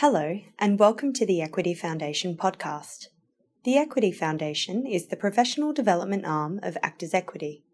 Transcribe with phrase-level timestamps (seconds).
[0.00, 3.08] Hello, and welcome to the Equity Foundation podcast.
[3.64, 7.64] The Equity Foundation is the professional development arm of Actors Equity.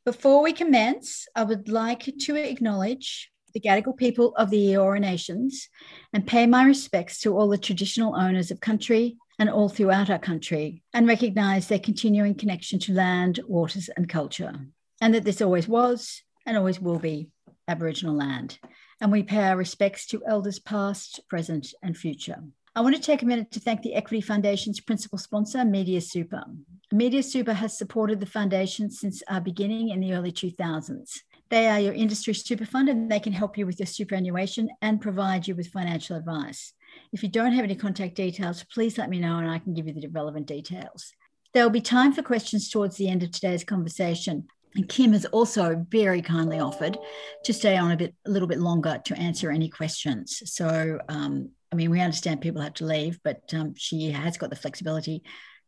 [0.04, 5.68] Before we commence, I would like to acknowledge the Gadigal people of the Eora Nations
[6.12, 10.18] and pay my respects to all the traditional owners of country and all throughout our
[10.18, 14.54] country and recognise their continuing connection to land, waters, and culture,
[15.00, 17.28] and that this always was and always will be
[17.66, 18.58] Aboriginal land.
[19.00, 22.42] And we pay our respects to elders past, present, and future.
[22.74, 26.42] I want to take a minute to thank the Equity Foundation's principal sponsor, Media Super.
[26.90, 31.18] Media Super has supported the foundation since our beginning in the early 2000s.
[31.50, 35.02] They are your industry super fund and they can help you with your superannuation and
[35.02, 36.72] provide you with financial advice.
[37.12, 39.86] If you don't have any contact details, please let me know and I can give
[39.86, 41.12] you the relevant details.
[41.52, 44.48] There will be time for questions towards the end of today's conversation.
[44.74, 46.96] And Kim has also very kindly offered
[47.44, 50.42] to stay on a bit, a little bit longer to answer any questions.
[50.46, 54.50] So um, I mean, we understand people have to leave, but um, she has got
[54.50, 55.22] the flexibility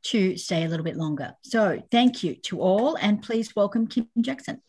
[0.05, 1.33] to stay a little bit longer.
[1.43, 4.61] So thank you to all, and please welcome Kim Jackson.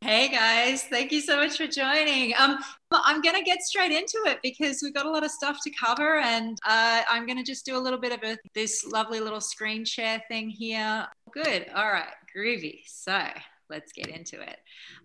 [0.00, 2.32] Hey guys, thank you so much for joining.
[2.38, 2.58] Um,
[2.92, 5.70] I'm going to get straight into it because we've got a lot of stuff to
[5.70, 9.18] cover, and uh, I'm going to just do a little bit of a, this lovely
[9.18, 11.08] little screen share thing here.
[11.32, 11.66] Good.
[11.74, 12.82] All right, groovy.
[12.86, 13.18] So
[13.70, 14.58] let's get into it.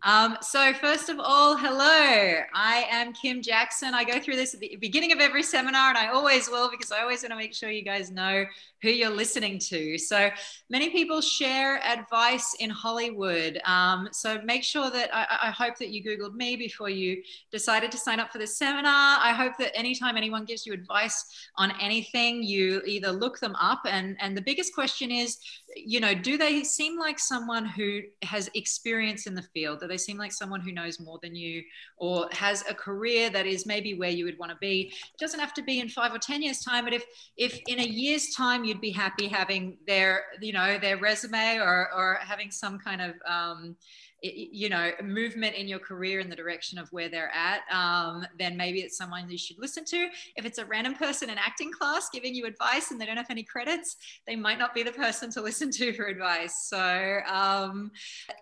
[0.03, 2.41] Um, so, first of all, hello.
[2.53, 3.93] I am Kim Jackson.
[3.93, 6.91] I go through this at the beginning of every seminar, and I always will because
[6.91, 8.45] I always want to make sure you guys know
[8.83, 9.97] who you're listening to.
[9.97, 10.29] So,
[10.69, 13.59] many people share advice in Hollywood.
[13.65, 17.91] Um, so, make sure that I, I, hope that you Googled me before you decided
[17.93, 19.17] to sign up for this seminar.
[19.19, 21.25] I hope that anytime anyone gives you advice
[21.57, 25.37] on anything, you either look them up, and, and the biggest question is,
[25.75, 29.79] you know, do they seem like someone who has experience in the field?
[29.79, 31.63] Do they seem like someone who knows more than you
[31.97, 34.91] or has a career that is maybe where you would want to be?
[35.13, 37.03] It doesn't have to be in five or 10 years time, but if,
[37.37, 41.93] if in a year's time you'd be happy having their, you know, their resume or,
[41.93, 43.75] or having some kind of, um,
[44.23, 48.55] you know movement in your career in the direction of where they're at um, then
[48.55, 50.07] maybe it's someone you should listen to.
[50.35, 53.29] If it's a random person in acting class giving you advice and they don't have
[53.29, 56.67] any credits they might not be the person to listen to for advice.
[56.69, 57.91] So um,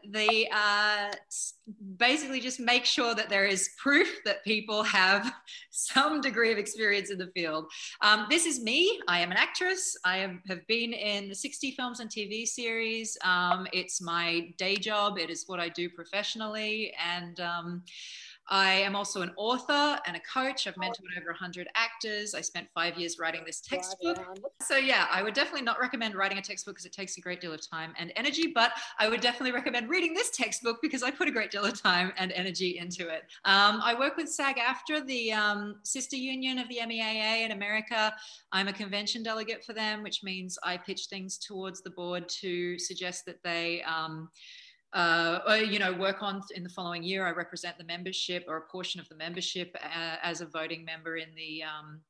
[0.10, 1.12] the uh,
[1.98, 5.32] basically just make sure that there is proof that people have
[5.72, 7.66] some degree of experience in the field.
[8.02, 9.00] Um, this is me.
[9.08, 9.98] I am an actress.
[10.06, 13.18] I am, have been in 60 films and tv series.
[13.24, 15.18] Um, it's my day job.
[15.18, 16.94] It is what i do professionally.
[17.04, 17.84] And um,
[18.52, 20.68] I am also an author and a coach.
[20.68, 22.36] I've mentored over 100 actors.
[22.36, 24.20] I spent five years writing this textbook.
[24.62, 27.40] So, yeah, I would definitely not recommend writing a textbook because it takes a great
[27.40, 31.12] deal of time and energy, but I would definitely recommend reading this textbook because I
[31.12, 33.24] put a great deal of time and energy into it.
[33.46, 38.14] Um, I work with SAG AFTRA, the um, sister union of the MEAA in America.
[38.52, 42.78] I'm a convention delegate for them, which means I pitch things towards the board to
[42.80, 43.82] suggest that they.
[43.84, 44.30] Um,
[44.94, 47.26] uh, or, you know, work on in the following year.
[47.26, 51.18] I represent the membership or a portion of the membership uh, as a voting member
[51.18, 52.02] in the um,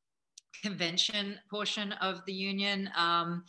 [0.63, 2.89] convention portion of the union.
[2.95, 3.43] Um,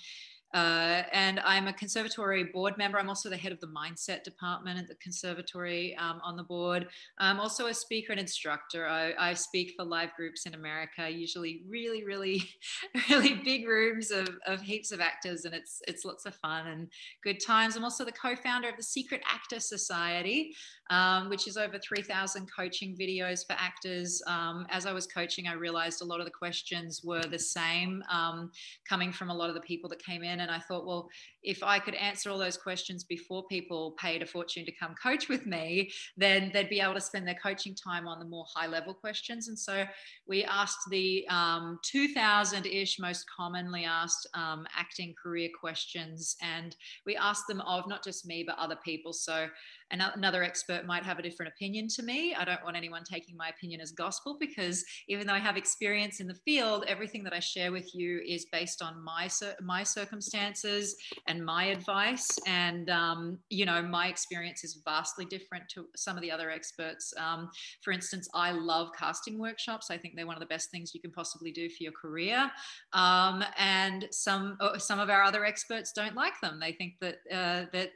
[0.55, 2.99] uh, and I'm a conservatory board member.
[2.99, 6.89] I'm also the head of the mindset department at the conservatory um, on the board.
[7.19, 8.87] I'm also a speaker and instructor.
[8.87, 12.43] I, I, speak for live groups in America, usually really, really,
[13.11, 16.89] really big rooms of, of heaps of actors, and it's it's lots of fun and
[17.25, 17.75] good times.
[17.75, 20.55] I'm also the co-founder of the Secret Actor Society,
[20.91, 24.21] um, which is over 3,000 coaching videos for actors.
[24.27, 28.03] Um, as I was coaching, I realized a lot of the questions were the same,
[28.11, 28.51] um,
[28.87, 31.09] coming from a lot of the people that came in and I thought, well,
[31.43, 35.29] if I could answer all those questions before people paid a fortune to come coach
[35.29, 38.67] with me, then they'd be able to spend their coaching time on the more high
[38.67, 39.49] level questions.
[39.49, 39.85] And so
[40.27, 46.77] we asked the um, 2000 ish most commonly asked um, acting career questions, and
[47.07, 49.13] we asked them of not just me, but other people.
[49.13, 49.49] So
[49.93, 52.35] another expert might have a different opinion to me.
[52.35, 56.21] I don't want anyone taking my opinion as gospel because even though I have experience
[56.21, 59.29] in the field, everything that I share with you is based on my
[59.61, 60.97] my circumstances
[61.33, 62.29] and my advice.
[62.47, 67.15] And, um, you know, my experience is vastly different to some of the other experts.
[67.17, 67.49] Um,
[67.83, 69.91] for instance, I love casting workshops.
[69.91, 72.51] I think they're one of the best things you can possibly do for your career.
[72.93, 76.61] Um, and some, uh, some of our other experts don't like them.
[76.61, 77.91] They think that, uh, that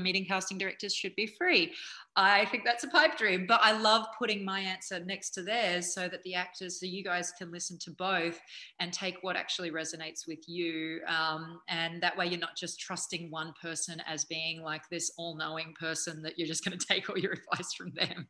[0.00, 1.72] meeting casting directors should be free.
[2.14, 5.94] I think that's a pipe dream, but I love putting my answer next to theirs
[5.94, 8.38] so that the actors, so you guys can listen to both
[8.80, 11.00] and take what actually resonates with you.
[11.06, 15.36] Um, and that way you're not just trusting one person as being like this all
[15.36, 18.26] knowing person that you're just going to take all your advice from them.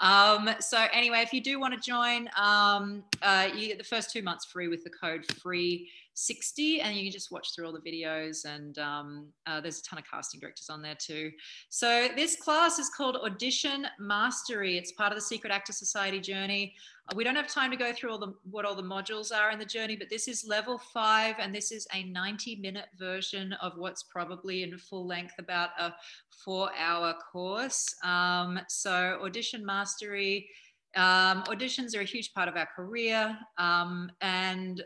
[0.00, 4.10] Um, so, anyway, if you do want to join, um, uh, you get the first
[4.10, 7.72] two months free with the code free 60 and you can just watch through all
[7.72, 11.30] the videos and um, uh, there's a ton of casting directors on there too.
[11.68, 14.78] So this class is called audition mastery.
[14.78, 16.74] It's part of the secret actor society journey.
[17.14, 19.58] We don't have time to go through all the what all the modules are in
[19.58, 23.74] the journey but this is level five and this is a 90 minute version of
[23.76, 25.92] what's probably in full length about a
[26.44, 27.94] four hour course.
[28.02, 30.48] Um, so audition mastery
[30.96, 34.84] um, auditions are a huge part of our career um, and uh,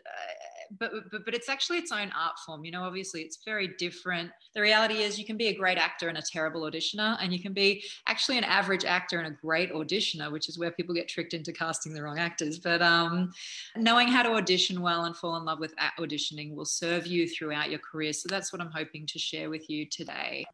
[0.79, 4.31] but, but but it's actually its own art form you know obviously it's very different.
[4.55, 7.41] The reality is you can be a great actor and a terrible auditioner and you
[7.41, 11.09] can be actually an average actor and a great auditioner which is where people get
[11.09, 12.59] tricked into casting the wrong actors.
[12.59, 13.33] But um,
[13.77, 17.71] knowing how to audition well and fall in love with auditioning will serve you throughout
[17.71, 18.13] your career.
[18.13, 20.45] So that's what i'm hoping to share with you today.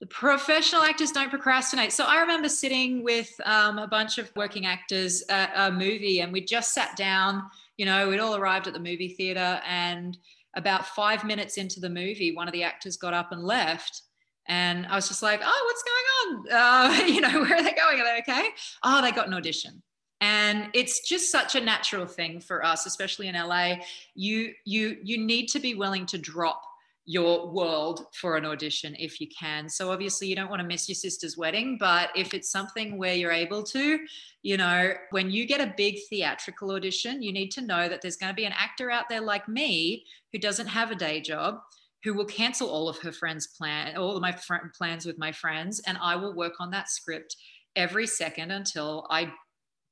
[0.00, 1.90] The professional actors don't procrastinate.
[1.90, 6.32] So I remember sitting with um, a bunch of working actors at a movie, and
[6.32, 7.44] we just sat down
[7.76, 10.16] you know, we'd all arrived at the movie theater, and
[10.56, 14.02] about five minutes into the movie, one of the actors got up and left.
[14.48, 17.02] And I was just like, oh, what's going on?
[17.02, 18.00] Uh, you know, where are they going?
[18.00, 18.48] Are they okay?
[18.82, 19.82] Oh, they got an audition.
[20.22, 23.76] And it's just such a natural thing for us, especially in LA.
[24.14, 26.62] You you you need to be willing to drop
[27.06, 29.68] your world for an audition if you can.
[29.68, 33.14] So obviously you don't want to miss your sister's wedding, but if it's something where
[33.14, 34.00] you're able to,
[34.42, 38.16] you know, when you get a big theatrical audition, you need to know that there's
[38.16, 41.60] going to be an actor out there like me who doesn't have a day job
[42.02, 45.32] who will cancel all of her friends plan all of my fr- plans with my
[45.32, 47.34] friends and I will work on that script
[47.74, 49.32] every second until I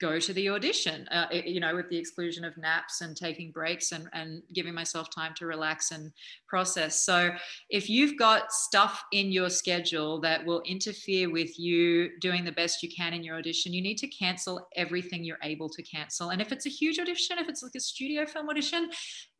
[0.04, 3.92] go to the audition, uh, you know, with the exclusion of naps and taking breaks
[3.92, 6.12] and, and giving myself time to relax and
[6.46, 7.04] process.
[7.04, 7.30] So,
[7.70, 12.82] if you've got stuff in your schedule that will interfere with you doing the best
[12.82, 16.30] you can in your audition, you need to cancel everything you're able to cancel.
[16.30, 18.90] And if it's a huge audition, if it's like a studio film audition,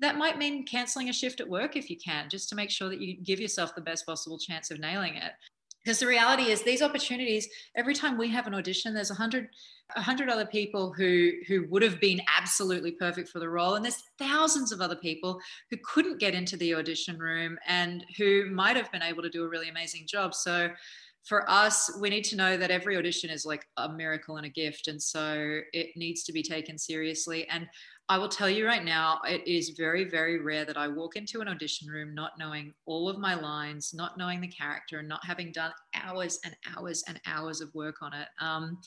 [0.01, 2.89] that might mean canceling a shift at work if you can, just to make sure
[2.89, 5.33] that you give yourself the best possible chance of nailing it
[5.85, 9.49] because the reality is these opportunities every time we have an audition there's a hundred
[9.97, 13.85] a hundred other people who who would have been absolutely perfect for the role and
[13.85, 15.39] there's thousands of other people
[15.71, 19.45] who couldn't get into the audition room and who might have been able to do
[19.45, 20.35] a really amazing job.
[20.35, 20.71] So
[21.25, 24.50] for us, we need to know that every audition is like a miracle and a
[24.50, 24.88] gift.
[24.88, 27.49] And so it needs to be taken seriously.
[27.49, 27.67] And
[28.11, 31.41] I will tell you right now, it is very, very rare that I walk into
[31.41, 35.25] an audition room not knowing all of my lines, not knowing the character, and not
[35.25, 38.29] having done hours and hours and hours of work on it.
[38.38, 38.79] Um,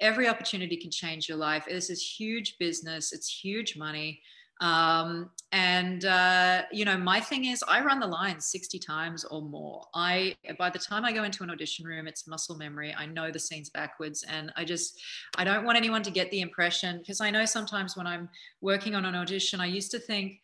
[0.00, 1.66] every opportunity can change your life.
[1.68, 4.20] This is huge business, it's huge money.
[4.64, 9.42] Um, and uh, you know, my thing is, I run the lines 60 times or
[9.42, 9.84] more.
[9.94, 12.94] I by the time I go into an audition room, it's muscle memory.
[12.96, 14.98] I know the scenes backwards, and I just
[15.36, 18.30] I don't want anyone to get the impression because I know sometimes when I'm
[18.62, 20.40] working on an audition, I used to think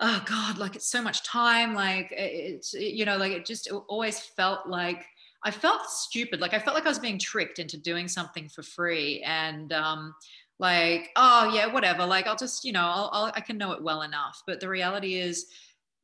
[0.00, 4.20] oh god like it's so much time like it's you know like it just always
[4.20, 5.06] felt like
[5.42, 8.62] i felt stupid like i felt like i was being tricked into doing something for
[8.62, 10.14] free and um
[10.58, 13.82] like oh yeah whatever like i'll just you know I'll, I'll, i can know it
[13.82, 14.42] well enough.
[14.46, 15.46] But the reality is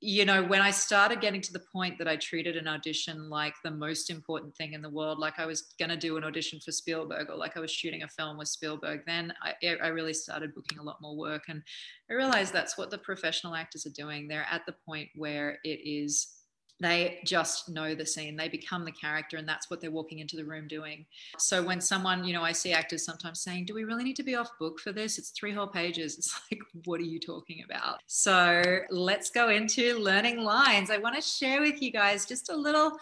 [0.05, 3.55] you know when i started getting to the point that i treated an audition like
[3.63, 6.59] the most important thing in the world like i was going to do an audition
[6.59, 10.13] for spielberg or like i was shooting a film with spielberg then I, I really
[10.13, 11.63] started booking a lot more work and
[12.11, 14.27] i realized that's what the professional actors are doing.
[14.27, 16.42] They're at the point where it is
[16.83, 18.37] they just know the scene.
[18.37, 21.07] They become the character and that's what they're walking into the room doing.
[21.39, 24.23] So when someone you know i see actors sometimes saying do we really need to
[24.23, 25.19] be off book for this?
[25.19, 26.17] It's three whole pages.
[26.23, 28.01] It's like what are you talking about?
[28.07, 30.91] So let's go into learning lines.
[30.91, 32.99] I want to share with you guys just a little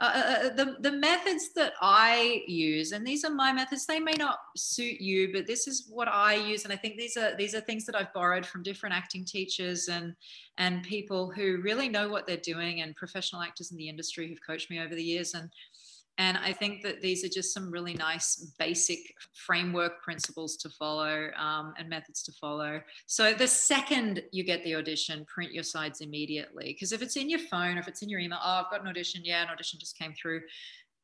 [0.00, 4.00] uh, uh, uh, the, the methods that I use, and these are my methods, they
[4.00, 6.64] may not suit you, but this is what I use.
[6.64, 9.88] And I think these are these are things that I've borrowed from different acting teachers
[9.88, 10.14] and
[10.56, 14.46] and people who really know what they're doing and professional actors in the industry who've
[14.46, 15.34] coached me over the years.
[15.34, 15.50] And
[16.20, 18.98] And I think that these are just some really nice basic
[19.32, 22.82] framework principles to follow um, and methods to follow.
[23.06, 26.74] So the second you get the audition, print your sides immediately.
[26.74, 28.88] Because if it's in your phone, if it's in your email, oh, I've got an
[28.88, 29.22] audition.
[29.24, 30.42] Yeah, an audition just came through.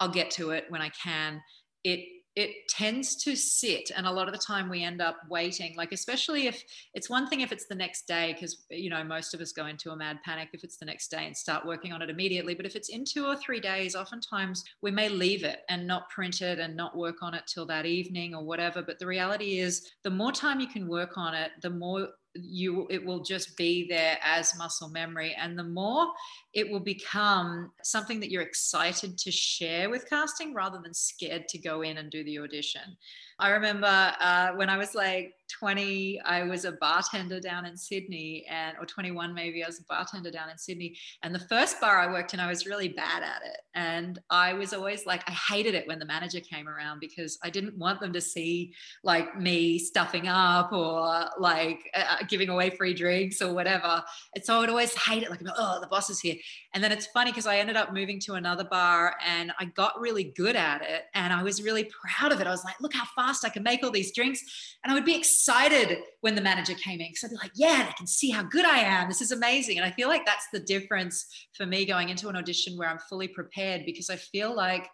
[0.00, 1.40] I'll get to it when I can.
[1.82, 2.00] It
[2.36, 5.74] it tends to sit and a lot of the time we end up waiting.
[5.74, 6.62] Like especially if
[6.92, 9.66] it's one thing if it's the next day because you know most of us go
[9.66, 12.54] into a mad panic if it's the next day and start working on it immediately.
[12.54, 16.10] But if it's in two or three days oftentimes we may leave it and not
[16.10, 18.82] print it and not work on it till that evening or whatever.
[18.82, 22.86] But the reality is the more time you can work on it the more you
[22.90, 25.34] it will just be there as muscle memory.
[25.40, 26.08] And the more
[26.56, 31.58] it will become something that you're excited to share with casting rather than scared to
[31.58, 32.96] go in and do the audition
[33.38, 38.46] I remember uh, when I was like 20, I was a bartender down in Sydney,
[38.50, 40.96] and or 21 maybe, I was a bartender down in Sydney.
[41.22, 44.54] And the first bar I worked in, I was really bad at it, and I
[44.54, 48.00] was always like, I hated it when the manager came around because I didn't want
[48.00, 48.72] them to see
[49.04, 54.02] like me stuffing up or like uh, giving away free drinks or whatever.
[54.34, 56.36] And so I would always hate it, like, oh, the boss is here.
[56.74, 60.00] And then it's funny because I ended up moving to another bar, and I got
[60.00, 62.46] really good at it, and I was really proud of it.
[62.46, 64.42] I was like, look how fast I can make all these drinks.
[64.84, 67.84] And I would be excited when the manager came in because I'd be like, yeah,
[67.86, 69.08] they can see how good I am.
[69.08, 69.78] This is amazing.
[69.78, 72.98] And I feel like that's the difference for me going into an audition where I'm
[73.08, 74.88] fully prepared because I feel like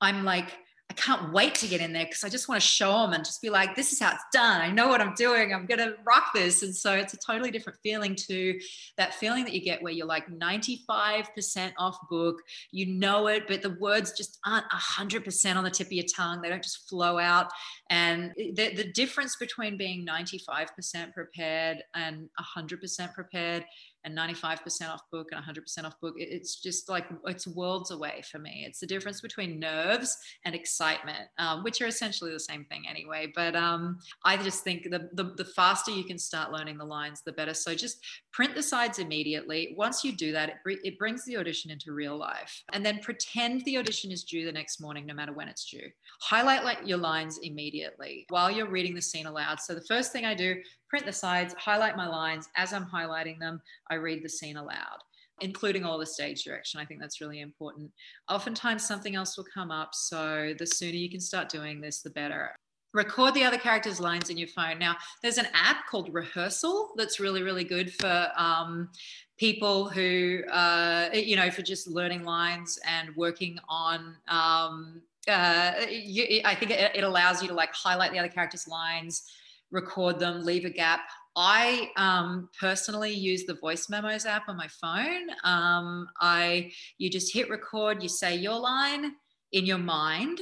[0.00, 0.50] I'm like,
[0.92, 3.24] I can't wait to get in there because I just want to show them and
[3.24, 4.60] just be like, this is how it's done.
[4.60, 5.54] I know what I'm doing.
[5.54, 6.62] I'm going to rock this.
[6.62, 8.60] And so it's a totally different feeling to
[8.98, 12.42] that feeling that you get where you're like 95% off book.
[12.72, 16.42] You know it, but the words just aren't 100% on the tip of your tongue.
[16.42, 17.50] They don't just flow out.
[17.88, 23.64] And the, the difference between being 95% prepared and 100% prepared
[24.04, 28.38] and 95% off book and 100% off book it's just like it's worlds away for
[28.38, 28.64] me.
[28.66, 33.32] It's the difference between nerves and excitement um, which are essentially the same thing anyway.
[33.34, 37.22] But um, i just think the, the, the faster you can start learning the lines
[37.24, 37.54] the better.
[37.54, 39.74] So just print the sides immediately.
[39.76, 42.62] Once you do that it, br- it brings the audition into real life.
[42.72, 45.88] And then pretend the audition is due the next morning no matter when it's due.
[46.20, 49.60] Highlight like your lines immediately while you're reading the scene aloud.
[49.60, 50.56] So the first thing i do
[50.92, 52.50] print the sides, highlight my lines.
[52.54, 54.98] As I'm highlighting them, I read the scene aloud,
[55.40, 56.80] including all the stage direction.
[56.80, 57.90] I think that's really important.
[58.28, 59.94] Oftentimes, something else will come up.
[59.94, 62.50] So the sooner you can start doing this, the better.
[62.92, 64.78] Record the other characters' lines in your phone.
[64.78, 68.90] Now, there's an app called Rehearsal that's really, really good for um,
[69.38, 76.40] people who, uh, you know, for just learning lines and working on um, uh, you,
[76.44, 79.30] I think it, it, allows you to like highlight the other characters' lines,
[79.72, 81.00] record them, leave a gap.
[81.34, 85.28] I um, personally use the voice memos app on my phone.
[85.44, 89.12] Um, I you just hit record, you say your line
[89.52, 90.40] in your mind.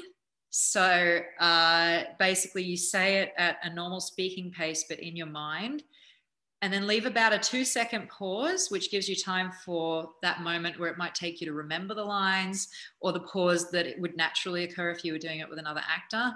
[0.51, 5.85] So uh, basically, you say it at a normal speaking pace, but in your mind,
[6.61, 10.79] and then leave about a two second pause, which gives you time for that moment
[10.81, 12.67] where it might take you to remember the lines,
[13.01, 15.83] or the pause that it would naturally occur if you were doing it with another
[15.89, 16.35] actor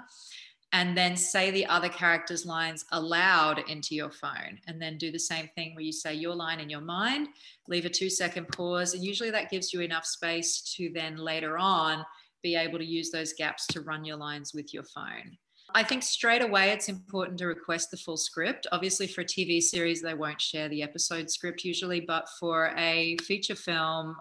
[0.75, 5.17] and then say the other character's lines aloud into your phone and then do the
[5.17, 7.29] same thing where you say your line in your mind
[7.69, 11.57] leave a two second pause and usually that gives you enough space to then later
[11.57, 12.05] on
[12.43, 15.37] be able to use those gaps to run your lines with your phone
[15.73, 18.67] I think straight away it's important to request the full script.
[18.71, 23.17] Obviously, for a TV series, they won't share the episode script usually, but for a
[23.23, 24.15] feature film,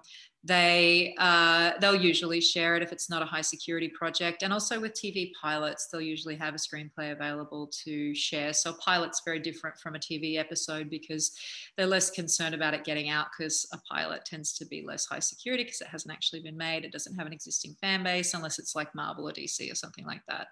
[0.45, 4.43] they uh, they'll usually share it if it's not a high security project.
[4.43, 8.53] And also with tv pilots they'll usually have a screenplay available to share.
[8.53, 11.33] So pilot's very different from a tv episode because
[11.77, 15.19] they're less concerned about it getting out because a pilot tends to be less high
[15.19, 16.85] security because it hasn't actually been made.
[16.85, 20.05] It doesn't have an existing fan base unless it's like marvel or dc or something
[20.05, 20.49] like that.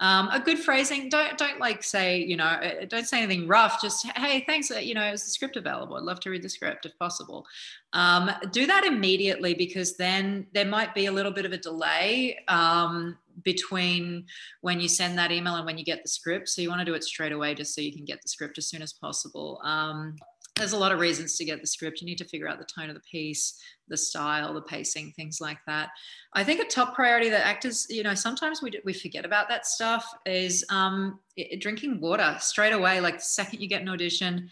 [0.00, 3.82] Um, a good phrasing don't don't like say you know uh, don't say anything rough
[3.82, 5.96] just hey thanks uh, you know is the script available?
[5.96, 7.44] I'd love to read the script if possible
[7.92, 12.38] um, do that immediately because then there might be a little bit of a delay
[12.48, 14.26] um, between
[14.60, 16.48] when you send that email and when you get the script.
[16.48, 18.58] So you want to do it straight away just so you can get the script
[18.58, 19.60] as soon as possible.
[19.64, 20.16] Um,
[20.58, 22.00] there's a lot of reasons to get the script.
[22.00, 25.40] You need to figure out the tone of the piece, the style, the pacing, things
[25.40, 25.90] like that.
[26.34, 29.66] I think a top priority that actors, you know, sometimes we, we forget about that
[29.66, 31.20] stuff is um,
[31.60, 33.00] drinking water straight away.
[33.00, 34.50] Like the second you get an audition,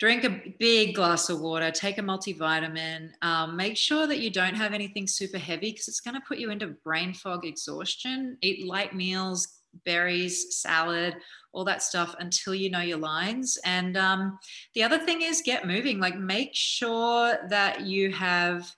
[0.00, 4.54] drink a big glass of water, take a multivitamin, um, make sure that you don't
[4.54, 8.38] have anything super heavy because it's going to put you into brain fog exhaustion.
[8.40, 11.16] Eat light meals, berries, salad,
[11.52, 13.58] all that stuff until you know your lines.
[13.64, 14.38] And um,
[14.74, 18.74] the other thing is get moving, like make sure that you have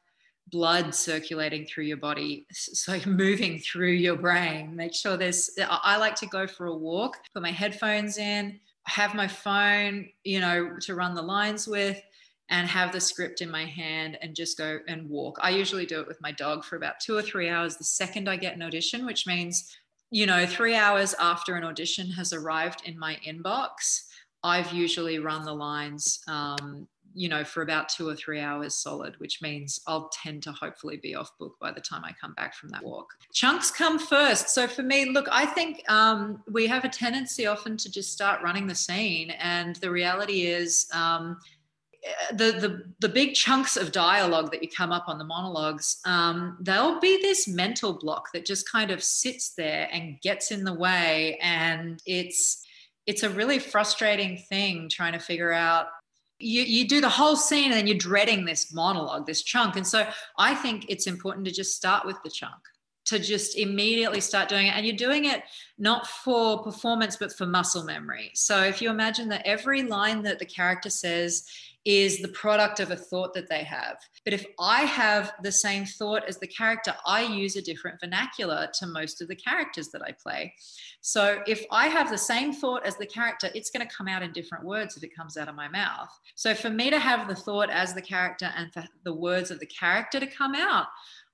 [0.51, 6.15] blood circulating through your body so moving through your brain make sure there's i like
[6.15, 10.95] to go for a walk put my headphones in have my phone you know to
[10.95, 12.01] run the lines with
[12.49, 15.39] and have the script in my hand and just go and walk.
[15.41, 18.29] I usually do it with my dog for about two or three hours the second
[18.29, 19.77] i get an audition which means
[20.11, 24.03] you know three hours after an audition has arrived in my inbox
[24.45, 29.15] i've usually run the lines um, you know, for about two or three hours solid,
[29.19, 32.55] which means I'll tend to hopefully be off book by the time I come back
[32.55, 33.09] from that walk.
[33.33, 34.51] Chunks come first.
[34.51, 38.43] So for me, look, I think um, we have a tendency often to just start
[38.43, 39.31] running the scene.
[39.33, 41.39] And the reality is, um,
[42.33, 46.59] the, the the big chunks of dialogue that you come up on the monologues um,
[46.61, 50.75] there'll be this mental block that just kind of sits there and gets in the
[50.75, 52.67] way and it's
[53.07, 55.87] it's a really frustrating thing trying to figure out
[56.43, 59.77] you, you do the whole scene and then you're dreading this monologue, this chunk.
[59.77, 60.07] And so
[60.39, 62.55] I think it's important to just start with the chunk,
[63.07, 64.77] to just immediately start doing it.
[64.77, 65.43] And you're doing it
[65.79, 68.31] not for performance, but for muscle memory.
[68.35, 71.47] So if you imagine that every line that the character says
[71.85, 73.97] is the product of a thought that they have.
[74.25, 78.69] But if I have the same thought as the character, I use a different vernacular
[78.75, 80.55] to most of the characters that I play.
[81.01, 84.23] So if I have the same thought as the character, it's going to come out
[84.23, 86.17] in different words if it comes out of my mouth.
[86.37, 89.59] So for me to have the thought as the character and for the words of
[89.59, 90.87] the character to come out,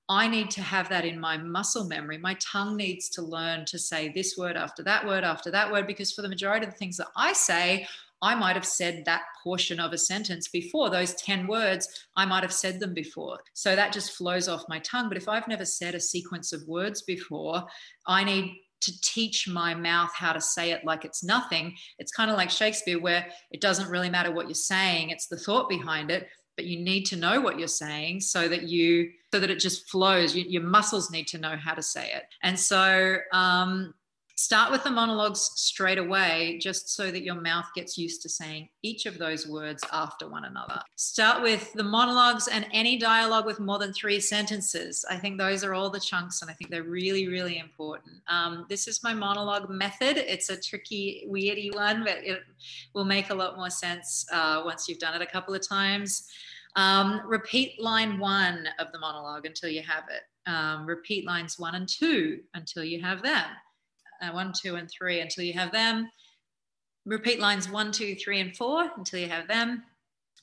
[0.09, 2.19] I need to have that in my muscle memory.
[2.19, 5.87] My tongue needs to learn to say this word after that word after that word,
[5.87, 7.87] because for the majority of the things that I say,
[8.21, 10.91] I might have said that portion of a sentence before.
[10.91, 13.39] Those 10 words, I might have said them before.
[13.53, 15.09] So that just flows off my tongue.
[15.09, 17.65] But if I've never said a sequence of words before,
[18.07, 21.75] I need to teach my mouth how to say it like it's nothing.
[21.99, 25.37] It's kind of like Shakespeare, where it doesn't really matter what you're saying, it's the
[25.37, 26.29] thought behind it.
[26.59, 29.89] But you need to know what you're saying so that you so that it just
[29.89, 30.35] flows.
[30.35, 32.25] You, your muscles need to know how to say it.
[32.43, 33.95] And so um,
[34.39, 38.69] Start with the monologues straight away, just so that your mouth gets used to saying
[38.85, 40.81] each of those words after one another.
[40.95, 45.05] Start with the monologues and any dialogue with more than three sentences.
[45.11, 48.19] I think those are all the chunks, and I think they're really, really important.
[48.29, 50.19] Um, this is my monologue method.
[50.19, 52.39] It's a tricky, weirdy one, but it
[52.95, 56.29] will make a lot more sense uh, once you've done it a couple of times.
[56.79, 60.23] Um, repeat line one of the monologue until you have it.
[60.49, 63.47] Um, repeat lines one and two until you have them
[64.21, 66.11] uh, one, two, and three until you have them.
[67.05, 69.83] Repeat lines one, two, three, and four until you have them.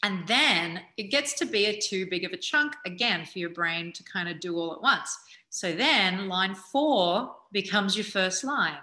[0.04, 3.50] And then it gets to be a too big of a chunk again for your
[3.50, 5.18] brain to kind of do all at once.
[5.50, 8.78] So then line four becomes your first line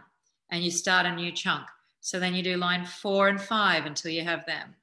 [0.51, 1.67] and you start a new chunk.
[2.01, 4.75] So then you do line four and five until you have them,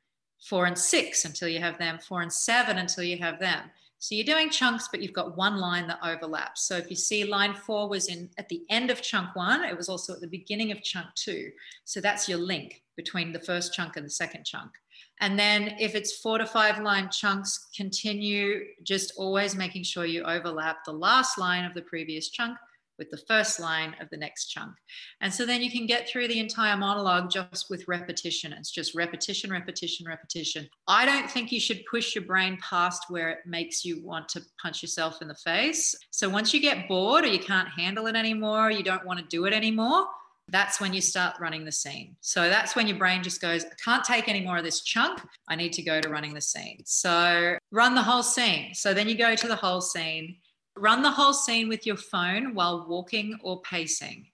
[0.41, 3.69] four and six until you have them, four and seven until you have them.
[4.01, 6.65] So you're doing chunks, but you've got one line that overlaps.
[6.65, 9.75] So if you see line four was in at the end of chunk one, it
[9.75, 11.51] was also at the beginning of chunk two.
[11.83, 14.71] So that's your link between the first chunk and the second chunk.
[15.19, 20.23] And then if it's four to five line chunks, continue just always making sure you
[20.23, 22.57] overlap the last line of the previous chunk
[22.99, 24.73] with the first line of the next chunk.
[25.21, 28.53] And so then you can get through the entire monologue just with repetition.
[28.53, 30.69] It's just repetition, repetition, repetition.
[30.87, 34.41] I don't think you should push your brain past where it makes you want to
[34.61, 35.95] punch yourself in the face.
[36.11, 39.25] So once you get bored or you can't handle it anymore, you don't want to
[39.25, 40.05] do it anymore,
[40.51, 42.15] that's when you start running the scene.
[42.21, 45.21] So that's when your brain just goes, I can't take any more of this chunk.
[45.47, 46.81] I need to go to running the scene.
[46.85, 48.73] So run the whole scene.
[48.73, 50.37] So then you go to the whole scene
[50.77, 54.27] Run the whole scene with your phone while walking or pacing.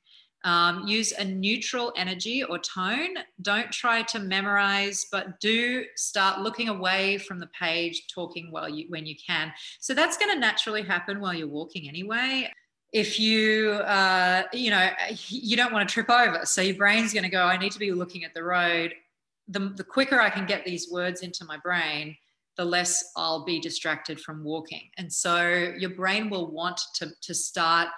[0.43, 3.15] Um, use a neutral energy or tone.
[3.41, 8.86] Don't try to memorize, but do start looking away from the page, talking while you
[8.89, 9.52] when you can.
[9.80, 12.52] So that's going to naturally happen while you're walking anyway.
[12.93, 14.88] If you, uh, you know,
[15.30, 17.41] you don't want to trip over, so your brain's going to go.
[17.41, 18.93] I need to be looking at the road.
[19.48, 22.15] The, the quicker I can get these words into my brain,
[22.58, 24.89] the less I'll be distracted from walking.
[24.98, 27.89] And so your brain will want to, to start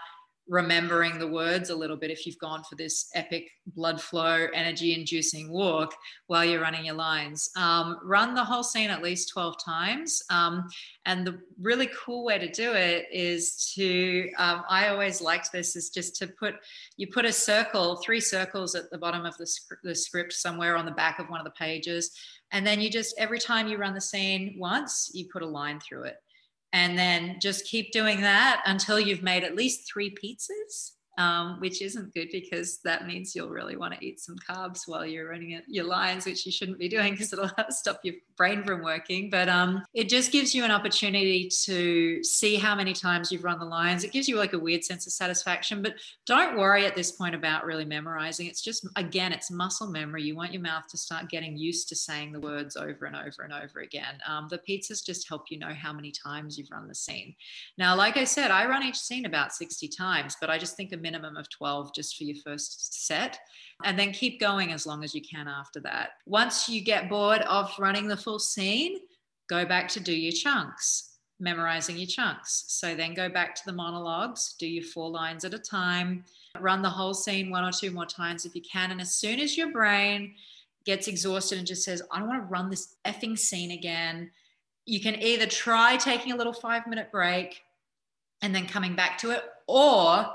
[0.49, 4.93] remembering the words a little bit if you've gone for this epic blood flow, energy
[4.93, 5.93] inducing walk
[6.27, 7.49] while you're running your lines.
[7.55, 10.21] Um, run the whole scene at least 12 times.
[10.29, 10.67] Um,
[11.05, 15.75] and the really cool way to do it is to, um, I always liked this,
[15.75, 16.55] is just to put,
[16.97, 19.49] you put a circle, three circles at the bottom of the,
[19.83, 22.11] the script somewhere on the back of one of the pages
[22.51, 25.79] and then you just, every time you run the scene once, you put a line
[25.79, 26.17] through it.
[26.77, 31.81] And then just keep doing that until you've made at least three pizzas um, which
[31.81, 35.59] isn't good because that means you'll really want to eat some carbs while you're running
[35.67, 39.29] your lines, which you shouldn't be doing because it'll stop your brain from working.
[39.29, 43.57] But um, it just gives you an opportunity to see how many times you've run
[43.57, 44.03] the lines.
[44.03, 45.81] It gives you like a weird sense of satisfaction.
[45.81, 45.95] But
[46.27, 48.45] don't worry at this point about really memorizing.
[48.45, 50.21] It's just, again, it's muscle memory.
[50.23, 53.41] You want your mouth to start getting used to saying the words over and over
[53.43, 54.19] and over again.
[54.27, 57.33] Um, the pizzas just help you know how many times you've run the scene.
[57.77, 60.93] Now, like I said, I run each scene about 60 times, but I just think
[60.93, 63.39] a minimum of 12 just for your first set.
[63.83, 66.09] And then keep going as long as you can after that.
[66.25, 68.97] Once you get bored of running the full scene,
[69.47, 72.65] go back to do your chunks, memorizing your chunks.
[72.67, 76.25] So then go back to the monologues, do your four lines at a time,
[76.59, 78.91] run the whole scene one or two more times if you can.
[78.91, 80.33] And as soon as your brain
[80.85, 84.31] gets exhausted and just says, I don't want to run this effing scene again,
[84.85, 87.61] you can either try taking a little five minute break
[88.41, 90.25] and then coming back to it, or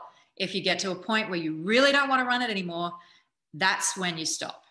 [0.42, 2.92] if you get to a point where you really don't want to run it anymore,
[3.54, 4.64] that's when you stop.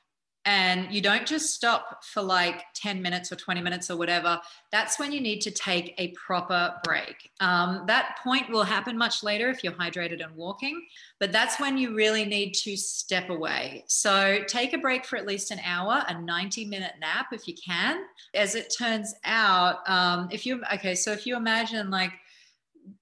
[0.43, 4.41] And you don't just stop for like 10 minutes or 20 minutes or whatever.
[4.71, 7.29] That's when you need to take a proper break.
[7.39, 10.81] Um, that point will happen much later if you're hydrated and walking,
[11.19, 13.83] but that's when you really need to step away.
[13.87, 17.53] So take a break for at least an hour, a 90 minute nap if you
[17.63, 18.01] can.
[18.33, 22.13] As it turns out, um, if you, okay, so if you imagine like,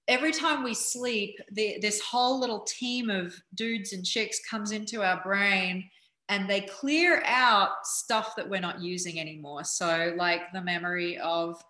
[0.08, 5.02] every time we sleep, the, this whole little team of dudes and chicks comes into
[5.02, 5.88] our brain
[6.28, 9.64] and they clear out stuff that we're not using anymore.
[9.64, 11.62] So, like the memory of,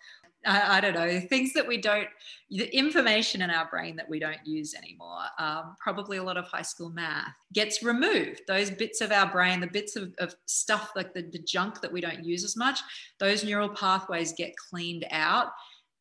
[0.44, 2.08] I, I don't know, things that we don't,
[2.50, 6.44] the information in our brain that we don't use anymore, um, probably a lot of
[6.44, 8.42] high school math gets removed.
[8.46, 11.92] Those bits of our brain, the bits of, of stuff like the, the junk that
[11.92, 12.80] we don't use as much,
[13.18, 15.52] those neural pathways get cleaned out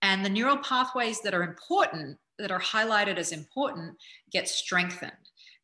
[0.02, 3.96] and the neural pathways that are important, that are highlighted as important,
[4.32, 5.12] get strengthened.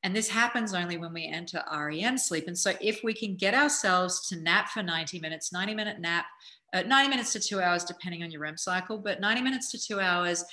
[0.03, 2.47] And this happens only when we enter REM sleep.
[2.47, 6.25] And so, if we can get ourselves to nap for 90 minutes, 90 minute nap,
[6.73, 9.79] uh, 90 minutes to two hours, depending on your REM cycle, but 90 minutes to
[9.79, 10.43] two hours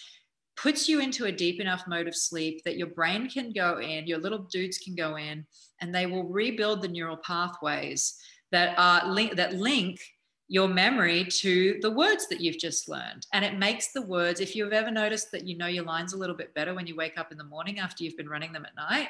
[0.57, 4.07] puts you into a deep enough mode of sleep that your brain can go in,
[4.07, 5.45] your little dudes can go in,
[5.81, 8.14] and they will rebuild the neural pathways
[8.53, 9.99] that are link, that link
[10.48, 13.26] your memory to the words that you've just learned.
[13.33, 16.18] And it makes the words, if you've ever noticed that you know your lines a
[16.18, 18.66] little bit better when you wake up in the morning after you've been running them
[18.66, 19.09] at night,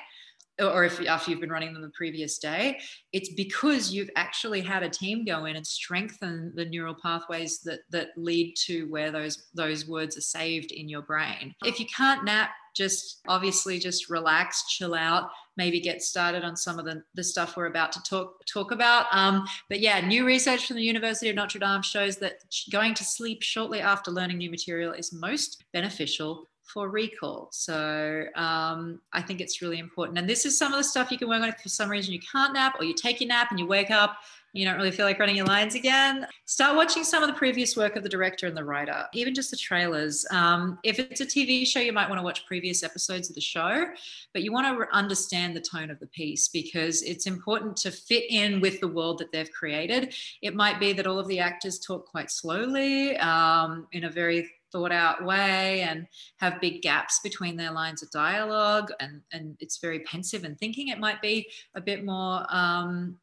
[0.61, 2.79] or if after you've been running them the previous day,
[3.13, 7.81] it's because you've actually had a team go in and strengthen the neural pathways that
[7.91, 11.55] that lead to where those those words are saved in your brain.
[11.65, 16.79] If you can't nap, just obviously just relax, chill out, maybe get started on some
[16.79, 19.07] of the, the stuff we're about to talk talk about.
[19.13, 23.05] Um, but yeah, new research from the University of Notre Dame shows that going to
[23.05, 27.49] sleep shortly after learning new material is most beneficial for recall.
[27.53, 30.19] So um, I think it's really important.
[30.19, 32.15] And this is some of the stuff you can work on if for some reason
[32.15, 34.17] you can't nap or you take your nap and you wake up
[34.53, 37.77] you don't really feel like running your lines again, start watching some of the previous
[37.77, 40.27] work of the director and the writer, even just the trailers.
[40.31, 43.41] Um, if it's a TV show, you might want to watch previous episodes of the
[43.41, 43.87] show,
[44.33, 48.25] but you want to understand the tone of the piece because it's important to fit
[48.31, 50.15] in with the world that they've created.
[50.43, 54.51] It might be that all of the actors talk quite slowly um, in a very
[54.73, 56.07] thought out way and
[56.39, 60.89] have big gaps between their lines of dialogue and, and it's very pensive and thinking
[60.89, 63.17] it might be a bit more um,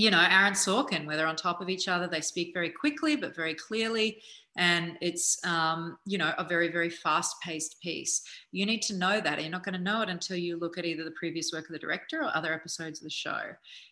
[0.00, 3.16] you know, Aaron Sorkin, where they're on top of each other, they speak very quickly
[3.16, 4.22] but very clearly,
[4.56, 8.22] and it's um, you know a very very fast-paced piece.
[8.50, 9.42] You need to know that.
[9.42, 11.72] You're not going to know it until you look at either the previous work of
[11.72, 13.40] the director or other episodes of the show.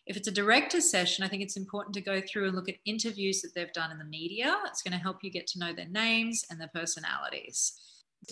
[0.07, 2.77] If it's a director's session, I think it's important to go through and look at
[2.87, 4.57] interviews that they've done in the media.
[4.64, 7.75] It's going to help you get to know their names and their personalities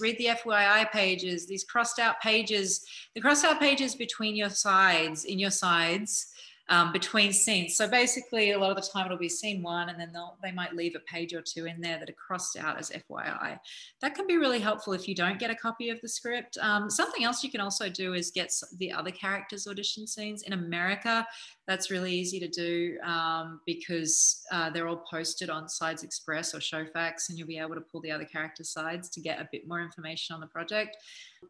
[0.00, 2.84] read the FYI pages, these crossed out pages,
[3.14, 6.32] the crossed out pages between your sides, in your sides,
[6.68, 7.76] um, between scenes.
[7.76, 10.74] So basically, a lot of the time it'll be scene one, and then they might
[10.74, 13.58] leave a page or two in there that are crossed out as FYI.
[14.00, 16.58] That can be really helpful if you don't get a copy of the script.
[16.60, 20.42] Um, something else you can also do is get the other characters' audition scenes.
[20.42, 21.26] In America,
[21.66, 26.58] that's really easy to do um, because uh, they're all posted on Sides Express or
[26.58, 29.68] Showfax, and you'll be able to pull the other characters' sides to get a bit
[29.68, 30.96] more information on the project.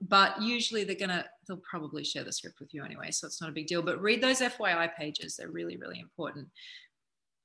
[0.00, 3.50] But usually they're gonna, they'll probably share the script with you anyway, so it's not
[3.50, 3.82] a big deal.
[3.82, 6.48] But read those FYI pages; they're really, really important.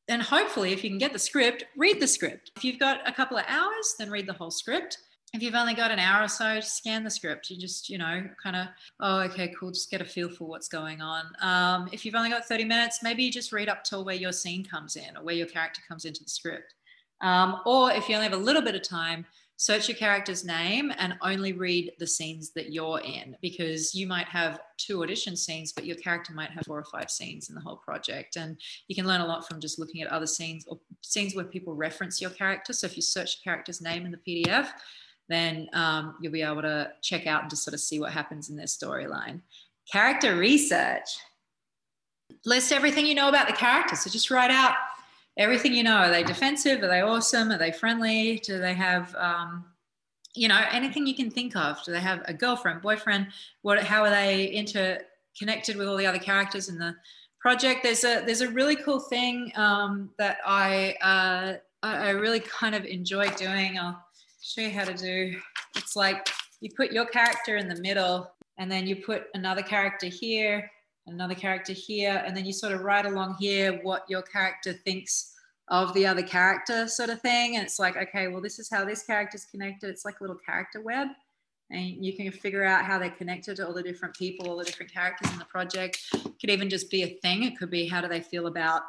[0.08, 2.52] And hopefully, if you can get the script, read the script.
[2.56, 4.98] If you've got a couple of hours, then read the whole script
[5.34, 8.24] if you've only got an hour or so scan the script, you just, you know,
[8.42, 8.68] kind of,
[9.00, 11.26] oh, okay, cool, just get a feel for what's going on.
[11.42, 14.34] Um, if you've only got 30 minutes, maybe you just read up till where your
[14.34, 16.74] scene comes in or where your character comes into the script.
[17.22, 19.26] Um, or if you only have a little bit of time,
[19.62, 24.26] search your character's name and only read the scenes that you're in because you might
[24.26, 27.62] have two audition scenes, but your character might have four or five scenes in the
[27.62, 28.38] whole project.
[28.38, 31.46] And you can learn a lot from just looking at other scenes or scenes where
[31.46, 32.74] people reference your character.
[32.74, 34.70] So if you search your character's name in the PDF,
[35.30, 38.50] then um, you'll be able to check out and just sort of see what happens
[38.50, 39.42] in their storyline.
[39.92, 41.08] Character research.
[42.48, 43.96] List everything you know about the character.
[43.96, 44.74] So just write out
[45.42, 45.98] everything you know.
[45.98, 46.82] Are they defensive?
[46.84, 47.52] Are they awesome?
[47.52, 48.40] Are they friendly?
[48.40, 49.66] Do they have, um,
[50.36, 51.84] you know, anything you can think of?
[51.84, 53.28] Do they have a girlfriend, boyfriend?
[53.62, 53.84] What?
[53.84, 56.96] How are they interconnected with all the other characters in the
[57.40, 57.84] project?
[57.84, 62.86] There's a there's a really cool thing um, that I uh, I really kind of
[62.86, 63.80] enjoy doing.
[63.80, 64.02] I'll
[64.42, 65.40] show you how to do.
[65.76, 66.30] It's like
[66.62, 70.70] you put your character in the middle, and then you put another character here
[71.08, 75.34] another character here, and then you sort of write along here what your character thinks
[75.68, 77.56] of the other character, sort of thing.
[77.56, 79.90] And it's like, okay, well, this is how this character's connected.
[79.90, 81.08] It's like a little character web.
[81.70, 84.66] And you can figure out how they're connected to all the different people, all the
[84.66, 86.00] different characters in the project.
[86.14, 87.44] It could even just be a thing.
[87.44, 88.82] It could be how do they feel about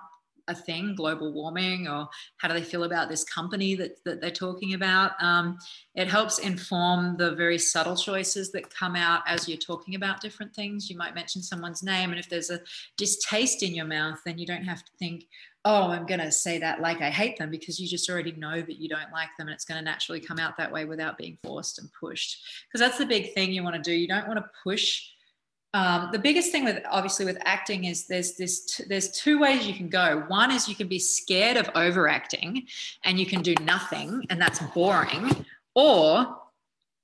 [0.52, 4.30] a thing, global warming, or how do they feel about this company that, that they're
[4.30, 5.12] talking about?
[5.20, 5.58] Um,
[5.94, 10.54] it helps inform the very subtle choices that come out as you're talking about different
[10.54, 10.88] things.
[10.88, 12.60] You might mention someone's name, and if there's a
[12.96, 15.26] distaste in your mouth, then you don't have to think,
[15.64, 18.60] oh, I'm going to say that like I hate them because you just already know
[18.60, 21.16] that you don't like them and it's going to naturally come out that way without
[21.16, 22.42] being forced and pushed.
[22.66, 23.92] Because that's the big thing you want to do.
[23.92, 25.08] You don't want to push
[25.74, 29.66] um, the biggest thing with obviously with acting is there's this t- there's two ways
[29.66, 30.24] you can go.
[30.28, 32.66] One is you can be scared of overacting
[33.04, 36.36] and you can do nothing and that's boring, or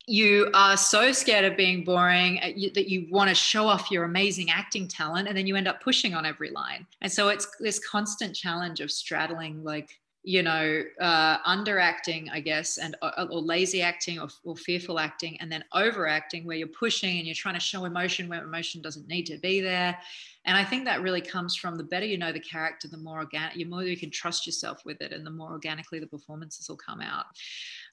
[0.07, 4.04] you are so scared of being boring uh, that you want to show off your
[4.04, 6.87] amazing acting talent and then you end up pushing on every line.
[7.00, 9.90] And so it's this constant challenge of straddling like
[10.28, 15.40] you know, uh, underacting, I guess, and uh, or lazy acting or, or, fearful acting,
[15.40, 19.08] and then overacting where you're pushing and you're trying to show emotion where emotion doesn't
[19.08, 19.96] need to be there.
[20.44, 23.20] And I think that really comes from the better you know the character, the more
[23.20, 26.68] organic, the more you can trust yourself with it, and the more organically the performances
[26.68, 27.24] will come out.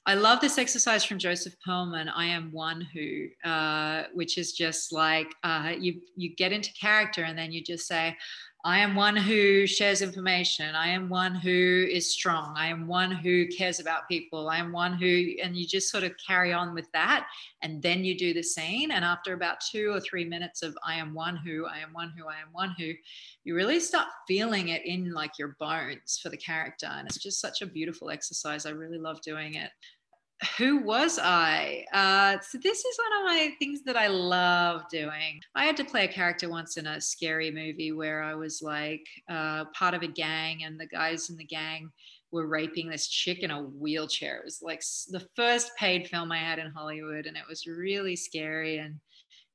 [0.06, 2.12] I love this exercise from Joseph Perlman.
[2.14, 7.24] I am one who, uh, which is just like uh, you you get into character
[7.24, 8.18] and then you just say,
[8.66, 10.74] I am one who shares information.
[10.74, 12.56] I am one who is strong.
[12.58, 14.50] I am one who cares about people.
[14.50, 17.28] I am one who, and you just sort of carry on with that.
[17.62, 18.90] And then you do the scene.
[18.90, 22.12] And after about two or three minutes of I am one who, I am one
[22.18, 22.92] who, I am one who,
[23.44, 26.88] you really start feeling it in like your bones for the character.
[26.88, 28.66] And it's just such a beautiful exercise.
[28.66, 29.70] I really love doing it
[30.58, 31.86] who was I?
[31.94, 35.40] Uh, so this is one of my things that I love doing.
[35.56, 39.06] I had to play a character once in a scary movie where I was like
[39.30, 41.90] uh, part of a gang, and the guys in the gang
[42.32, 44.38] were raping this chick in a wheelchair.
[44.38, 48.16] It was like the first paid film I had in Hollywood, and it was really
[48.16, 49.00] scary and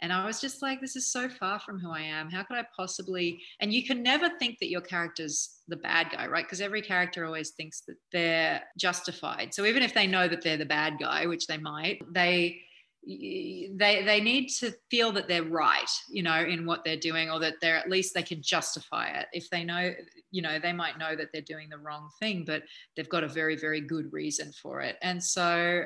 [0.02, 2.30] and I was just like, this is so far from who I am.
[2.30, 3.42] How could I possibly?
[3.60, 6.44] And you can never think that your character's the bad guy, right?
[6.44, 9.52] Because every character always thinks that they're justified.
[9.52, 12.60] So even if they know that they're the bad guy, which they might, they
[13.06, 17.40] they they need to feel that they're right you know in what they're doing or
[17.40, 19.94] that they're at least they can justify it if they know
[20.30, 22.62] you know they might know that they're doing the wrong thing but
[22.94, 25.82] they've got a very very good reason for it and so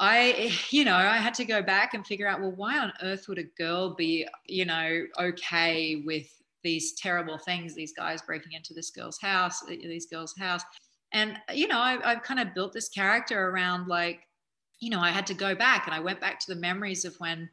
[0.00, 3.28] I, you know, I had to go back and figure out, well, why on earth
[3.28, 6.26] would a girl be, you know, okay with
[6.64, 10.62] these terrible things, these guys breaking into this girl's house, uh, these girls' house.
[11.12, 14.26] And, you know, I, I've kind of built this character around like,
[14.80, 17.14] you know, I had to go back and I went back to the memories of
[17.16, 17.48] when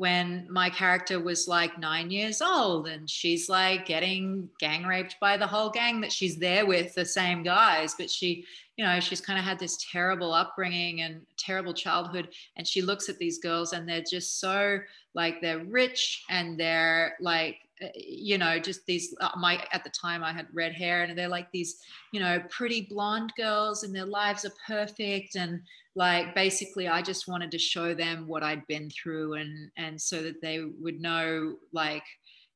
[0.00, 5.36] when my character was like nine years old and she's like getting gang raped by
[5.36, 8.42] the whole gang that she's there with the same guys but she
[8.78, 13.10] you know she's kind of had this terrible upbringing and terrible childhood and she looks
[13.10, 14.78] at these girls and they're just so
[15.12, 17.58] like they're rich and they're like
[17.94, 21.28] you know just these uh, my at the time i had red hair and they're
[21.28, 21.78] like these
[22.12, 25.60] you know pretty blonde girls and their lives are perfect and
[25.94, 30.22] like basically i just wanted to show them what i'd been through and and so
[30.22, 32.04] that they would know like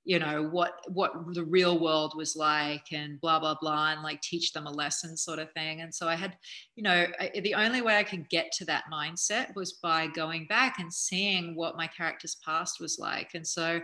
[0.04, 4.20] you know what what the real world was like and blah blah blah and like
[4.20, 5.80] teach them a lesson sort of thing.
[5.80, 6.36] And so i had
[6.76, 10.46] you know I, the only way i could get to that mindset was by going
[10.46, 13.30] back and seeing what my character's past was like.
[13.34, 13.80] And so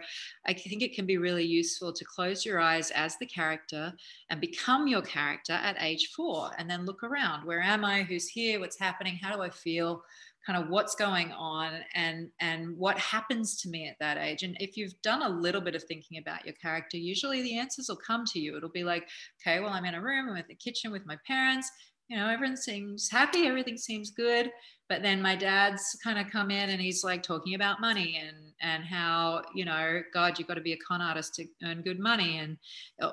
[0.47, 3.93] i think it can be really useful to close your eyes as the character
[4.29, 7.47] and become your character at age 4 and then look around.
[7.47, 8.03] Where am i?
[8.03, 8.61] Who's here?
[8.61, 9.17] What's happening?
[9.17, 10.03] How do i feel
[10.47, 14.57] kind of what's going on and and what happens to me at that age and
[14.59, 17.97] if you've done a little bit of thinking about your character usually the answers will
[17.97, 19.09] come to you it'll be like
[19.41, 21.71] okay well i'm in a room i'm in the kitchen with my parents
[22.11, 24.51] you know, everyone seems happy, everything seems good.
[24.89, 28.37] But then my dad's kind of come in and he's like talking about money and
[28.61, 32.01] and how, you know, God, you've got to be a con artist to earn good
[32.01, 32.39] money.
[32.39, 32.59] And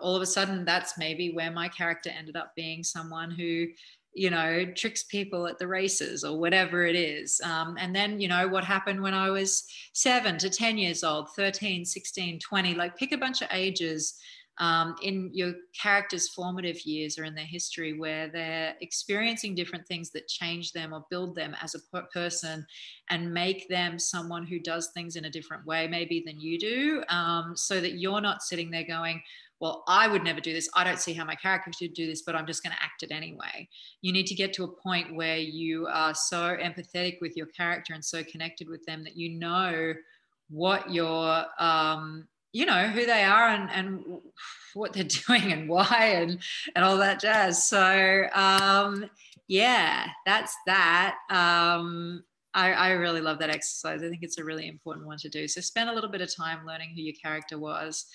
[0.02, 3.68] all of a sudden that's maybe where my character ended up being someone who
[4.17, 7.39] you know, tricks people at the races or whatever it is.
[7.43, 11.30] Um, and then, you know, what happened when I was seven to 10 years old,
[11.36, 14.15] 13, 16, 20, like pick a bunch of ages
[14.60, 20.10] um, in your character's formative years or in their history where they're experiencing different things
[20.12, 22.65] that change them or build them as a person
[23.12, 27.03] and make them someone who does things in a different way, maybe than you do,
[27.10, 29.21] um, so that you're not sitting there going,
[29.60, 30.70] well, I would never do this.
[30.76, 33.04] I don't see how my character should do this, but I'm just going to act
[33.04, 33.67] it anyway.
[34.02, 37.93] You need to get to a point where you are so empathetic with your character
[37.93, 39.93] and so connected with them that you know
[40.50, 44.04] what your um, you know who they are and, and
[44.74, 46.39] what they're doing and why and
[46.76, 47.67] and all that jazz.
[47.67, 49.10] So um
[49.48, 51.17] yeah that's that.
[51.30, 54.02] Um I, I really love that exercise.
[54.02, 55.48] I think it's a really important one to do.
[55.48, 58.08] So spend a little bit of time learning who your character was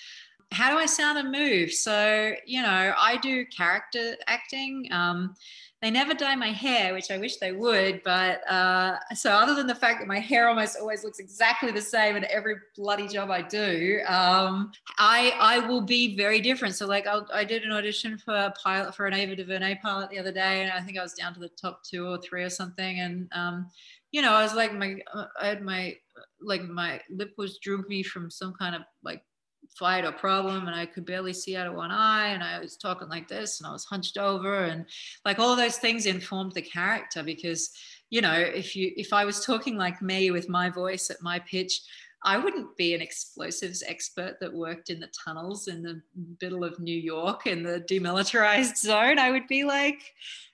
[0.52, 5.34] how do i sound and move so you know i do character acting um
[5.82, 8.04] they never dye my hair, which I wish they would.
[8.04, 11.82] But uh, so, other than the fact that my hair almost always looks exactly the
[11.82, 16.76] same in every bloody job I do, um, I I will be very different.
[16.76, 20.10] So, like, I'll, i did an audition for a pilot for an Ava DuVernay pilot
[20.10, 22.44] the other day, and I think I was down to the top two or three
[22.44, 23.00] or something.
[23.00, 23.66] And um,
[24.12, 25.96] you know, I was like, my uh, I had my
[26.40, 29.24] like my lip was droopy from some kind of like
[29.70, 32.76] fight or problem and I could barely see out of one eye and I was
[32.76, 34.84] talking like this and I was hunched over and
[35.24, 37.70] like all those things informed the character because
[38.10, 41.38] you know if you if I was talking like me with my voice at my
[41.38, 41.80] pitch
[42.24, 46.00] I wouldn't be an explosives expert that worked in the tunnels in the
[46.40, 49.18] middle of New York in the demilitarized zone.
[49.18, 50.02] I would be like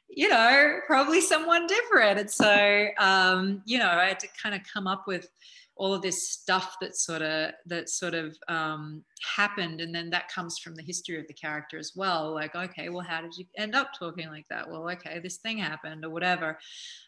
[0.09, 2.21] you know probably someone different.
[2.21, 5.29] And so um, you know I had to kind of come up with
[5.78, 9.02] all of this stuff that sort of that sort of um,
[9.36, 12.88] happened and then that comes from the history of the character as well like okay
[12.88, 14.68] well how did you end up talking like that?
[14.68, 16.58] Well okay this thing happened or whatever.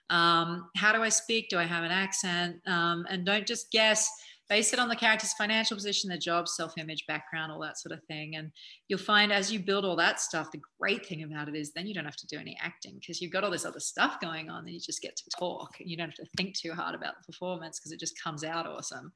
[0.09, 1.49] Um, how do i speak?
[1.49, 2.57] Do i have an accent?
[2.67, 4.09] Um, and don't just guess
[4.51, 7.97] base it on the character's financial position, their job, self image, background, all that sort
[7.97, 8.35] of thing.
[8.35, 8.51] And
[8.89, 11.87] you'll find as you build all that stuff, the great thing about it is then
[11.87, 14.51] you don't have to do any acting because you've got all this other stuff going
[14.51, 16.97] on and you just get to talk and you don't have to think too hard
[16.97, 19.13] about the performance because it just comes out awesome.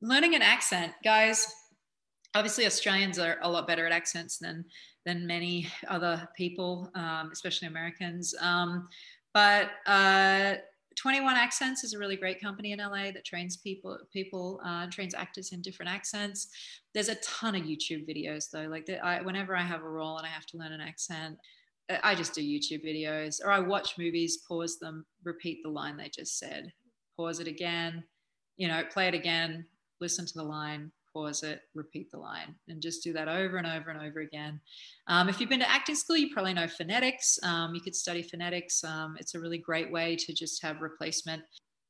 [0.00, 1.52] Learning an accent, guys.
[2.34, 4.64] Obviously, Australians are a lot better at accents than
[5.04, 8.34] than many other people, um, especially Americans.
[8.40, 8.88] Um,
[9.32, 10.56] but uh,
[10.98, 15.14] 21 Accents is a really great company in LA that trains people, people uh, trains
[15.14, 16.48] actors in different accents.
[16.92, 18.66] There's a ton of YouTube videos though.
[18.68, 21.38] Like the, I, whenever I have a role and I have to learn an accent,
[22.02, 26.10] I just do YouTube videos or I watch movies, pause them, repeat the line they
[26.14, 26.72] just said,
[27.16, 28.02] pause it again,
[28.56, 29.64] you know, play it again,
[30.00, 33.66] listen to the line, pause it, repeat the line, and just do that over and
[33.66, 34.60] over and over again.
[35.06, 37.38] Um, if you've been to acting school, you probably know phonetics.
[37.42, 38.84] Um, you could study phonetics.
[38.84, 41.42] Um, it's a really great way to just have replacement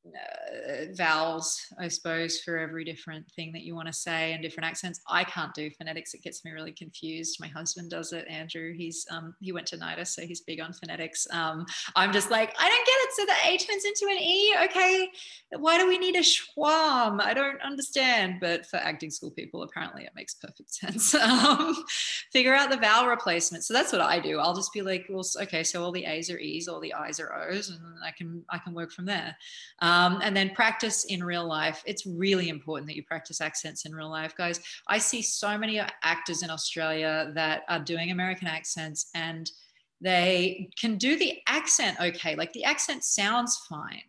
[0.07, 4.67] uh, vowels, I suppose, for every different thing that you want to say and different
[4.67, 5.01] accents.
[5.07, 7.39] I can't do phonetics; it gets me really confused.
[7.39, 8.27] My husband does it.
[8.27, 11.27] Andrew, he's um, he went to NIDA, so he's big on phonetics.
[11.31, 13.13] Um, I'm just like, I don't get it.
[13.13, 14.55] So the A turns into an E.
[14.65, 15.09] Okay,
[15.57, 17.21] why do we need a schwam?
[17.21, 18.39] I don't understand.
[18.39, 21.13] But for acting school people, apparently it makes perfect sense.
[21.13, 21.75] Um,
[22.31, 23.63] figure out the vowel replacement.
[23.63, 24.39] So that's what I do.
[24.39, 27.19] I'll just be like, well, okay, so all the A's are E's, all the I's
[27.19, 29.35] are O's, and I can I can work from there.
[29.79, 31.81] Um, Um, and then practice in real life.
[31.85, 34.59] It's really important that you practice accents in real life, guys.
[34.87, 39.49] I see so many actors in Australia that are doing American accents and
[39.99, 42.35] they can do the accent okay.
[42.35, 44.03] Like the accent sounds fine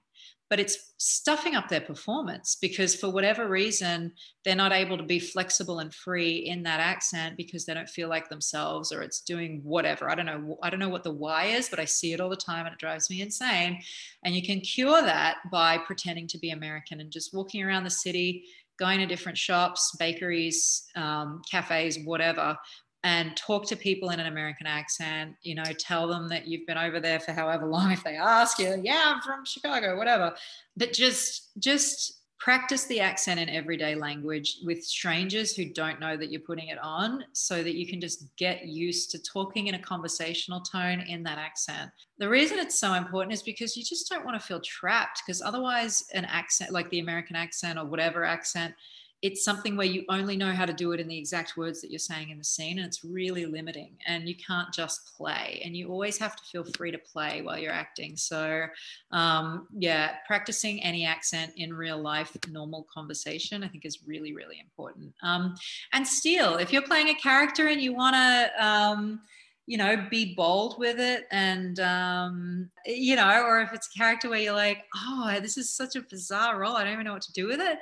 [0.51, 4.13] but it's stuffing up their performance because for whatever reason
[4.45, 8.09] they're not able to be flexible and free in that accent because they don't feel
[8.09, 10.11] like themselves or it's doing whatever.
[10.11, 12.29] I don't know i don't know what the why is but i see it all
[12.29, 13.81] the time and it drives me insane.
[14.25, 17.91] And you can cure that by pretending to be american and just walking around the
[17.91, 18.45] city
[18.79, 22.57] going to different shops bakeries um, cafes whatever
[23.03, 26.77] and talk to people in an American accent, you know, tell them that you've been
[26.77, 30.35] over there for however long if they ask you, yeah, I'm from Chicago, whatever.
[30.77, 36.31] But just just practice the accent in everyday language with strangers who don't know that
[36.31, 39.79] you're putting it on so that you can just get used to talking in a
[39.79, 41.91] conversational tone in that accent.
[42.17, 45.43] The reason it's so important is because you just don't want to feel trapped because
[45.43, 48.75] otherwise an accent like the American accent or whatever accent
[49.23, 51.91] it's something where you only know how to do it in the exact words that
[51.91, 55.77] you're saying in the scene and it's really limiting and you can't just play and
[55.77, 58.67] you always have to feel free to play while you're acting so
[59.13, 64.59] um, yeah practicing any accent in real life normal conversation i think is really really
[64.61, 65.55] important um,
[65.93, 69.21] and still if you're playing a character and you want to um,
[69.67, 71.29] you know, be bold with it.
[71.31, 75.73] And, um, you know, or if it's a character where you're like, oh, this is
[75.73, 76.75] such a bizarre role.
[76.75, 77.79] I don't even know what to do with it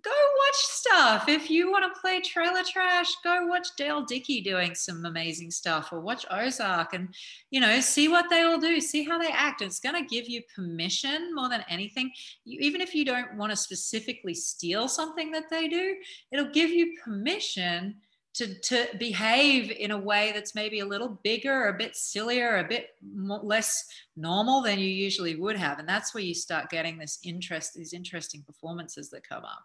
[0.00, 1.28] go watch stuff.
[1.28, 5.92] If you want to play trailer trash, go watch Dale Dickey doing some amazing stuff
[5.92, 7.14] or watch Ozark and,
[7.50, 9.60] you know, see what they all do, see how they act.
[9.60, 12.10] It's going to give you permission more than anything.
[12.44, 15.96] You, even if you don't want to specifically steal something that they do,
[16.32, 17.96] it'll give you permission
[18.34, 22.64] to, to behave in a way that's maybe a little bigger, a bit sillier, a
[22.64, 25.78] bit more, less normal than you usually would have.
[25.78, 29.64] And that's where you start getting this interest, these interesting performances that come up.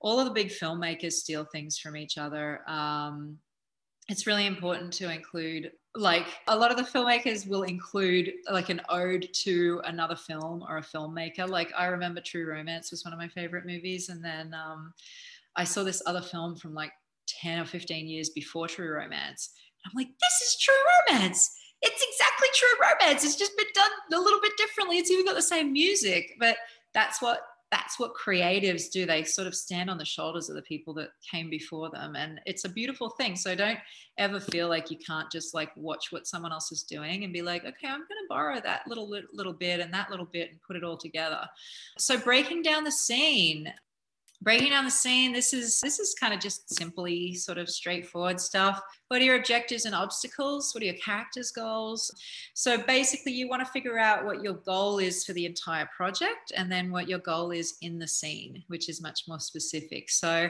[0.00, 2.68] All of the big filmmakers steal things from each other.
[2.68, 3.38] Um,
[4.08, 8.80] it's really important to include like a lot of the filmmakers will include like an
[8.88, 13.18] ode to another film or a filmmaker like i remember true romance was one of
[13.18, 14.92] my favorite movies and then um,
[15.54, 16.92] i saw this other film from like
[17.26, 19.50] 10 or 15 years before True Romance.
[19.84, 20.74] I'm like, this is True
[21.10, 21.50] Romance.
[21.80, 23.24] It's exactly True Romance.
[23.24, 24.98] It's just been done a little bit differently.
[24.98, 26.56] It's even got the same music, but
[26.94, 27.40] that's what
[27.72, 29.06] that's what creatives do.
[29.06, 32.14] They sort of stand on the shoulders of the people that came before them.
[32.14, 33.34] And it's a beautiful thing.
[33.34, 33.78] So don't
[34.18, 37.40] ever feel like you can't just like watch what someone else is doing and be
[37.40, 40.60] like, okay, I'm going to borrow that little, little bit and that little bit and
[40.60, 41.48] put it all together.
[41.96, 43.72] So breaking down the scene,
[44.42, 48.40] breaking down the scene this is this is kind of just simply sort of straightforward
[48.40, 48.80] stuff.
[49.08, 50.72] What are your objectives and obstacles?
[50.74, 52.10] What are your characters goals?
[52.54, 56.52] So basically you want to figure out what your goal is for the entire project
[56.56, 60.10] and then what your goal is in the scene which is much more specific.
[60.10, 60.48] So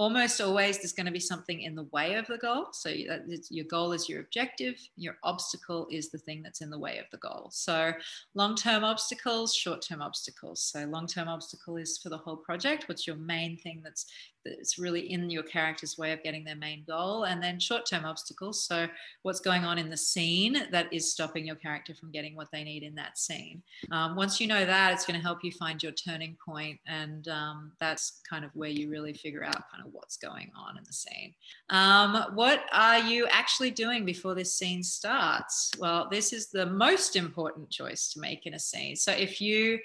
[0.00, 2.68] almost always there's going to be something in the way of the goal.
[2.72, 6.96] So your goal is your objective, your obstacle is the thing that's in the way
[6.96, 7.50] of the goal.
[7.52, 7.92] So
[8.34, 10.62] long term obstacles, short term obstacles.
[10.62, 12.88] So long term obstacle is for the whole project.
[12.88, 14.06] What's your main thing that's
[14.44, 18.64] that's really in your character's way of getting their main goal and then short-term obstacles
[18.64, 18.86] so
[19.22, 22.64] what's going on in the scene that is stopping your character from getting what they
[22.64, 23.62] need in that scene.
[23.90, 27.28] Um, once you know that it's going to help you find your turning point and
[27.28, 30.84] um, that's kind of where you really figure out kind of what's going on in
[30.84, 31.34] the scene.
[31.68, 35.70] Um, what are you actually doing before this scene starts?
[35.78, 38.96] Well this is the most important choice to make in a scene.
[38.96, 39.78] So if you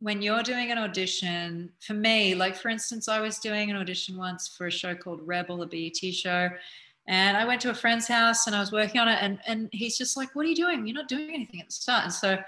[0.00, 4.16] when you're doing an audition, for me, like for instance, I was doing an audition
[4.16, 6.48] once for a show called Rebel, a BET show.
[7.08, 9.18] And I went to a friend's house and I was working on it.
[9.20, 10.86] And, and he's just like, What are you doing?
[10.86, 12.04] You're not doing anything at the start.
[12.04, 12.38] And so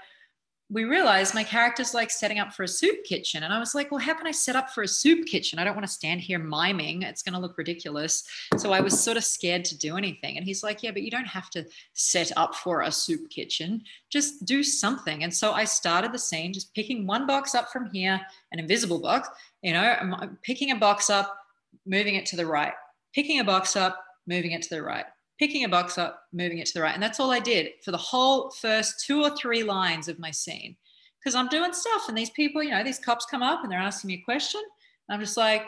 [0.71, 3.43] we realized my character's like setting up for a soup kitchen.
[3.43, 5.59] And I was like, well, how can I set up for a soup kitchen?
[5.59, 7.01] I don't want to stand here miming.
[7.01, 8.23] It's going to look ridiculous.
[8.57, 10.37] So I was sort of scared to do anything.
[10.37, 13.83] And he's like, yeah, but you don't have to set up for a soup kitchen.
[14.09, 15.23] Just do something.
[15.23, 18.21] And so I started the scene just picking one box up from here,
[18.53, 19.27] an invisible box,
[19.61, 21.37] you know, I'm picking a box up,
[21.85, 22.73] moving it to the right,
[23.13, 25.05] picking a box up, moving it to the right
[25.41, 26.93] picking a box up, moving it to the right.
[26.93, 30.29] And that's all I did for the whole first two or three lines of my
[30.29, 30.75] scene.
[31.19, 33.79] Because I'm doing stuff and these people, you know, these cops come up and they're
[33.79, 34.61] asking me a question.
[35.09, 35.63] I'm just like,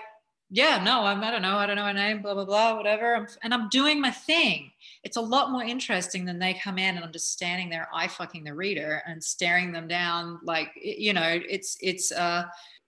[0.52, 1.58] yeah, no, I'm, I don't know.
[1.58, 3.16] I don't know my name, blah, blah, blah, whatever.
[3.16, 4.70] I'm, and I'm doing my thing.
[5.04, 8.08] It's a lot more interesting than they come in and I'm just standing there, eye
[8.08, 10.40] fucking the reader and staring them down.
[10.44, 12.44] Like, you know, it's, it's, uh,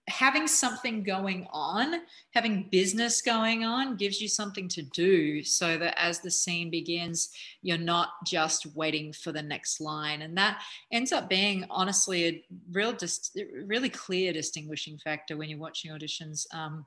[0.07, 2.01] having something going on,
[2.31, 7.31] having business going on gives you something to do so that as the scene begins,
[7.63, 10.21] you're not just waiting for the next line.
[10.21, 13.35] And that ends up being honestly a real, dis-
[13.65, 16.45] really clear distinguishing factor when you're watching auditions.
[16.53, 16.85] Um,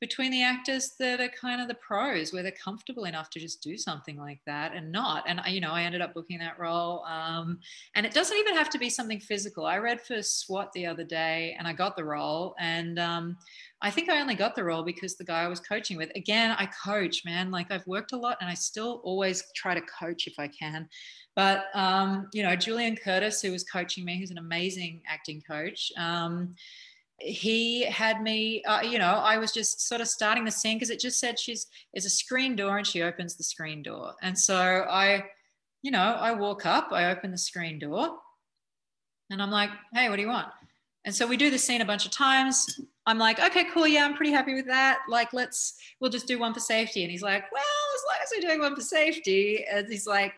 [0.00, 3.62] between the actors that are kind of the pros where they're comfortable enough to just
[3.62, 5.24] do something like that and not.
[5.26, 7.58] And you know i ended up booking that role um,
[7.94, 9.64] and it doesn't even have to be something physical.
[9.64, 13.36] I read for swat the other day and i got the role and um,
[13.82, 16.54] i think i only got the role because the guy i was coaching with again
[16.58, 20.26] i coach man like i've worked a lot and i still always try to coach
[20.26, 20.88] if i can.
[21.34, 25.92] But um, you know julian curtis who was coaching me who's an amazing acting coach
[25.98, 26.54] um,
[27.18, 30.90] he had me uh, you know i was just sort of starting the scene because
[30.90, 34.14] it just said she's is a screen door and she opens the screen door.
[34.22, 35.24] And so i
[35.82, 38.18] you know i walk up i open the screen door
[39.30, 40.48] and i'm like hey what do you want?
[41.04, 42.80] And so we do the scene a bunch of times.
[43.06, 45.00] I'm like okay cool yeah i'm pretty happy with that.
[45.08, 47.02] Like let's we'll just do one for safety.
[47.02, 47.62] And he's like well
[47.96, 50.34] as long as we're doing one for safety and he's like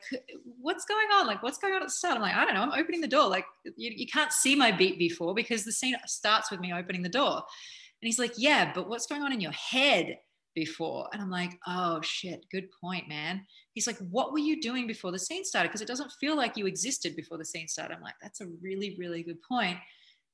[0.61, 1.27] what's going on?
[1.27, 2.17] Like, what's going on at the start?
[2.17, 2.63] I'm like, I don't know.
[2.63, 3.29] I'm opening the door.
[3.29, 7.03] Like, you, you can't see my beat before because the scene starts with me opening
[7.03, 7.37] the door.
[7.37, 10.19] And he's like, yeah, but what's going on in your head
[10.55, 11.09] before?
[11.13, 13.45] And I'm like, oh shit, good point, man.
[13.73, 15.69] He's like, what were you doing before the scene started?
[15.69, 17.95] Because it doesn't feel like you existed before the scene started.
[17.95, 19.79] I'm like, that's a really, really good point.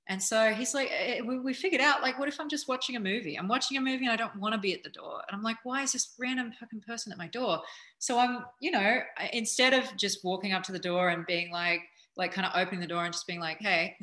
[0.06, 2.96] And so he's like, eh, we, we figured out, like, what if I'm just watching
[2.96, 3.36] a movie?
[3.36, 5.22] I'm watching a movie and I don't want to be at the door.
[5.26, 7.62] And I'm like, why is this random fucking person at my door?
[8.00, 9.00] So I'm, you know,
[9.32, 11.80] instead of just walking up to the door and being like,
[12.16, 13.96] like kind of opening the door and just being like, hey,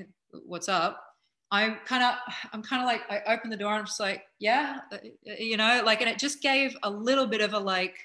[0.45, 1.04] what's up?
[1.52, 2.16] I'm kind of,
[2.52, 5.34] I'm kind of like, I open the door and I'm just like, yeah, uh, uh,
[5.38, 7.95] you know, like, and it just gave a little bit of a like,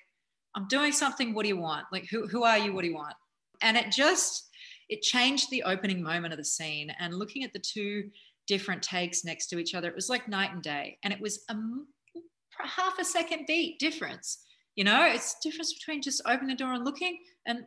[0.55, 1.33] I'm doing something.
[1.33, 1.87] What do you want?
[1.93, 2.75] Like, who, who are you?
[2.75, 3.15] What do you want?
[3.63, 4.46] And it just,
[4.89, 6.93] it changed the opening moment of the scene.
[6.99, 8.11] And looking at the two
[8.47, 10.99] different takes next to each other, it was like night and day.
[11.03, 11.55] And it was a
[12.65, 14.45] half a second beat difference.
[14.75, 17.65] You know, it's difference between just opening the door and looking and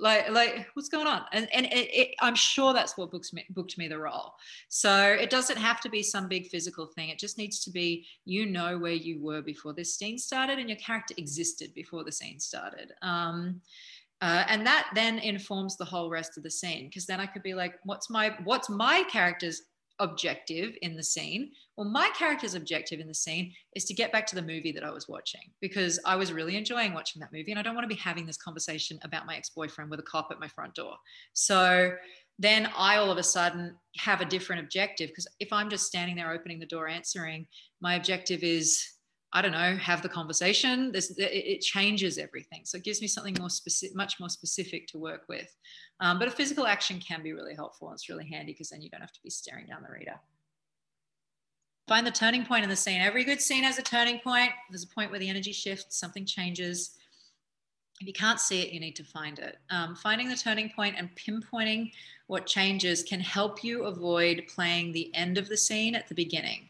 [0.00, 3.44] like like what's going on and and it, it, i'm sure that's what books me,
[3.50, 4.32] booked me the role
[4.68, 8.04] so it doesn't have to be some big physical thing it just needs to be
[8.24, 12.10] you know where you were before this scene started and your character existed before the
[12.10, 13.60] scene started um,
[14.22, 17.42] uh, and that then informs the whole rest of the scene because then i could
[17.42, 19.62] be like what's my what's my character's
[20.00, 21.50] objective in the scene.
[21.76, 24.84] Well, my character's objective in the scene is to get back to the movie that
[24.84, 27.88] I was watching because I was really enjoying watching that movie and I don't want
[27.88, 30.74] to be having this conversation about my ex boyfriend with a cop at my front
[30.74, 30.94] door.
[31.32, 31.92] So
[32.38, 36.16] then I all of a sudden have a different objective because if I'm just standing
[36.16, 37.46] there opening the door answering,
[37.80, 38.84] my objective is
[39.34, 40.92] I don't know, have the conversation.
[40.94, 42.60] It, changes everything.
[42.64, 45.52] So it gives me something more specific, much more specific to work with.
[45.98, 47.90] Um, but a physical action can be really helpful.
[47.92, 50.14] It's really handy because then you don't have to be staring down the reader.
[51.88, 53.00] Find the turning point in the scene.
[53.00, 54.50] Every good scene has a turning point.
[54.70, 56.96] There's a point where the energy shifts, something changes.
[58.00, 59.58] If you can't see it, you need to find it.
[59.68, 61.90] Um, finding the turning point and pinpointing
[62.28, 66.68] what changes can help you avoid playing the end of the scene at the beginning.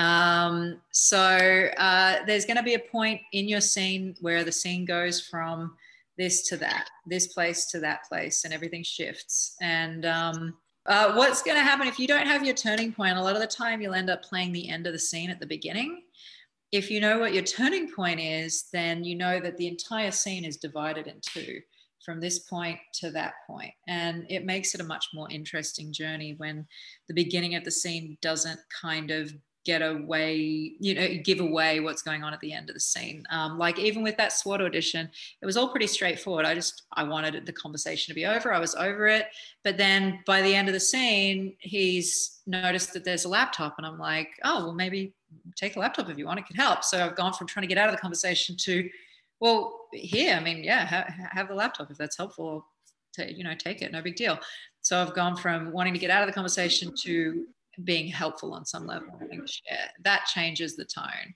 [0.00, 4.86] Um, so uh, there's going to be a point in your scene where the scene
[4.86, 5.76] goes from
[6.16, 9.56] this to that, this place to that place, and everything shifts.
[9.60, 10.54] And um,
[10.86, 13.18] uh, what's going to happen if you don't have your turning point?
[13.18, 15.38] A lot of the time, you'll end up playing the end of the scene at
[15.38, 16.02] the beginning.
[16.72, 20.46] If you know what your turning point is, then you know that the entire scene
[20.46, 21.60] is divided in two
[22.04, 23.72] from this point to that point.
[23.86, 26.66] And it makes it a much more interesting journey when
[27.08, 29.32] the beginning of the scene doesn't kind of
[29.64, 33.24] get away, you know, give away what's going on at the end of the scene.
[33.30, 35.08] Um, like even with that SWAT audition,
[35.42, 36.46] it was all pretty straightforward.
[36.46, 38.52] I just I wanted the conversation to be over.
[38.52, 39.26] I was over it.
[39.62, 43.86] But then by the end of the scene, he's noticed that there's a laptop, and
[43.86, 45.14] I'm like, oh well, maybe
[45.56, 46.38] take a laptop if you want.
[46.38, 46.82] It could help.
[46.82, 48.88] So I've gone from trying to get out of the conversation to,
[49.40, 50.34] well, here.
[50.34, 52.66] I mean, yeah, ha- have the laptop if that's helpful.
[53.14, 53.90] To, you know, take it.
[53.90, 54.38] No big deal.
[54.82, 57.44] So I've gone from wanting to get out of the conversation to
[57.84, 59.08] being helpful on some level.
[60.02, 61.34] That changes the tone.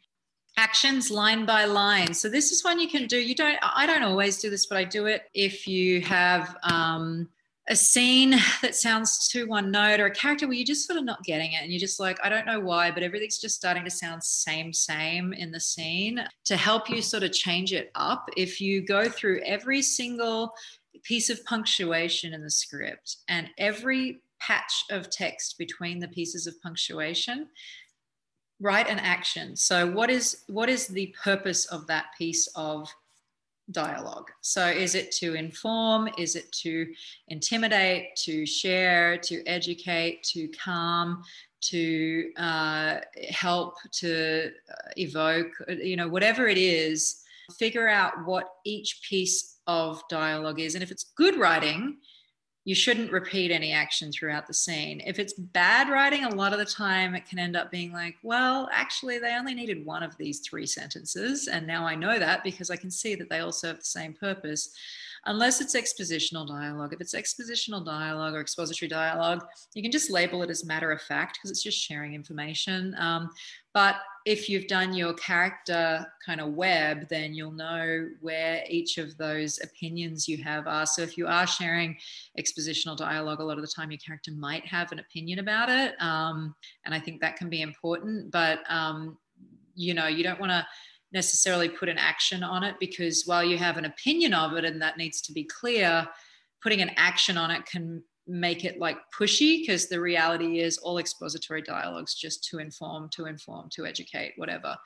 [0.56, 2.14] Actions line by line.
[2.14, 3.18] So this is one you can do.
[3.18, 3.58] You don't.
[3.62, 7.28] I don't always do this, but I do it if you have um,
[7.68, 8.30] a scene
[8.62, 11.52] that sounds too one note or a character where you're just sort of not getting
[11.52, 14.22] it and you're just like i don't know why but everything's just starting to sound
[14.22, 18.84] same same in the scene to help you sort of change it up if you
[18.84, 20.52] go through every single
[21.02, 26.60] piece of punctuation in the script and every patch of text between the pieces of
[26.62, 27.48] punctuation.
[28.60, 29.56] Write an action.
[29.56, 32.88] So what is what is the purpose of that piece of
[33.70, 34.30] dialogue?
[34.42, 36.08] So is it to inform?
[36.18, 36.86] Is it to
[37.28, 41.22] intimidate to share to educate to calm
[41.62, 42.96] to uh,
[43.30, 45.52] help to uh, evoke?
[45.68, 47.24] You know whatever it is
[47.58, 50.74] figure out what each piece of dialogue is.
[50.74, 51.98] And if it's good writing
[52.64, 55.02] you shouldn't repeat any action throughout the scene.
[55.04, 58.16] If it's bad writing, a lot of the time it can end up being like,
[58.22, 61.46] well, actually, they only needed one of these three sentences.
[61.46, 64.14] And now I know that because I can see that they all serve the same
[64.14, 64.74] purpose
[65.26, 66.92] unless it's expositional dialogue.
[66.92, 69.44] If it's expositional dialogue or expository dialogue,
[69.74, 72.94] you can just label it as matter of fact because it's just sharing information.
[72.98, 73.30] Um,
[73.74, 79.16] but if you've done your character kind of web, then you'll know where each of
[79.18, 80.86] those opinions you have are.
[80.86, 81.94] So if you are sharing
[82.38, 86.00] expositional dialogue, a lot of the time your character might have an opinion about it.
[86.00, 86.54] Um,
[86.86, 88.30] and I think that can be important.
[88.30, 89.18] But, um,
[89.74, 90.66] you know, you don't want to
[91.12, 94.80] necessarily put an action on it because while you have an opinion of it and
[94.80, 96.08] that needs to be clear,
[96.62, 100.98] putting an action on it can make it like pushy because the reality is all
[100.98, 104.76] expository dialogues just to inform, to inform, to educate, whatever.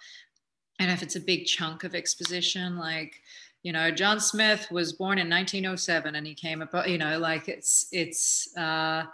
[0.81, 3.15] And if it's a big chunk of exposition, like,
[3.63, 7.49] you know, John Smith was born in 1907 and he came about, you know, like
[7.49, 9.05] it's, it's, uh,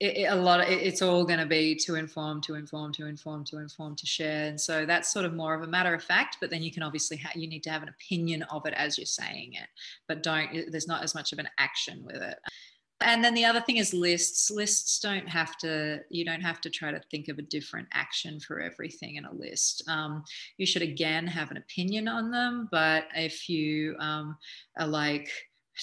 [0.00, 2.92] it, it, a lot of it, it's all going to be to inform to inform
[2.92, 5.92] to inform to inform to share and so that's sort of more of a matter
[5.92, 8.64] of fact but then you can obviously ha- you need to have an opinion of
[8.64, 9.68] it as you're saying it
[10.06, 12.38] but don't there's not as much of an action with it
[13.00, 14.50] and then the other thing is lists.
[14.50, 18.40] Lists don't have to you don't have to try to think of a different action
[18.40, 19.82] for everything in a list.
[19.88, 20.24] Um,
[20.56, 24.36] you should again have an opinion on them but if you um,
[24.78, 25.30] are like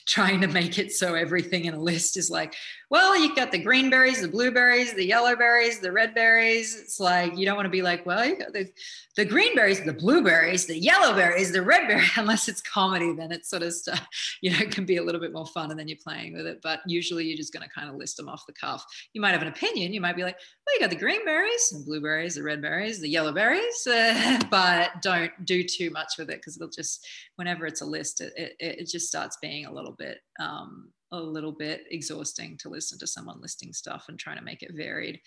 [0.07, 2.55] trying to make it so everything in a list is like,
[2.89, 6.79] well, you've got the green berries, the blueberries, the yellow berries, the red berries.
[6.79, 8.69] It's like you don't want to be like, well, you got the,
[9.15, 12.05] the green berries, the blueberries, the yellow berries, the red berry.
[12.17, 14.07] Unless it's comedy, then it's sort of stuff,
[14.41, 16.45] you know, it can be a little bit more fun and then you're playing with
[16.45, 16.59] it.
[16.61, 18.85] But usually you're just going to kind of list them off the cuff.
[19.13, 19.93] You might have an opinion.
[19.93, 22.99] You might be like, well, you got the green berries, the blueberries, the red berries,
[22.99, 27.65] the yellow berries, uh, but don't do too much with it because it'll just, whenever
[27.65, 31.51] it's a list, it, it, it just starts being a little bit um, a little
[31.51, 35.19] bit exhausting to listen to someone listing stuff and trying to make it varied.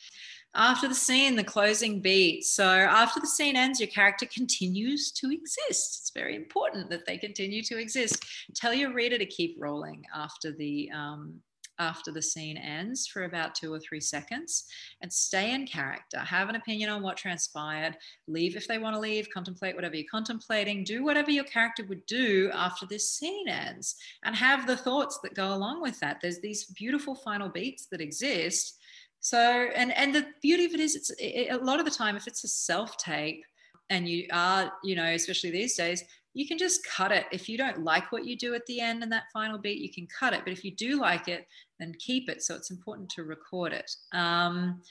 [0.55, 2.45] After the scene, the closing beat.
[2.45, 5.99] So after the scene ends, your character continues to exist.
[6.01, 8.25] It's very important that they continue to exist.
[8.55, 11.41] Tell your reader to keep rolling after the um,
[11.79, 14.65] after the scene ends for about two or three seconds
[15.03, 16.19] and stay in character.
[16.19, 17.97] Have an opinion on what transpired.
[18.27, 19.29] Leave if they want to leave.
[19.33, 20.85] Contemplate whatever you're contemplating.
[20.85, 25.35] Do whatever your character would do after this scene ends and have the thoughts that
[25.35, 26.19] go along with that.
[26.21, 28.79] There's these beautiful final beats that exist.
[29.21, 29.39] So,
[29.75, 32.27] and, and the beauty of it is, it's it, a lot of the time, if
[32.27, 33.45] it's a self tape,
[33.91, 36.05] and you are, you know, especially these days,
[36.35, 37.27] you can just cut it.
[37.33, 39.91] If you don't like what you do at the end and that final beat, you
[39.91, 40.43] can cut it.
[40.45, 41.47] But if you do like it,
[41.79, 42.43] then keep it.
[42.43, 43.91] So it's important to record it.
[44.13, 44.83] Um,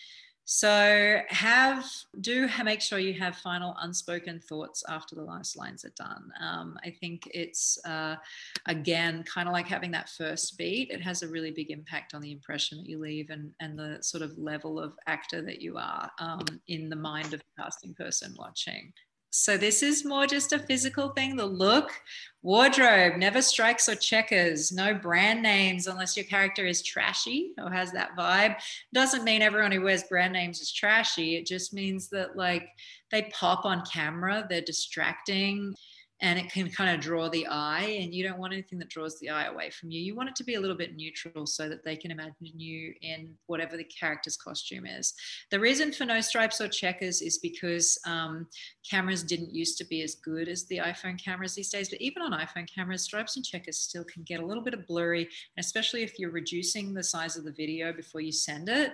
[0.50, 1.86] so have
[2.22, 6.32] do make sure you have final unspoken thoughts after the last lines are done.
[6.42, 8.16] Um, I think it's uh,
[8.66, 10.90] again kind of like having that first beat.
[10.90, 13.98] It has a really big impact on the impression that you leave and and the
[14.00, 17.94] sort of level of actor that you are um, in the mind of the casting
[17.94, 18.94] person watching.
[19.30, 21.36] So this is more just a physical thing.
[21.36, 21.92] The look,
[22.42, 27.92] wardrobe, never strikes or checkers, no brand names unless your character is trashy or has
[27.92, 28.56] that vibe.
[28.94, 31.36] Doesn't mean everyone who wears brand names is trashy.
[31.36, 32.70] It just means that like
[33.12, 35.74] they pop on camera, they're distracting
[36.22, 39.20] and it can kind of draw the eye and you don't want anything that draws
[39.20, 40.02] the eye away from you.
[40.02, 42.94] You want it to be a little bit neutral so that they can imagine you
[43.02, 45.14] in whatever the character's costume is.
[45.52, 48.48] The reason for no stripes or checkers is because um,
[48.90, 52.22] cameras didn't used to be as good as the iphone cameras these days but even
[52.22, 56.04] on iphone cameras stripes and checkers still can get a little bit of blurry especially
[56.04, 58.94] if you're reducing the size of the video before you send it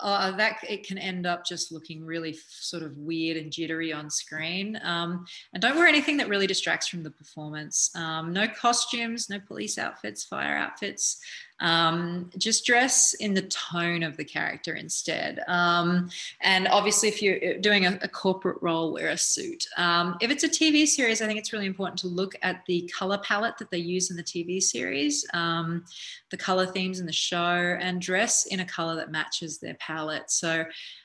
[0.00, 4.10] uh, that it can end up just looking really sort of weird and jittery on
[4.10, 4.78] screen.
[4.82, 7.90] Um, and don't wear anything that really distracts from the performance.
[7.96, 11.20] Um, no costumes, no police outfits, fire outfits.
[11.60, 15.40] Um, just dress in the tone of the character instead.
[15.48, 16.08] Um,
[16.40, 19.66] and obviously, if you're uh, doing a, a corporate role, wear a suit.
[19.76, 22.90] Um, if it's a TV series, I think it's really important to look at the
[22.96, 25.84] color palette that they use in the TV series, um,
[26.30, 30.30] the color themes in the show, and dress in a color that matches their palette.
[30.30, 30.64] So,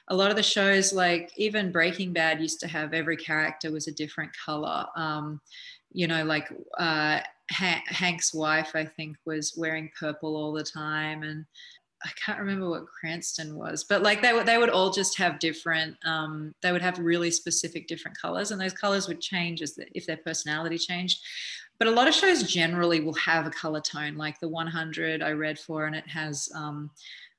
[0.10, 3.88] a lot of the shows, like even Breaking Bad, used to have every character was
[3.88, 4.86] a different color.
[4.96, 5.40] Um,
[5.94, 7.20] you know, like uh,
[7.50, 11.46] Hank's wife, I think, was wearing purple all the time, and
[12.04, 15.40] I can't remember what Cranston was, but like they would they would all just have
[15.40, 15.96] different.
[16.06, 19.86] Um, they would have really specific different colors, and those colors would change as the,
[19.94, 21.22] if their personality changed.
[21.80, 25.32] But a lot of shows generally will have a color tone, like the 100 I
[25.32, 26.92] read for, and it has um,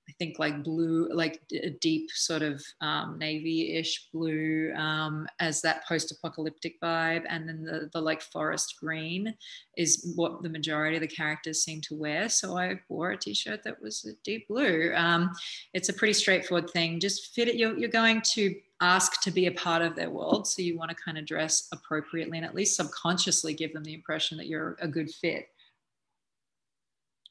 [0.09, 5.87] I think like blue, like a deep sort of um, navy-ish blue um, as that
[5.87, 9.35] post-apocalyptic vibe, and then the the like forest green
[9.77, 12.29] is what the majority of the characters seem to wear.
[12.29, 14.93] So I wore a t-shirt that was a deep blue.
[14.95, 15.33] Um,
[15.73, 17.01] it's a pretty straightforward thing.
[17.01, 17.57] Just fit it.
[17.57, 20.91] You're, you're going to ask to be a part of their world, so you want
[20.91, 24.77] to kind of dress appropriately and at least subconsciously give them the impression that you're
[24.81, 25.49] a good fit.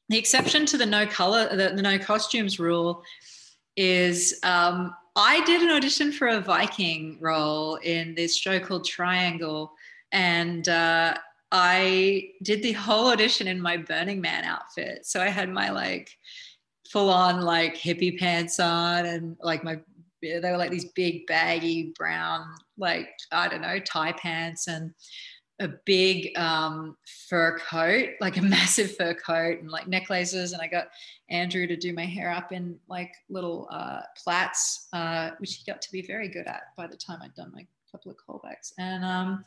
[0.08, 3.02] The exception to the no color, the, the no costumes rule
[3.76, 9.72] is um, I did an audition for a Viking role in this show called Triangle,
[10.12, 11.14] and uh,
[11.52, 15.06] I did the whole audition in my Burning Man outfit.
[15.06, 16.10] So I had my like
[16.90, 19.78] full on like hippie pants on and like my
[20.22, 22.46] they were like these big baggy brown
[22.78, 24.92] like I don't know tie pants and
[25.60, 26.96] a big um,
[27.28, 30.52] fur coat, like a massive fur coat and like necklaces.
[30.52, 30.88] And I got
[31.30, 35.80] Andrew to do my hair up in like little uh, plaits, uh, which he got
[35.82, 38.72] to be very good at by the time I'd done my couple of callbacks.
[38.78, 39.44] And um,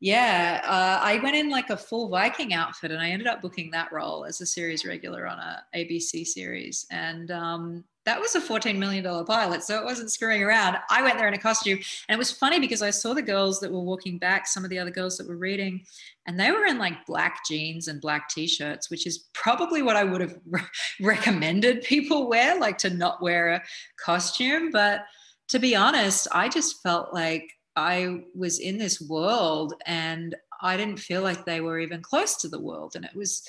[0.00, 3.70] yeah, uh, I went in like a full Viking outfit and I ended up booking
[3.70, 6.86] that role as a series regular on a ABC series.
[6.90, 9.62] And um, that was a $14 million pilot.
[9.62, 10.76] So it wasn't screwing around.
[10.90, 11.78] I went there in a costume.
[12.08, 14.70] And it was funny because I saw the girls that were walking back, some of
[14.70, 15.84] the other girls that were reading,
[16.26, 19.96] and they were in like black jeans and black t shirts, which is probably what
[19.96, 20.60] I would have re-
[21.00, 23.62] recommended people wear, like to not wear a
[24.04, 24.70] costume.
[24.72, 25.04] But
[25.48, 30.98] to be honest, I just felt like I was in this world and I didn't
[30.98, 32.94] feel like they were even close to the world.
[32.94, 33.46] And it was,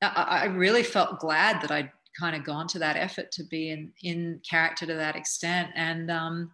[0.00, 3.92] I, really felt glad that I'd kind of gone to that effort to be in
[4.02, 5.70] in character to that extent.
[5.74, 6.50] And um,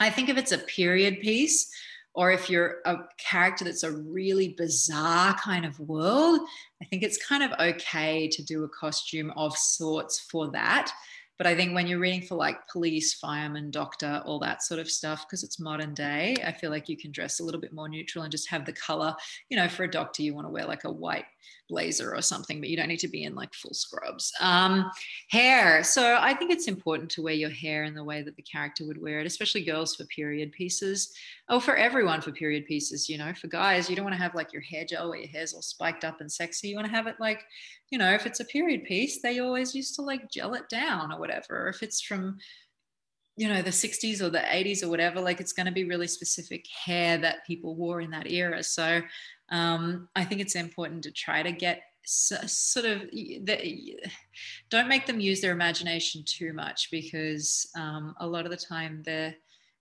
[0.00, 1.70] I think if it's a period piece,
[2.14, 6.40] or if you're a character that's a really bizarre kind of world,
[6.82, 10.90] I think it's kind of okay to do a costume of sorts for that.
[11.36, 14.90] But I think when you're reading for like police, fireman, doctor, all that sort of
[14.90, 17.90] stuff, because it's modern day, I feel like you can dress a little bit more
[17.90, 19.14] neutral and just have the color.
[19.50, 21.26] You know, for a doctor, you want to wear like a white
[21.68, 24.32] blazer or something, but you don't need to be in like full scrubs.
[24.40, 24.90] Um,
[25.30, 25.82] hair.
[25.82, 28.86] So I think it's important to wear your hair in the way that the character
[28.86, 31.12] would wear it, especially girls for period pieces.
[31.48, 34.34] Oh, for everyone for period pieces, you know, for guys, you don't want to have
[34.34, 36.68] like your hair gel where your hair's all spiked up and sexy.
[36.68, 37.42] You want to have it like,
[37.90, 41.12] you know, if it's a period piece, they always used to like gel it down
[41.12, 41.68] or whatever.
[41.68, 42.38] If it's from,
[43.36, 46.06] you know the 60s or the 80s or whatever like it's going to be really
[46.06, 49.02] specific hair that people wore in that era so
[49.50, 53.98] um, I think it's important to try to get sort of the,
[54.70, 59.02] don't make them use their imagination too much because um, a lot of the time
[59.04, 59.34] they're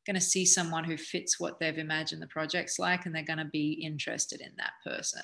[0.05, 3.39] going to see someone who fits what they've imagined the project's like and they're going
[3.39, 5.23] to be interested in that person.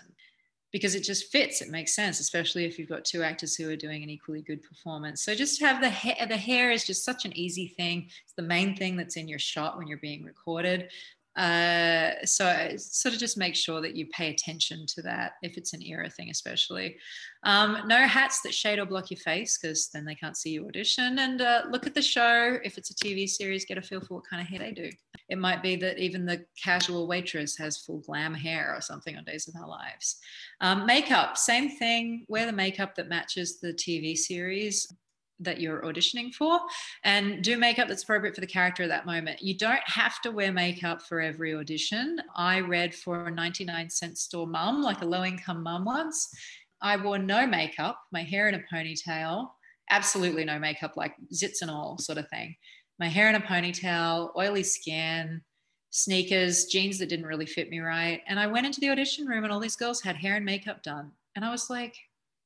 [0.72, 3.76] Because it just fits it makes sense especially if you've got two actors who are
[3.76, 5.24] doing an equally good performance.
[5.24, 8.10] So just have the hair the hair is just such an easy thing.
[8.24, 10.90] It's the main thing that's in your shot when you're being recorded
[11.38, 15.74] uh, so sort of just make sure that you pay attention to that if it's
[15.74, 16.98] an era thing, especially.
[17.44, 20.68] Um, no hats that shade or block your face because then they can't see you
[20.68, 21.20] audition.
[21.20, 22.60] And uh, look at the show.
[22.64, 24.90] If it's a TV series, get a feel for what kind of hair they do.
[25.30, 29.24] It might be that even the casual waitress has full glam hair or something on
[29.24, 30.18] Days of Our Lives.
[30.60, 32.26] Um, makeup, same thing.
[32.28, 34.94] Wear the makeup that matches the TV series
[35.42, 36.60] that you're auditioning for
[37.04, 39.42] and do makeup that's appropriate for the character at that moment.
[39.42, 42.20] You don't have to wear makeup for every audition.
[42.36, 46.30] I read for a 99 cent store mum, like a low income mum once.
[46.82, 49.50] I wore no makeup, my hair in a ponytail,
[49.90, 52.56] absolutely no makeup, like zits and all sort of thing.
[53.00, 55.42] My hair in a ponytail, oily skin,
[55.92, 58.22] sneakers, jeans that didn't really fit me right.
[58.28, 60.82] And I went into the audition room and all these girls had hair and makeup
[60.82, 61.12] done.
[61.36, 61.96] And I was like,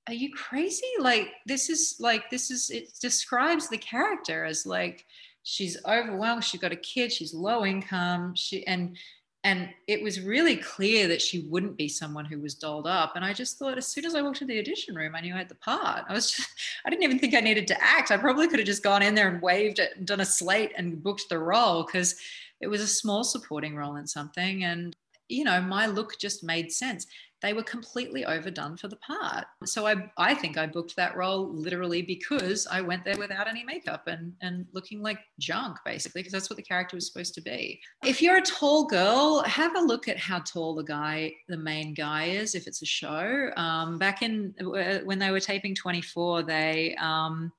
[0.08, 0.88] are you crazy?
[1.00, 5.06] Like, this is like, this is, it describes the character as like,
[5.44, 6.44] she's overwhelmed.
[6.44, 7.12] She's got a kid.
[7.12, 8.36] She's low income.
[8.36, 8.98] She, and,
[9.44, 13.16] and it was really clear that she wouldn't be someone who was dolled up.
[13.16, 15.34] And I just thought, as soon as I walked into the audition room, I knew
[15.34, 16.06] I had the part.
[16.08, 16.50] I was just,
[16.86, 18.12] I didn't even think I needed to act.
[18.12, 20.72] I probably could have just gone in there and waved it, and done a slate
[20.78, 22.16] and booked the role because
[22.62, 24.64] it was a small supporting role in something.
[24.64, 24.96] And,
[25.30, 27.06] you know, my look just made sense
[27.46, 29.46] they were completely overdone for the part.
[29.66, 33.64] So I, I think I booked that role literally because I went there without any
[33.64, 37.42] makeup and, and looking like junk, basically, because that's what the character was supposed to
[37.42, 37.80] be.
[38.04, 41.94] If you're a tall girl, have a look at how tall the guy, the main
[41.94, 43.52] guy is, if it's a show.
[43.58, 47.52] Um, back in uh, when they were taping 24, they, um,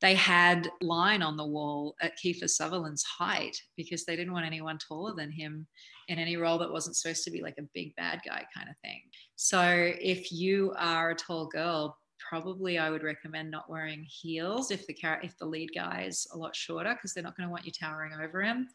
[0.00, 4.78] they had line on the wall at Kiefer Sutherland's height because they didn't want anyone
[4.78, 5.68] taller than him
[6.08, 8.76] in any role that wasn't supposed to be like a big bad guy kind of
[8.82, 9.02] thing.
[9.36, 9.60] So
[10.00, 11.98] if you are a tall girl,
[12.28, 16.26] probably I would recommend not wearing heels if the car- if the lead guy is
[16.32, 18.68] a lot shorter because they're not going to want you towering over him.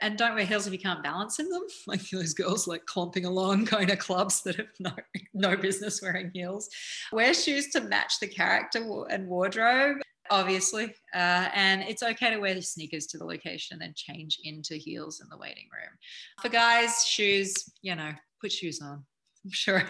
[0.00, 3.24] And don't wear heels if you can't balance in them, like those girls like clomping
[3.24, 4.92] along going to clubs that have no
[5.34, 6.68] no business wearing heels.
[7.12, 9.98] Wear shoes to match the character and wardrobe
[10.32, 10.84] obviously.
[11.14, 14.74] Uh, and it's okay to wear the sneakers to the location and then change into
[14.74, 15.90] heels in the waiting room.
[16.40, 19.04] For guys, shoes, you know, put shoes on.
[19.44, 19.82] I'm sure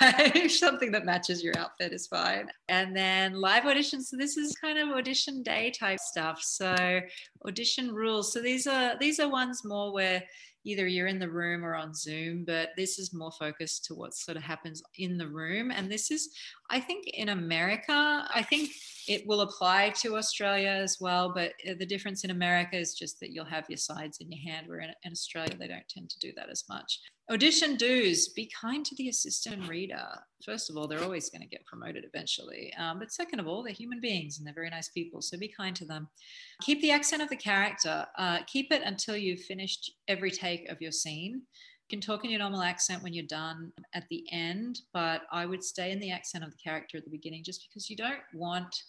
[0.48, 2.46] something that matches your outfit is fine.
[2.68, 4.04] And then live auditions.
[4.04, 6.40] So this is kind of audition day type stuff.
[6.42, 7.00] So
[7.44, 8.32] audition rules.
[8.32, 10.22] So these are these are ones more where
[10.64, 14.14] either you're in the room or on Zoom, but this is more focused to what
[14.14, 15.70] sort of happens in the room.
[15.70, 16.28] And this is,
[16.70, 18.70] I think, in America, I think
[19.08, 21.32] it will apply to Australia as well.
[21.34, 24.40] But uh, the difference in America is just that you'll have your sides in your
[24.40, 27.00] hand, where in, in Australia, they don't tend to do that as much.
[27.30, 30.04] Audition dues be kind to the assistant reader.
[30.44, 32.72] First of all, they're always going to get promoted eventually.
[32.76, 35.22] Um, but second of all, they're human beings and they're very nice people.
[35.22, 36.08] So be kind to them.
[36.62, 38.04] Keep the accent of the character.
[38.18, 41.42] Uh, keep it until you've finished every take of your scene.
[41.90, 45.64] Can talk in your normal accent when you're done at the end, but I would
[45.64, 48.84] stay in the accent of the character at the beginning just because you don't want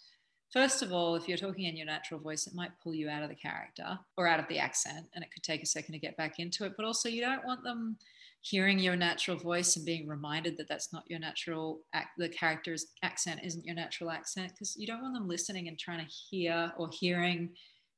[0.52, 3.22] First of all, if you're talking in your natural voice, it might pull you out
[3.22, 5.98] of the character or out of the accent, and it could take a second to
[5.98, 6.74] get back into it.
[6.76, 7.96] But also, you don't want them
[8.42, 12.88] hearing your natural voice and being reminded that that's not your natural act, the character's
[13.02, 16.70] accent isn't your natural accent, because you don't want them listening and trying to hear
[16.76, 17.48] or hearing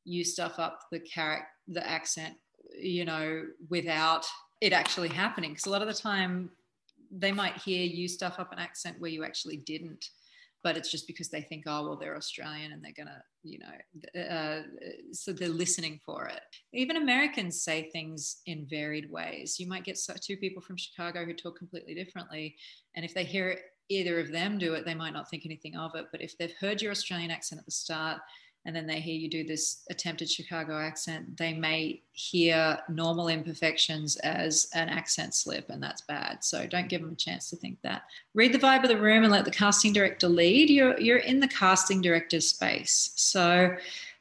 [0.04, 2.36] you stuff up the character, the accent,
[2.78, 4.26] you know, without
[4.64, 5.50] it actually happening.
[5.50, 6.50] Because a lot of the time,
[7.10, 10.10] they might hear you stuff up an accent where you actually didn't
[10.64, 14.20] but it's just because they think, oh, well, they're Australian and they're gonna, you know,
[14.20, 14.62] uh,
[15.12, 16.40] so they're listening for it.
[16.72, 19.60] Even Americans say things in varied ways.
[19.60, 22.56] You might get two people from Chicago who talk completely differently,
[22.96, 23.58] and if they hear
[23.90, 26.06] either of them do it, they might not think anything of it.
[26.10, 28.20] But if they've heard your Australian accent at the start
[28.66, 34.16] and then they hear you do this attempted Chicago accent, they may hear normal imperfections
[34.16, 36.42] as an accent slip, and that's bad.
[36.42, 38.04] So don't give them a chance to think that.
[38.32, 40.70] Read the vibe of the room and let the casting director lead.
[40.70, 43.12] You're, you're in the casting director's space.
[43.16, 43.76] So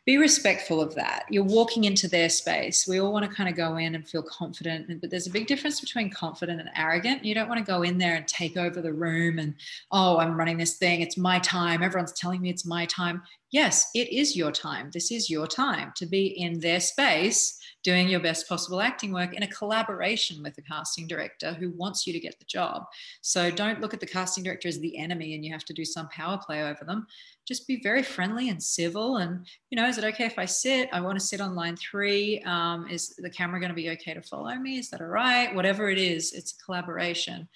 [0.05, 1.23] be respectful of that.
[1.29, 2.85] You're walking into their space.
[2.87, 5.47] We all want to kind of go in and feel confident, but there's a big
[5.47, 7.23] difference between confident and arrogant.
[7.23, 9.55] You don't want to go in there and take over the room and,
[9.91, 10.99] oh, I'm running this thing.
[10.99, 11.81] It's my time.
[11.81, 13.21] Everyone's telling me it's my time.
[13.51, 14.89] Yes, it is your time.
[14.91, 19.33] This is your time to be in their space doing your best possible acting work
[19.33, 22.85] in a collaboration with the casting director who wants you to get the job.
[23.21, 25.85] So don't look at the casting director as the enemy and you have to do
[25.85, 27.07] some power play over them.
[27.45, 29.17] Just be very friendly and civil.
[29.17, 30.87] And, you know, is it okay if I sit?
[30.93, 32.41] I want to sit on line three.
[32.45, 34.77] Um, is the camera going to be okay to follow me?
[34.77, 35.53] Is that all right?
[35.53, 37.49] Whatever it is, it's a collaboration.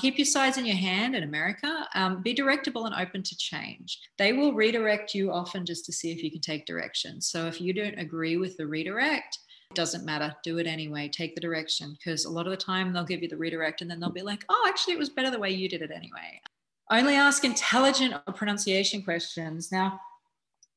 [0.00, 1.86] Keep your sides in your hand in America.
[1.94, 4.00] Um, be directable and open to change.
[4.18, 7.20] They will redirect you often just to see if you can take direction.
[7.20, 9.38] So if you don't agree with the redirect,
[9.74, 10.34] doesn't matter.
[10.42, 11.08] Do it anyway.
[11.08, 13.90] Take the direction because a lot of the time they'll give you the redirect and
[13.90, 16.40] then they'll be like, oh, actually, it was better the way you did it anyway.
[16.90, 19.72] Only ask intelligent or pronunciation questions.
[19.72, 20.00] Now,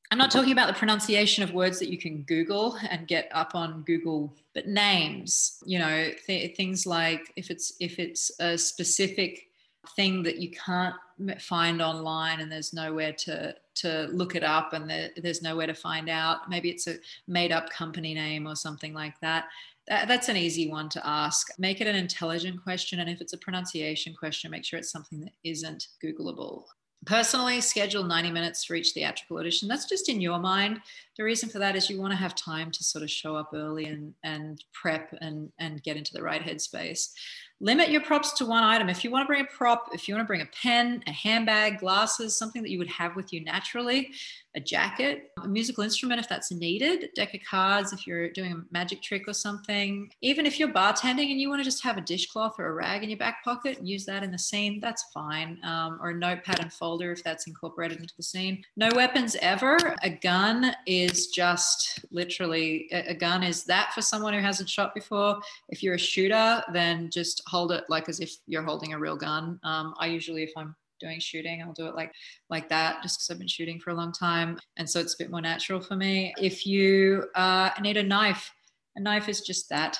[0.09, 3.55] I'm not talking about the pronunciation of words that you can Google and get up
[3.55, 5.61] on Google, but names.
[5.65, 9.47] You know, th- things like if it's if it's a specific
[9.95, 10.95] thing that you can't
[11.39, 15.73] find online and there's nowhere to to look it up and there, there's nowhere to
[15.73, 16.49] find out.
[16.49, 16.97] Maybe it's a
[17.27, 19.45] made up company name or something like that.
[19.87, 21.47] That's an easy one to ask.
[21.57, 25.21] Make it an intelligent question and if it's a pronunciation question make sure it's something
[25.21, 26.65] that isn't googleable.
[27.05, 29.69] Personally schedule 90 minutes for each theatrical audition.
[29.69, 30.81] That's just in your mind.
[31.15, 33.51] The reason for that is you want to have time to sort of show up
[33.53, 37.11] early and and prep and and get into the right headspace
[37.59, 38.89] limit your props to one item.
[38.89, 41.11] If you want to bring a prop, if you want to bring a pen, a
[41.11, 44.11] handbag, glasses, something that you would have with you naturally,
[44.55, 48.51] a jacket, a musical instrument if that's needed, a deck of cards if you're doing
[48.53, 50.09] a magic trick or something.
[50.21, 53.03] Even if you're bartending and you want to just have a dishcloth or a rag
[53.03, 55.59] in your back pocket and use that in the scene, that's fine.
[55.63, 58.63] Um, or a notepad and folder if that's incorporated into the scene.
[58.75, 59.77] No weapons ever.
[60.01, 65.39] A gun is just literally, a gun is that for someone who hasn't shot before.
[65.69, 69.15] If you're a shooter, then just hold it like as if you're holding a real
[69.15, 69.59] gun.
[69.63, 72.11] Um, I usually, if I'm doing shooting i'll do it like
[72.49, 75.17] like that just because i've been shooting for a long time and so it's a
[75.19, 76.33] bit more natural for me.
[76.41, 78.51] If you uh, need a knife
[78.97, 79.97] a knife is just that.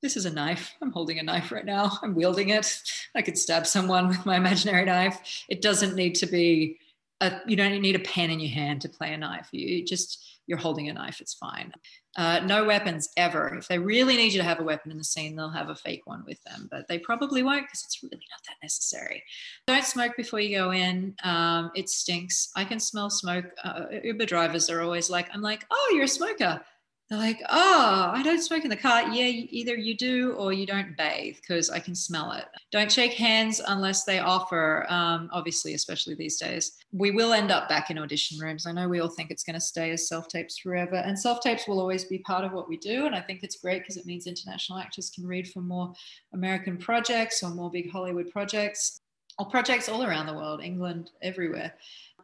[0.00, 0.72] This is a knife.
[0.82, 1.98] I'm holding a knife right now.
[2.02, 2.82] I'm wielding it.
[3.14, 5.44] I could stab someone with my imaginary knife.
[5.48, 6.78] It doesn't need to be
[7.20, 9.48] a, you don't need a pen in your hand to play a knife.
[9.52, 11.72] You just you're holding a knife, it's fine.
[12.16, 13.54] Uh, no weapons ever.
[13.56, 15.74] If they really need you to have a weapon in the scene, they'll have a
[15.74, 19.22] fake one with them, but they probably won't because it's really not that necessary.
[19.66, 21.14] Don't smoke before you go in.
[21.24, 22.50] Um, it stinks.
[22.54, 23.46] I can smell smoke.
[23.64, 26.60] Uh, Uber drivers are always like, I'm like, oh, you're a smoker
[27.12, 29.02] they're like, oh, I don't smoke in the car.
[29.12, 32.46] Yeah, either you do or you don't bathe because I can smell it.
[32.70, 36.78] Don't shake hands unless they offer, um, obviously, especially these days.
[36.90, 38.66] We will end up back in audition rooms.
[38.66, 41.40] I know we all think it's going to stay as self tapes forever, and self
[41.42, 43.04] tapes will always be part of what we do.
[43.04, 45.92] And I think it's great because it means international actors can read for more
[46.32, 49.02] American projects or more big Hollywood projects
[49.38, 51.74] or projects all around the world, England, everywhere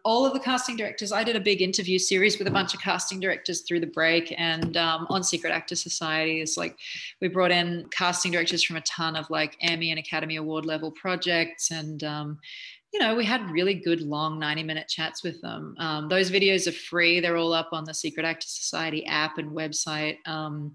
[0.09, 1.13] all of the casting directors.
[1.13, 4.35] I did a big interview series with a bunch of casting directors through the break,
[4.39, 6.79] and um, on Secret Actor Society is like
[7.21, 10.91] we brought in casting directors from a ton of like Emmy and Academy Award level
[10.91, 12.39] projects, and um,
[12.91, 15.75] you know we had really good long 90 minute chats with them.
[15.79, 19.51] Um, those videos are free; they're all up on the Secret Actor Society app and
[19.51, 20.27] website.
[20.27, 20.75] Um,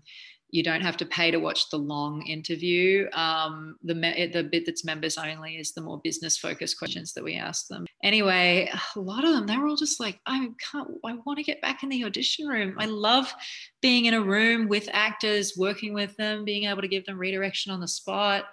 [0.53, 3.09] you don't have to pay to watch the long interview.
[3.13, 7.23] Um, the me- the bit that's members only is the more business focused questions that
[7.23, 7.87] we ask them.
[8.03, 10.91] Anyway, a lot of them they were all just like, I can't.
[11.03, 12.75] I want to get back in the audition room.
[12.77, 13.33] I love
[13.81, 17.71] being in a room with actors, working with them, being able to give them redirection
[17.71, 18.45] on the spot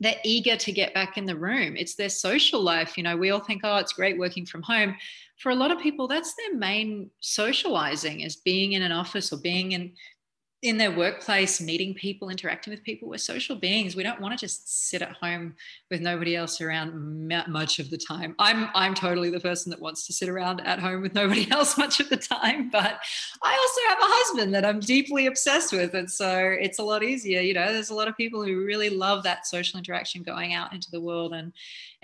[0.00, 1.76] they're eager to get back in the room.
[1.76, 2.96] It's their social life.
[2.96, 4.96] You know, we all think, oh, it's great working from home.
[5.38, 9.38] For a lot of people, that's their main socializing is being in an office or
[9.38, 9.92] being in
[10.64, 13.06] in their workplace, meeting people, interacting with people.
[13.06, 13.94] We're social beings.
[13.94, 15.54] We don't want to just sit at home
[15.90, 18.34] with nobody else around much of the time.
[18.38, 21.76] I'm I'm totally the person that wants to sit around at home with nobody else
[21.76, 22.70] much of the time.
[22.70, 22.98] But
[23.42, 27.02] I also have a husband that I'm deeply obsessed with, and so it's a lot
[27.02, 27.42] easier.
[27.42, 30.72] You know, there's a lot of people who really love that social interaction, going out
[30.72, 31.52] into the world and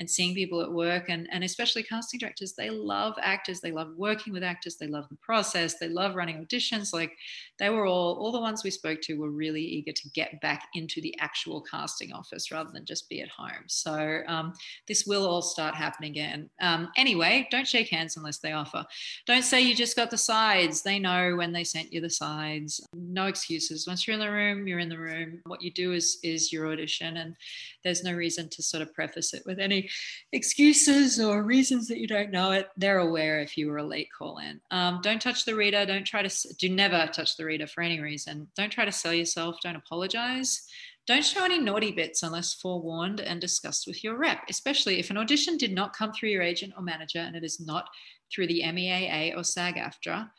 [0.00, 2.54] and seeing people at work, and and especially casting directors.
[2.54, 3.60] They love actors.
[3.60, 4.76] They love working with actors.
[4.76, 5.78] They love the process.
[5.78, 6.94] They love running auditions.
[6.94, 7.12] Like
[7.58, 10.68] they were all all the ones we spoke to were really eager to get back
[10.74, 13.64] into the actual casting office rather than just be at home.
[13.66, 14.54] So um,
[14.88, 16.48] this will all start happening again.
[16.60, 18.86] Um, anyway, don't shake hands unless they offer.
[19.26, 20.80] Don't say you just got the sides.
[20.80, 22.80] They know when they sent you the sides.
[22.94, 23.86] No excuses.
[23.86, 25.40] Once you're in the room, you're in the room.
[25.44, 27.36] What you do is is your audition, and
[27.84, 29.89] there's no reason to sort of preface it with any
[30.32, 32.68] excuses or reasons that you don't know it.
[32.76, 34.60] They're aware if you were a late call in.
[34.70, 35.84] Um, don't touch the reader.
[35.86, 39.14] Don't try to do never touch the reader for any reason don't try to sell
[39.14, 39.56] yourself.
[39.62, 40.66] Don't apologize.
[41.06, 45.16] Don't show any naughty bits unless forewarned and discussed with your rep, especially if an
[45.16, 47.88] audition did not come through your agent or manager and it is not
[48.32, 50.30] through the MEAA or SAG AFTRA.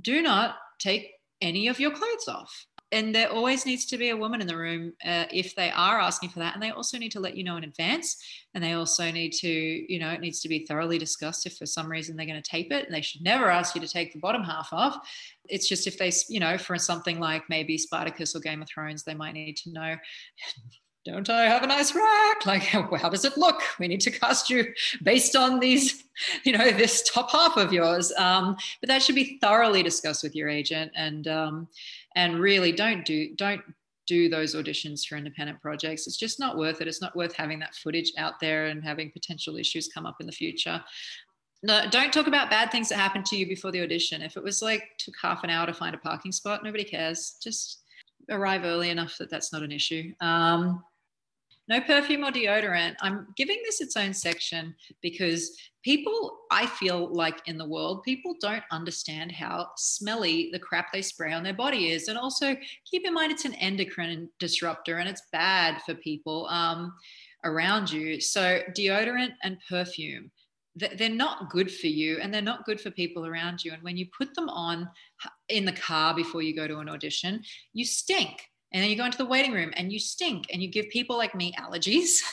[0.00, 4.16] Do not take any of your clothes off and there always needs to be a
[4.16, 7.12] woman in the room uh, if they are asking for that and they also need
[7.12, 8.16] to let you know in advance
[8.54, 11.66] and they also need to you know it needs to be thoroughly discussed if for
[11.66, 14.12] some reason they're going to tape it and they should never ask you to take
[14.12, 15.08] the bottom half off
[15.48, 19.04] it's just if they you know for something like maybe spartacus or game of thrones
[19.04, 19.96] they might need to know
[21.04, 22.44] don't I have a nice rack?
[22.44, 22.62] Like,
[23.00, 23.62] how does it look?
[23.78, 24.66] We need to cast you
[25.02, 26.04] based on these,
[26.44, 28.12] you know, this top half of yours.
[28.18, 30.92] Um, but that should be thoroughly discussed with your agent.
[30.94, 31.68] And um,
[32.16, 33.62] and really don't do don't
[34.06, 36.06] do those auditions for independent projects.
[36.06, 36.88] It's just not worth it.
[36.88, 40.26] It's not worth having that footage out there and having potential issues come up in
[40.26, 40.82] the future.
[41.62, 44.22] No, don't talk about bad things that happened to you before the audition.
[44.22, 47.36] If it was like took half an hour to find a parking spot, nobody cares.
[47.42, 47.82] Just
[48.30, 50.12] arrive early enough that that's not an issue.
[50.20, 50.82] Um,
[51.70, 52.96] no perfume or deodorant.
[53.00, 58.34] I'm giving this its own section because people, I feel like in the world, people
[58.40, 62.08] don't understand how smelly the crap they spray on their body is.
[62.08, 62.56] And also
[62.90, 66.92] keep in mind it's an endocrine disruptor and it's bad for people um,
[67.44, 68.20] around you.
[68.20, 70.32] So, deodorant and perfume
[70.76, 73.72] they're not good for you and they're not good for people around you.
[73.72, 74.88] And when you put them on
[75.48, 77.42] in the car before you go to an audition,
[77.72, 80.68] you stink and then you go into the waiting room and you stink and you
[80.68, 82.18] give people like me allergies.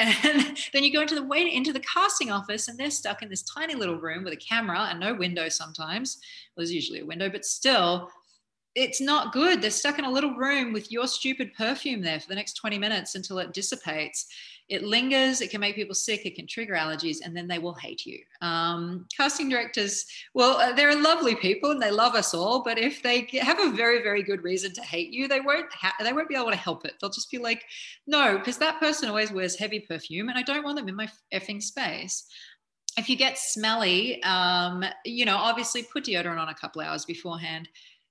[0.00, 3.28] And then you go into the wait into the casting office and they're stuck in
[3.28, 6.18] this tiny little room with a camera and no window sometimes.
[6.56, 8.08] Well, there's usually a window but still
[8.78, 12.28] it's not good they're stuck in a little room with your stupid perfume there for
[12.28, 14.26] the next 20 minutes until it dissipates
[14.68, 17.74] it lingers, it can make people sick, it can trigger allergies, and then they will
[17.74, 18.18] hate you.
[18.42, 20.04] Um, casting directors,
[20.34, 23.70] well, uh, they're lovely people and they love us all, but if they have a
[23.70, 26.56] very, very good reason to hate you, they won't ha- they won't be able to
[26.56, 26.94] help it.
[27.00, 27.64] They'll just be like,
[28.06, 31.08] no, because that person always wears heavy perfume, and I don't want them in my
[31.32, 32.26] effing space
[32.96, 37.68] if you get smelly, um, you know, obviously put deodorant on a couple hours beforehand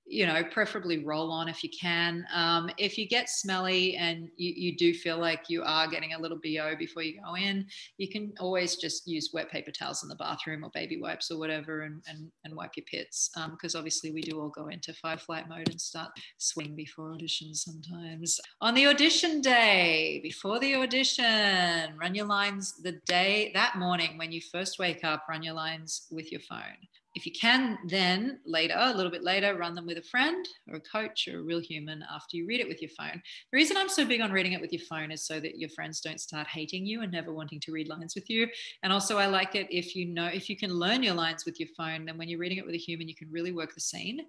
[0.09, 2.25] you know, preferably roll on if you can.
[2.33, 6.19] Um, if you get smelly and you, you do feel like you are getting a
[6.19, 7.65] little BO before you go in,
[7.97, 11.37] you can always just use wet paper towels in the bathroom or baby wipes or
[11.37, 13.29] whatever and, and, and wipe your pits.
[13.51, 17.09] Because um, obviously we do all go into fight flight mode and start swing before
[17.09, 18.39] auditions sometimes.
[18.61, 24.31] On the audition day, before the audition, run your lines the day, that morning when
[24.31, 26.77] you first wake up, run your lines with your phone.
[27.17, 30.75] If you can, then later, a little bit later, run them with a friend or
[30.75, 33.19] a coach or a real human after you read it with your phone.
[33.51, 35.71] The reason I'm so big on reading it with your phone is so that your
[35.71, 38.47] friends don't start hating you and never wanting to read lines with you.
[38.83, 41.59] And also, I like it if you know, if you can learn your lines with
[41.59, 43.81] your phone, then when you're reading it with a human, you can really work the
[43.81, 44.19] scene.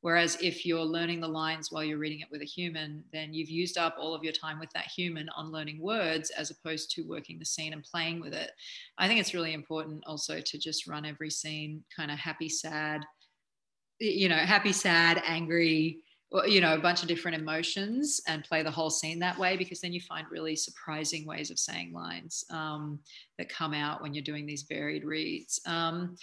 [0.00, 3.50] Whereas if you're learning the lines while you're reading it with a human, then you've
[3.50, 7.02] used up all of your time with that human on learning words as opposed to
[7.02, 8.52] working the scene and playing with it.
[8.96, 13.04] I think it's really important also to just run every scene kind of happy, sad,
[13.98, 16.04] you know, happy, sad, angry,
[16.46, 19.80] you know, a bunch of different emotions and play the whole scene that way because
[19.80, 22.98] then you find really surprising ways of saying lines um,
[23.38, 25.58] that come out when you're doing these varied reads.
[25.66, 26.16] Um,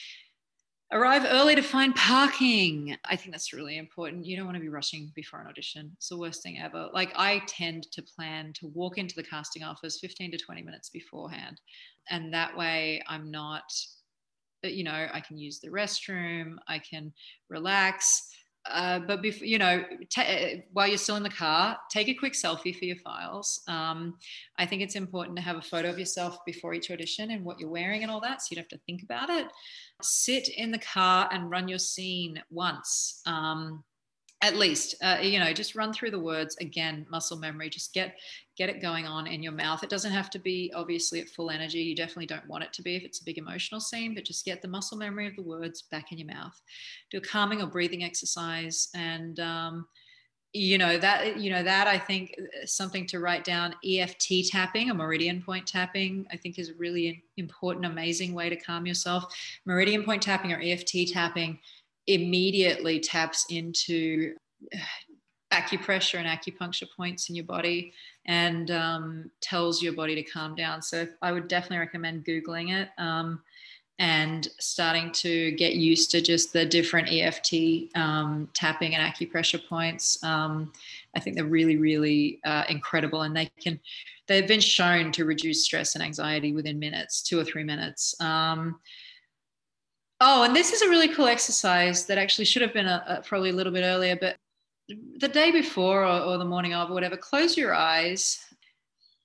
[0.92, 2.96] Arrive early to find parking.
[3.06, 4.26] I think that's really important.
[4.26, 5.92] You don't want to be rushing before an audition.
[5.98, 6.90] It's the worst thing ever.
[6.94, 10.90] Like, I tend to plan to walk into the casting office 15 to 20 minutes
[10.90, 11.60] beforehand.
[12.12, 13.64] And that way, I'm not,
[14.62, 17.12] you know, I can use the restroom, I can
[17.50, 18.30] relax.
[18.72, 22.34] Uh, but before, you know, t- while you're still in the car, take a quick
[22.34, 23.62] selfie for your files.
[23.68, 24.16] Um,
[24.58, 27.60] I think it's important to have a photo of yourself before each audition and what
[27.60, 29.48] you're wearing and all that, so you don't have to think about it.
[30.02, 33.22] Sit in the car and run your scene once.
[33.26, 33.84] Um,
[34.42, 38.16] at least uh, you know just run through the words again muscle memory just get
[38.58, 39.84] get it going on in your mouth.
[39.84, 41.80] It doesn't have to be obviously at full energy.
[41.80, 44.46] You definitely don't want it to be if it's a big emotional scene but just
[44.46, 46.60] get the muscle memory of the words back in your mouth.
[47.12, 49.88] Do a calming or breathing exercise and um,
[50.54, 54.90] you know that you know that i think uh, something to write down eft tapping
[54.90, 59.36] or meridian point tapping i think is a really important amazing way to calm yourself.
[59.66, 61.60] Meridian point tapping or eft tapping
[62.08, 64.36] immediately taps into
[65.52, 67.94] acupressure and acupuncture points in your body
[68.26, 70.82] and um, tells your body to calm down.
[70.82, 73.42] So I would definitely recommend Googling it um,
[74.00, 80.22] and starting to get used to just the different EFT um, tapping and acupressure points.
[80.24, 80.74] Um,
[81.16, 83.80] I think they're really, really uh, incredible and they can,
[84.28, 88.16] they've been shown to reduce stress and anxiety within minutes, two or three minutes.
[90.28, 93.22] Oh, and this is a really cool exercise that actually should have been a, a,
[93.22, 94.38] probably a little bit earlier, but
[95.20, 98.44] the day before or, or the morning of or whatever, close your eyes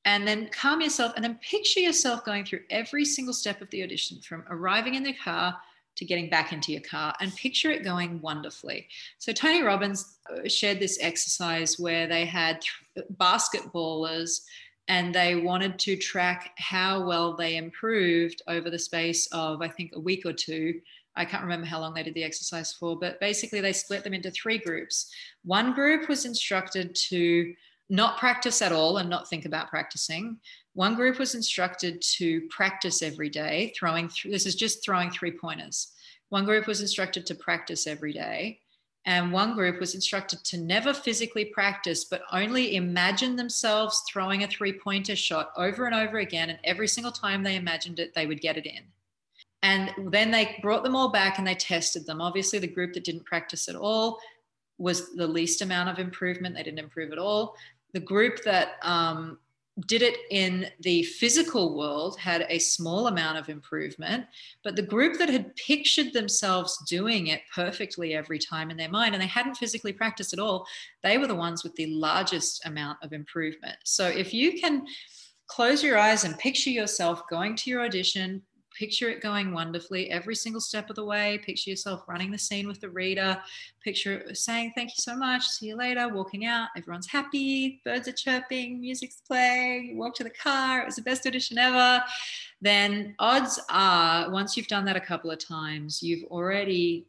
[0.04, 3.82] and then calm yourself and then picture yourself going through every single step of the
[3.82, 5.56] audition from arriving in the car
[5.96, 8.86] to getting back into your car and picture it going wonderfully.
[9.16, 12.62] So, Tony Robbins uh, shared this exercise where they had
[13.16, 14.42] basketballers
[14.90, 19.92] and they wanted to track how well they improved over the space of, I think,
[19.94, 20.80] a week or two.
[21.14, 24.14] I can't remember how long they did the exercise for, but basically they split them
[24.14, 25.08] into three groups.
[25.44, 27.54] One group was instructed to
[27.88, 30.38] not practice at all and not think about practicing.
[30.74, 35.38] One group was instructed to practice every day, throwing, th- this is just throwing three
[35.38, 35.92] pointers.
[36.30, 38.58] One group was instructed to practice every day.
[39.06, 44.48] And one group was instructed to never physically practice, but only imagine themselves throwing a
[44.48, 46.50] three pointer shot over and over again.
[46.50, 48.82] And every single time they imagined it, they would get it in.
[49.62, 52.20] And then they brought them all back and they tested them.
[52.20, 54.18] Obviously, the group that didn't practice at all
[54.78, 56.54] was the least amount of improvement.
[56.54, 57.54] They didn't improve at all.
[57.92, 59.38] The group that um,
[59.86, 64.26] did it in the physical world had a small amount of improvement,
[64.64, 69.14] but the group that had pictured themselves doing it perfectly every time in their mind
[69.14, 70.66] and they hadn't physically practiced at all,
[71.02, 73.76] they were the ones with the largest amount of improvement.
[73.84, 74.84] So if you can
[75.46, 78.42] close your eyes and picture yourself going to your audition,
[78.80, 81.38] picture it going wonderfully every single step of the way.
[81.44, 83.38] Picture yourself running the scene with the reader.
[83.84, 85.46] Picture saying, Thank you so much.
[85.46, 86.08] See you later.
[86.08, 86.68] Walking out.
[86.74, 87.82] Everyone's happy.
[87.84, 88.80] Birds are chirping.
[88.80, 89.88] Music's playing.
[89.88, 90.80] You walk to the car.
[90.80, 92.02] It was the best audition ever.
[92.62, 97.04] Then odds are, once you've done that a couple of times, you've already,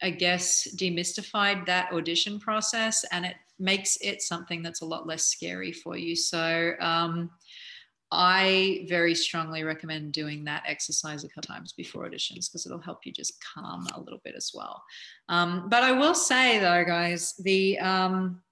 [0.00, 5.24] I guess, demystified that audition process and it makes it something that's a lot less
[5.24, 6.14] scary for you.
[6.14, 7.30] So, um,
[8.12, 13.06] I very strongly recommend doing that exercise a couple times before auditions because it'll help
[13.06, 14.84] you just calm a little bit as well.
[15.30, 18.42] Um, but I will say though, guys, the um,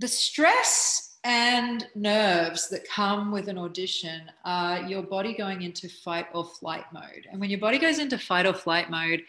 [0.00, 6.26] the stress and nerves that come with an audition are your body going into fight
[6.34, 7.26] or flight mode.
[7.30, 9.22] And when your body goes into fight or flight mode,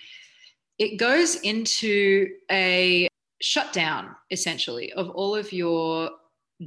[0.78, 3.08] it goes into a
[3.41, 6.10] shutdown essentially of all of your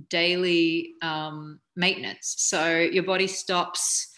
[0.09, 2.34] daily um, maintenance.
[2.39, 4.09] So your body stops,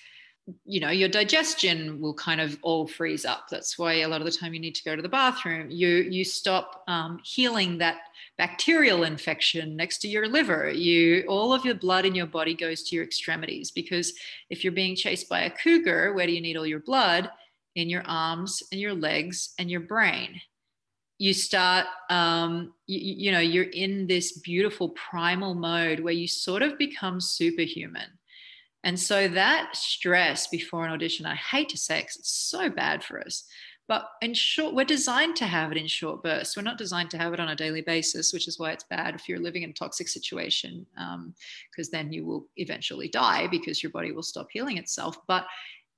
[0.64, 3.46] you know, your digestion will kind of all freeze up.
[3.50, 5.70] That's why a lot of the time you need to go to the bathroom.
[5.70, 7.98] You you stop um, healing that
[8.36, 10.70] bacterial infection next to your liver.
[10.70, 14.12] You all of your blood in your body goes to your extremities because
[14.48, 17.30] if you're being chased by a cougar, where do you need all your blood?
[17.76, 20.40] In your arms and your legs and your brain
[21.20, 26.62] you start um, you, you, know you're in this beautiful primal mode where you sort
[26.62, 28.08] of become superhuman.
[28.82, 33.04] And so that stress before an audition i hate to say it it's so bad
[33.04, 33.44] for us
[33.86, 36.56] but in short we're designed to have it in short bursts.
[36.56, 39.14] We're not designed to have it on a daily basis which is why it's bad
[39.14, 40.86] if you're living in a toxic situation
[41.70, 45.18] because um, then you will eventually die because your body will stop healing itself.
[45.26, 45.44] But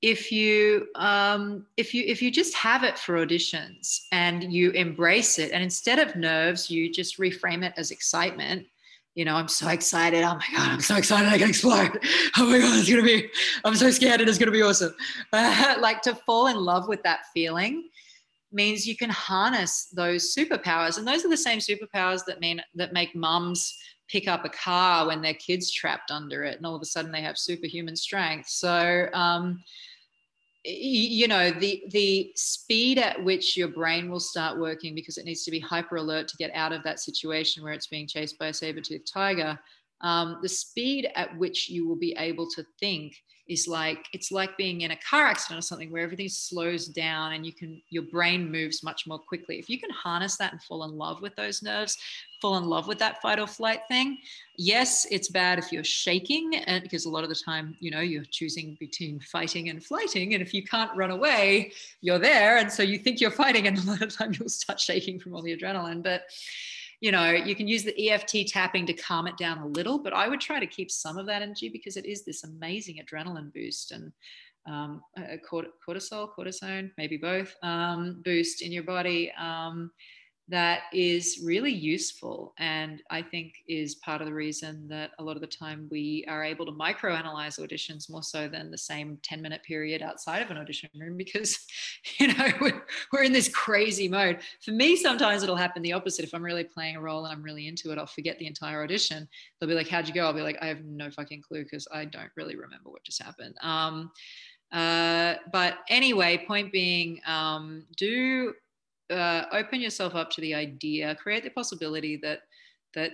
[0.03, 5.39] if you um, if you if you just have it for auditions and you embrace
[5.39, 8.67] it and instead of nerves you just reframe it as excitement.
[9.15, 10.23] You know i'm so excited.
[10.25, 11.99] Oh my god i'm so excited i can explode.
[12.39, 13.29] Oh my god it's gonna be
[13.65, 14.95] i'm so scared and it's gonna be awesome.
[15.33, 17.89] Like to fall in love with that feeling
[18.51, 22.93] means you can harness those superpowers and those are the same superpowers that mean that
[22.93, 23.79] make mums
[24.09, 27.11] pick up a car when their kids trapped under it and all of a sudden
[27.11, 28.49] they have superhuman strength.
[28.49, 29.63] So um,
[30.65, 35.45] you know the the speed at which your brain will start working because it needs
[35.45, 38.47] to be hyper alert to get out of that situation where it's being chased by
[38.47, 39.59] a saber-toothed tiger
[40.03, 43.15] um, the speed at which you will be able to think
[43.49, 47.33] is like it's like being in a car accident or something where everything slows down
[47.33, 49.59] and you can your brain moves much more quickly.
[49.59, 51.97] If you can harness that and fall in love with those nerves
[52.41, 54.19] fall in love with that fight or flight thing
[54.57, 58.01] yes it's bad if you're shaking and because a lot of the time you know
[58.01, 61.71] you're choosing between fighting and flighting and if you can't run away
[62.01, 64.81] you're there and so you think you're fighting and a lot of time you'll start
[64.81, 66.03] shaking from all the adrenaline.
[66.03, 66.23] But
[67.03, 70.13] you know, you can use the EFT tapping to calm it down a little, but
[70.13, 73.53] I would try to keep some of that energy because it is this amazing adrenaline
[73.53, 74.13] boost and
[74.67, 79.33] um, cortisol, cortisone, maybe both, um, boost in your body.
[79.33, 79.91] Um,
[80.49, 85.37] that is really useful and I think is part of the reason that a lot
[85.37, 89.41] of the time we are able to microanalyze auditions more so than the same 10
[89.41, 91.59] minute period outside of an audition room because
[92.19, 92.83] you know we're,
[93.13, 94.41] we're in this crazy mode.
[94.65, 96.25] For me, sometimes it'll happen the opposite.
[96.25, 98.83] If I'm really playing a role and I'm really into it, I'll forget the entire
[98.83, 99.29] audition.
[99.59, 100.27] They'll be like, How'd you go?
[100.27, 103.23] I'll be like, I have no fucking clue because I don't really remember what just
[103.23, 103.55] happened.
[103.63, 104.11] Um,
[104.73, 108.55] uh, but anyway, point being, um, do
[109.11, 112.41] uh, open yourself up to the idea, create the possibility that
[112.95, 113.13] that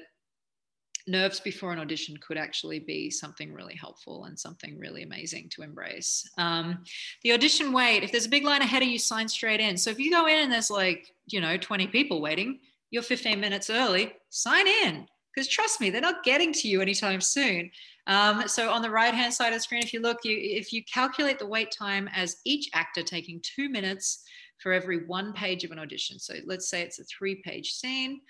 [1.09, 5.62] nerves before an audition could actually be something really helpful and something really amazing to
[5.62, 6.28] embrace.
[6.36, 6.85] Um,
[7.23, 9.77] the audition wait, if there's a big line ahead of you, sign straight in.
[9.77, 12.60] So if you go in and there's like, you know, 20 people waiting,
[12.90, 15.06] you're 15 minutes early, sign in.
[15.35, 17.70] Because trust me, they're not getting to you anytime soon.
[18.06, 20.73] Um, so on the right hand side of the screen, if you look, you, if
[20.73, 24.24] you calculate the wait time as each actor taking two minutes
[24.63, 26.19] for every one page of an audition.
[26.19, 28.21] So let's say it's a three page scene.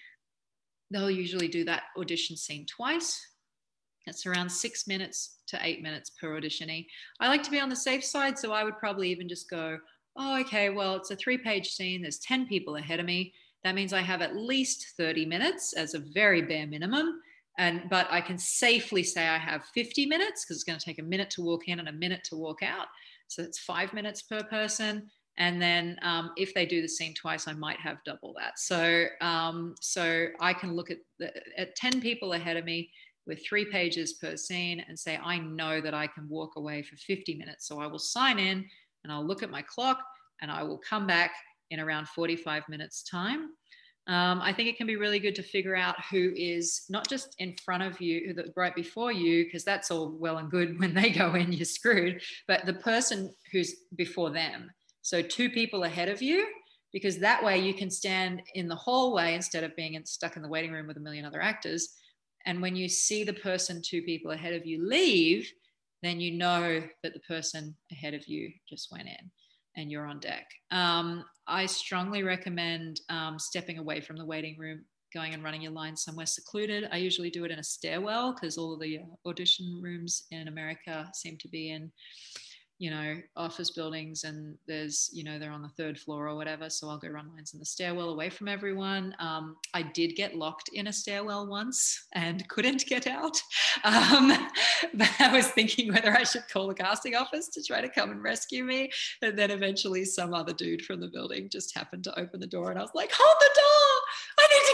[0.90, 3.20] They'll usually do that audition scene twice.
[4.06, 6.86] That's around six minutes to eight minutes per auditionee.
[7.20, 9.78] I like to be on the safe side, so I would probably even just go,
[10.16, 12.02] oh, okay, well, it's a three page scene.
[12.02, 13.34] There's 10 people ahead of me.
[13.64, 17.20] That means I have at least 30 minutes as a very bare minimum.
[17.58, 21.00] And but I can safely say I have 50 minutes because it's going to take
[21.00, 22.86] a minute to walk in and a minute to walk out.
[23.26, 27.48] So it's five minutes per person and then um, if they do the scene twice
[27.48, 32.00] i might have double that so um, so i can look at, the, at 10
[32.00, 32.90] people ahead of me
[33.26, 36.96] with three pages per scene and say i know that i can walk away for
[36.96, 38.64] 50 minutes so i will sign in
[39.04, 39.98] and i'll look at my clock
[40.42, 41.32] and i will come back
[41.70, 43.50] in around 45 minutes time
[44.08, 47.34] um, I think it can be really good to figure out who is not just
[47.40, 51.10] in front of you, right before you, because that's all well and good when they
[51.10, 54.70] go in, you're screwed, but the person who's before them.
[55.08, 56.46] So two people ahead of you,
[56.92, 60.50] because that way you can stand in the hallway instead of being stuck in the
[60.50, 61.94] waiting room with a million other actors.
[62.44, 65.50] And when you see the person two people ahead of you leave,
[66.02, 69.30] then you know that the person ahead of you just went in
[69.78, 70.46] and you're on deck.
[70.70, 75.72] Um, I strongly recommend um, stepping away from the waiting room, going and running your
[75.72, 76.86] line somewhere secluded.
[76.92, 80.48] I usually do it in a stairwell because all of the uh, audition rooms in
[80.48, 81.90] America seem to be in
[82.78, 86.70] you know, office buildings and there's, you know, they're on the third floor or whatever.
[86.70, 89.16] So I'll go run lines in the stairwell away from everyone.
[89.18, 93.36] Um, I did get locked in a stairwell once and couldn't get out.
[93.82, 94.48] Um,
[94.94, 98.10] but I was thinking whether I should call the casting office to try to come
[98.10, 98.90] and rescue me.
[99.22, 102.70] And then eventually some other dude from the building just happened to open the door
[102.70, 103.87] and I was like, hold the door.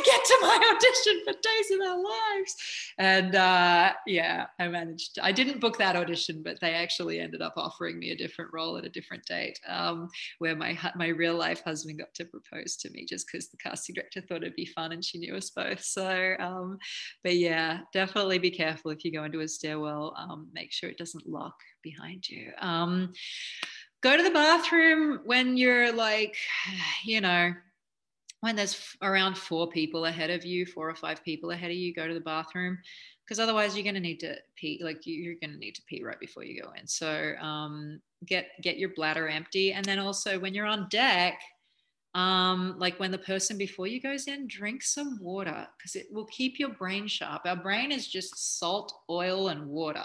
[0.05, 2.57] Get to my audition for Days of Our Lives.
[2.99, 5.19] And uh, yeah, I managed.
[5.23, 8.77] I didn't book that audition, but they actually ended up offering me a different role
[8.77, 10.09] at a different date, um,
[10.39, 13.95] where my my real life husband got to propose to me just because the casting
[13.95, 15.83] director thought it'd be fun and she knew us both.
[15.83, 16.79] So, um,
[17.23, 20.15] but yeah, definitely be careful if you go into a stairwell.
[20.16, 23.12] Um, make sure it doesn't lock behind you um,
[24.01, 26.37] go to the bathroom when you're like,
[27.05, 27.53] you know,
[28.45, 31.95] when there's around four people ahead of you, four or five people ahead of you,
[31.95, 32.79] go to the bathroom
[33.25, 34.79] because otherwise you're going to need to pee.
[34.85, 36.87] Like you're going to need to pee right before you go in.
[36.87, 41.41] So um, get get your bladder empty, and then also when you're on deck,
[42.15, 46.27] um, like when the person before you goes in, drink some water because it will
[46.27, 47.43] keep your brain sharp.
[47.47, 50.05] Our brain is just salt, oil, and water.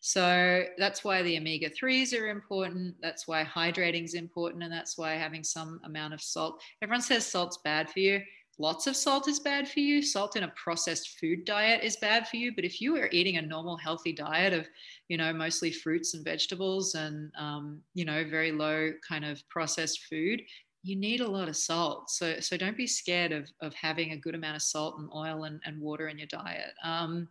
[0.00, 2.94] So that's why the omega 3s are important.
[3.02, 4.62] That's why hydrating is important.
[4.62, 6.62] And that's why having some amount of salt.
[6.82, 8.20] Everyone says salt's bad for you.
[8.60, 10.02] Lots of salt is bad for you.
[10.02, 12.52] Salt in a processed food diet is bad for you.
[12.54, 14.66] But if you are eating a normal, healthy diet of,
[15.08, 20.06] you know, mostly fruits and vegetables and, um, you know, very low kind of processed
[20.10, 20.42] food,
[20.82, 22.10] you need a lot of salt.
[22.10, 25.44] So, so don't be scared of, of having a good amount of salt and oil
[25.44, 26.72] and, and water in your diet.
[26.82, 27.28] Um,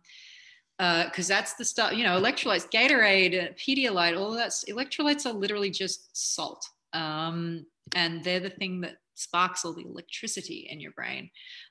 [0.78, 4.52] because uh, that's the stuff, you know, electrolytes, Gatorade, Pedialyte, all that.
[4.68, 6.64] Electrolytes are literally just salt.
[6.92, 11.30] Um, and they're the thing that sparks all the electricity in your brain.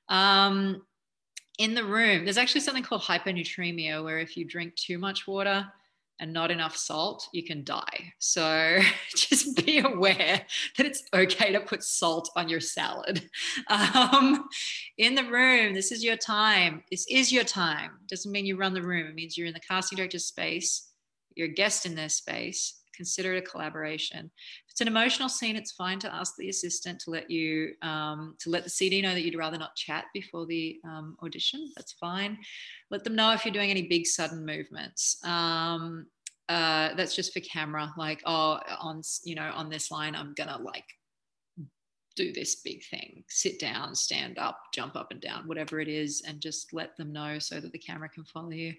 [0.09, 0.81] Um,
[1.57, 5.65] in the room, there's actually something called hyponatremia, where if you drink too much water,
[6.19, 8.13] and not enough salt, you can die.
[8.19, 8.79] So
[9.15, 10.45] just be aware
[10.77, 13.29] that it's okay to put salt on your salad.
[13.69, 14.47] Um,
[14.97, 16.83] in the room, this is your time.
[16.89, 17.91] This is your time.
[18.07, 19.07] Doesn't mean you run the room.
[19.07, 20.89] It means you're in the casting director's space.
[21.35, 22.76] You're a guest in their space.
[22.97, 24.31] Consider it a collaboration.
[24.65, 28.35] If it's an emotional scene, it's fine to ask the assistant to let you um,
[28.39, 31.71] to let the CD know that you'd rather not chat before the um, audition.
[31.75, 32.39] That's fine.
[32.89, 35.23] Let them know if you're doing any big sudden movements.
[35.23, 36.07] Um,
[36.49, 37.93] uh, that's just for camera.
[37.97, 40.85] Like, oh, on you know, on this line, I'm gonna like
[42.17, 46.23] do this big thing sit down stand up jump up and down whatever it is
[46.27, 48.73] and just let them know so that the camera can follow you.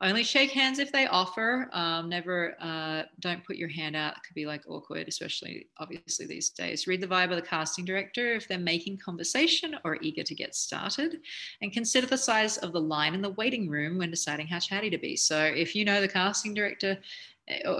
[0.00, 4.22] Only shake hands if they offer um, never uh, don't put your hand out it
[4.26, 6.86] could be like awkward especially obviously these days.
[6.86, 10.54] Read the vibe of the casting director if they're making conversation or eager to get
[10.54, 11.18] started
[11.60, 14.90] and consider the size of the line in the waiting room when deciding how chatty
[14.90, 15.16] to be.
[15.16, 16.98] So if you know the casting director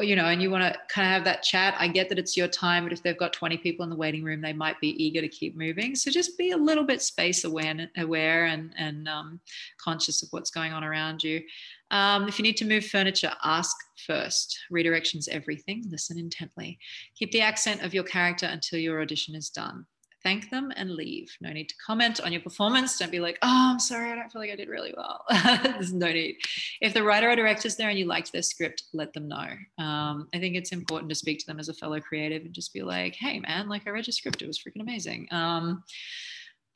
[0.01, 2.37] you know, and you want to kind of have that chat, I get that it's
[2.37, 5.03] your time, but if they've got 20 people in the waiting room, they might be
[5.05, 5.97] eager to keep moving.
[5.97, 9.41] So just be a little bit space aware, aware and, and um,
[9.79, 11.43] conscious of what's going on around you.
[11.91, 13.77] Um, if you need to move furniture, ask
[14.07, 14.57] first.
[14.73, 15.85] Redirections everything.
[15.91, 16.79] Listen intently.
[17.17, 19.85] Keep the accent of your character until your audition is done
[20.27, 21.31] thank them and leave.
[21.41, 22.99] No need to comment on your performance.
[22.99, 25.25] Don't be like, oh, I'm sorry, I don't feel like I did really well.
[25.63, 26.39] There's no need.
[26.81, 29.47] If the writer or director's there and you liked their script, let them know.
[29.79, 32.75] Um, I think it's important to speak to them as a fellow creative and just
[32.75, 35.29] be like, hey, man, like I read your script, it was freaking amazing.
[35.31, 35.85] Um,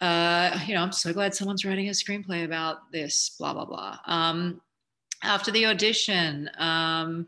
[0.00, 3.98] uh, you know, I'm so glad someone's writing a screenplay about this, blah, blah, blah.
[4.06, 4.60] Um,
[5.24, 7.26] after the audition, um,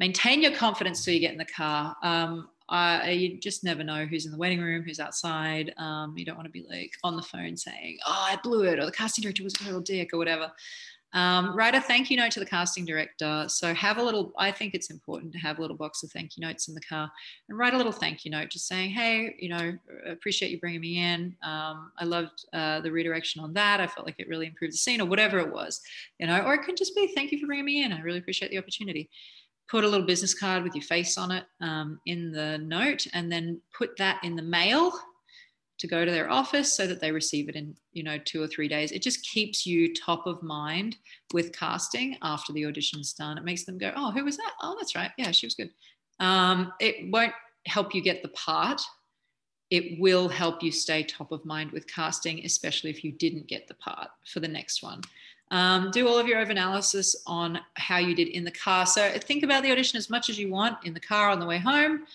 [0.00, 1.94] maintain your confidence till you get in the car.
[2.02, 5.74] Um, uh, you just never know who's in the waiting room, who's outside.
[5.76, 8.78] Um, you don't want to be like on the phone saying, "Oh, I blew it,"
[8.78, 10.52] or "The casting director was a total dick," or whatever.
[11.12, 13.46] Um, write a thank you note to the casting director.
[13.48, 14.32] So have a little.
[14.38, 16.80] I think it's important to have a little box of thank you notes in the
[16.80, 17.10] car,
[17.48, 19.76] and write a little thank you note, just saying, "Hey, you know,
[20.06, 21.36] appreciate you bringing me in.
[21.42, 23.80] Um, I loved uh, the redirection on that.
[23.80, 25.80] I felt like it really improved the scene, or whatever it was,
[26.20, 26.40] you know.
[26.42, 27.92] Or it can just be, "Thank you for bringing me in.
[27.92, 29.10] I really appreciate the opportunity."
[29.70, 33.30] Put a little business card with your face on it um, in the note and
[33.30, 34.92] then put that in the mail
[35.78, 38.46] to go to their office so that they receive it in you know two or
[38.46, 38.92] three days.
[38.92, 40.96] It just keeps you top of mind
[41.32, 43.38] with casting after the audition's done.
[43.38, 44.52] It makes them go oh who was that?
[44.60, 45.10] Oh that's right.
[45.16, 45.70] Yeah she was good.
[46.18, 47.32] Um, it won't
[47.66, 48.82] help you get the part.
[49.70, 53.68] It will help you stay top of mind with casting especially if you didn't get
[53.68, 55.00] the part for the next one
[55.50, 58.86] um, do all of your own analysis on how you did in the car.
[58.86, 61.46] So think about the audition as much as you want in the car on the
[61.46, 62.06] way home.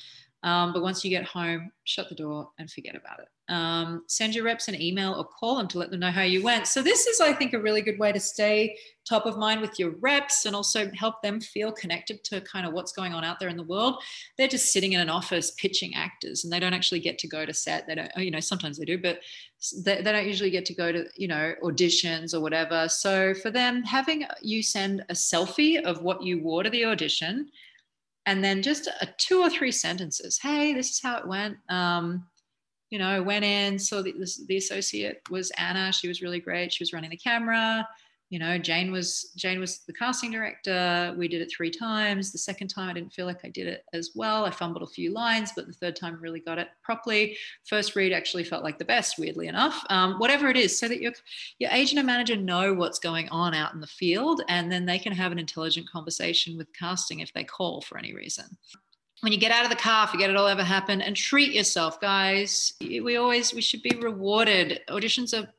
[0.46, 3.28] Um, but once you get home, shut the door and forget about it.
[3.52, 6.44] Um, send your reps an email or call them to let them know how you
[6.44, 6.68] went.
[6.68, 8.78] So, this is, I think, a really good way to stay
[9.10, 12.74] top of mind with your reps and also help them feel connected to kind of
[12.74, 14.04] what's going on out there in the world.
[14.38, 17.44] They're just sitting in an office pitching actors and they don't actually get to go
[17.44, 17.88] to set.
[17.88, 19.22] They don't, you know, sometimes they do, but
[19.84, 22.88] they, they don't usually get to go to, you know, auditions or whatever.
[22.88, 27.50] So, for them, having you send a selfie of what you wore to the audition
[28.26, 30.40] and then just a two or three sentences.
[30.42, 31.58] Hey, this is how it went.
[31.70, 32.26] Um,
[32.90, 34.14] you know, went in, saw the,
[34.48, 35.92] the associate was Anna.
[35.92, 36.72] She was really great.
[36.72, 37.88] She was running the camera
[38.30, 41.14] you know jane was jane was the casting director.
[41.18, 42.32] We did it three times.
[42.32, 44.46] The second time i didn't feel like i did it as well.
[44.46, 47.38] I fumbled a few lines but the third time really got it properly.
[47.68, 49.84] First read actually felt like the best weirdly enough.
[49.90, 51.14] Um, whatever it is so that your
[51.60, 55.00] your agent and manager know what's going on out in the field and then they
[55.00, 58.46] can have an intelligent conversation with casting if they call for any reason.
[59.22, 62.00] When you get out of the car, forget it all ever happened and treat yourself,
[62.02, 62.74] guys.
[62.82, 64.82] We always, we should be rewarded.
[64.90, 65.52] Auditions are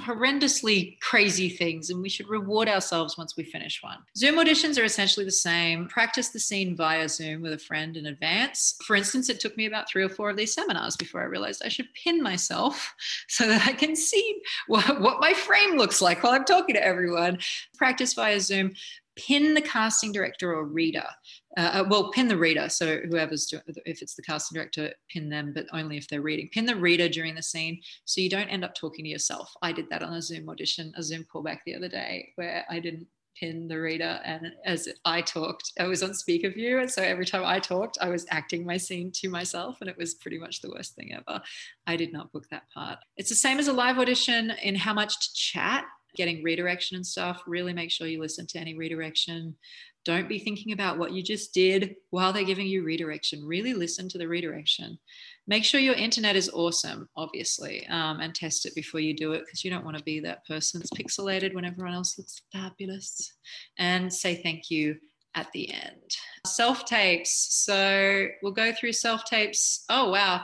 [0.00, 3.98] horrendously crazy things and we should reward ourselves once we finish one.
[4.16, 5.88] Zoom auditions are essentially the same.
[5.88, 8.76] Practice the scene via Zoom with a friend in advance.
[8.84, 11.62] For instance, it took me about three or four of these seminars before I realized
[11.64, 12.94] I should pin myself
[13.28, 16.84] so that I can see what, what my frame looks like while I'm talking to
[16.84, 17.38] everyone.
[17.76, 18.74] Practice via Zoom
[19.16, 21.06] pin the casting director or reader.
[21.56, 22.68] Uh, uh, well, pin the reader.
[22.68, 26.50] So whoever's doing, if it's the casting director, pin them, but only if they're reading.
[26.52, 29.52] Pin the reader during the scene so you don't end up talking to yourself.
[29.62, 32.78] I did that on a Zoom audition, a Zoom callback the other day where I
[32.78, 33.06] didn't
[33.38, 36.78] pin the reader and as I talked, I was on speaker view.
[36.78, 39.96] And so every time I talked, I was acting my scene to myself and it
[39.98, 41.42] was pretty much the worst thing ever.
[41.86, 42.98] I did not book that part.
[43.16, 45.84] It's the same as a live audition in how much to chat
[46.16, 49.54] getting redirection and stuff, really make sure you listen to any redirection.
[50.04, 53.44] Don't be thinking about what you just did while they're giving you redirection.
[53.44, 54.98] Really listen to the redirection.
[55.48, 59.44] Make sure your internet is awesome, obviously, um, and test it before you do it
[59.44, 63.32] because you don't want to be that person that's pixelated when everyone else looks fabulous.
[63.78, 64.96] And say thank you
[65.36, 66.16] at the end.
[66.46, 67.48] Self tapes.
[67.64, 69.84] So we'll go through self tapes.
[69.88, 70.42] Oh, wow.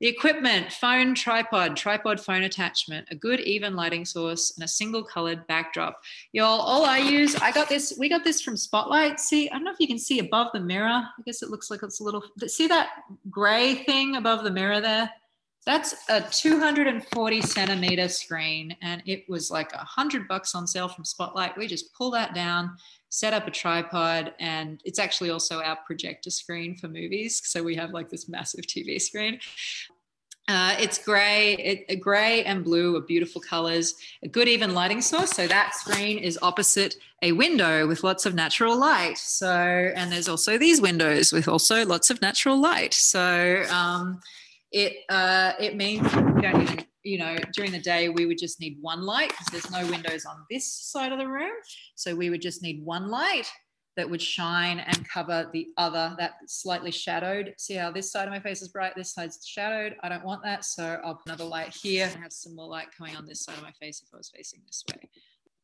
[0.00, 5.02] The equipment, phone tripod, tripod phone attachment, a good even lighting source, and a single
[5.02, 6.00] colored backdrop.
[6.32, 9.18] Y'all, all I use, I got this, we got this from Spotlight.
[9.18, 10.86] See, I don't know if you can see above the mirror.
[10.88, 12.90] I guess it looks like it's a little, see that
[13.28, 15.10] gray thing above the mirror there?
[15.66, 21.04] That's a 240 centimeter screen, and it was like a hundred bucks on sale from
[21.04, 21.58] Spotlight.
[21.58, 22.76] We just pull that down,
[23.08, 27.40] set up a tripod, and it's actually also our projector screen for movies.
[27.44, 29.40] So we have like this massive TV screen.
[30.48, 33.94] Uh, it's gray, it, gray and blue are beautiful colors.
[34.22, 35.30] A good even lighting source.
[35.30, 39.18] So that screen is opposite a window with lots of natural light.
[39.18, 42.94] So, and there's also these windows with also lots of natural light.
[42.94, 44.20] So um,
[44.72, 48.60] it uh, it means we don't even you know, during the day, we would just
[48.60, 51.54] need one light because there's no windows on this side of the room.
[51.94, 53.50] So we would just need one light
[53.96, 57.54] that would shine and cover the other that slightly shadowed.
[57.58, 59.96] See how this side of my face is bright, this side's shadowed.
[60.02, 60.64] I don't want that.
[60.64, 63.56] So I'll put another light here and have some more light coming on this side
[63.56, 65.08] of my face if I was facing this way.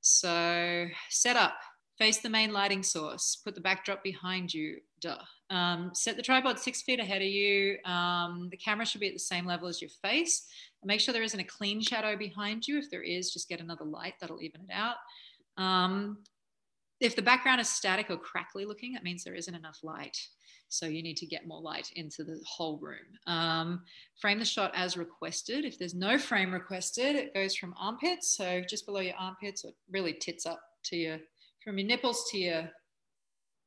[0.01, 1.55] So set up,
[1.97, 5.19] face the main lighting source, put the backdrop behind you, duh.
[5.51, 7.79] Um, set the tripod six feet ahead of you.
[7.85, 10.49] Um, the camera should be at the same level as your face.
[10.85, 12.79] Make sure there isn't a clean shadow behind you.
[12.79, 14.97] If there is, just get another light, that'll even it out.
[15.57, 16.19] Um,
[17.01, 20.17] if the background is static or crackly looking, that means there isn't enough light.
[20.69, 23.07] So you need to get more light into the whole room.
[23.27, 23.83] Um,
[24.21, 25.65] frame the shot as requested.
[25.65, 29.73] If there's no frame requested, it goes from armpits, so just below your armpits, or
[29.91, 31.19] really tits up to your,
[31.63, 32.71] from your nipples to your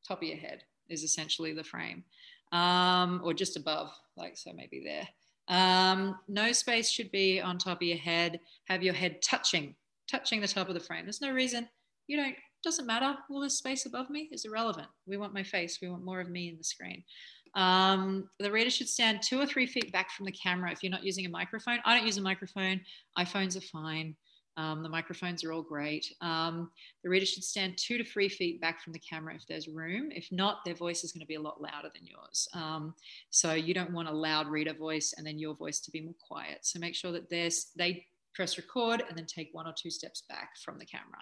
[0.07, 2.03] top of your head is essentially the frame,
[2.51, 5.07] um, or just above, like so maybe there.
[5.47, 8.39] Um, no space should be on top of your head.
[8.65, 9.75] Have your head touching,
[10.09, 11.05] touching the top of the frame.
[11.05, 11.67] There's no reason
[12.07, 12.35] you don't.
[12.63, 13.15] Doesn't matter.
[13.29, 14.87] All this space above me is irrelevant.
[15.05, 15.77] We want my face.
[15.81, 17.03] We want more of me in the screen.
[17.53, 20.91] Um, the reader should stand two or three feet back from the camera if you're
[20.91, 21.79] not using a microphone.
[21.85, 22.81] I don't use a microphone.
[23.17, 24.15] iPhones are fine.
[24.57, 26.11] Um, the microphones are all great.
[26.21, 26.71] Um,
[27.03, 30.09] the reader should stand two to three feet back from the camera if there's room.
[30.11, 32.47] If not, their voice is going to be a lot louder than yours.
[32.53, 32.95] Um,
[33.29, 36.15] so you don't want a loud reader voice and then your voice to be more
[36.27, 36.59] quiet.
[36.63, 38.05] So make sure that they
[38.37, 41.17] press record and then take one or two steps back from the camera.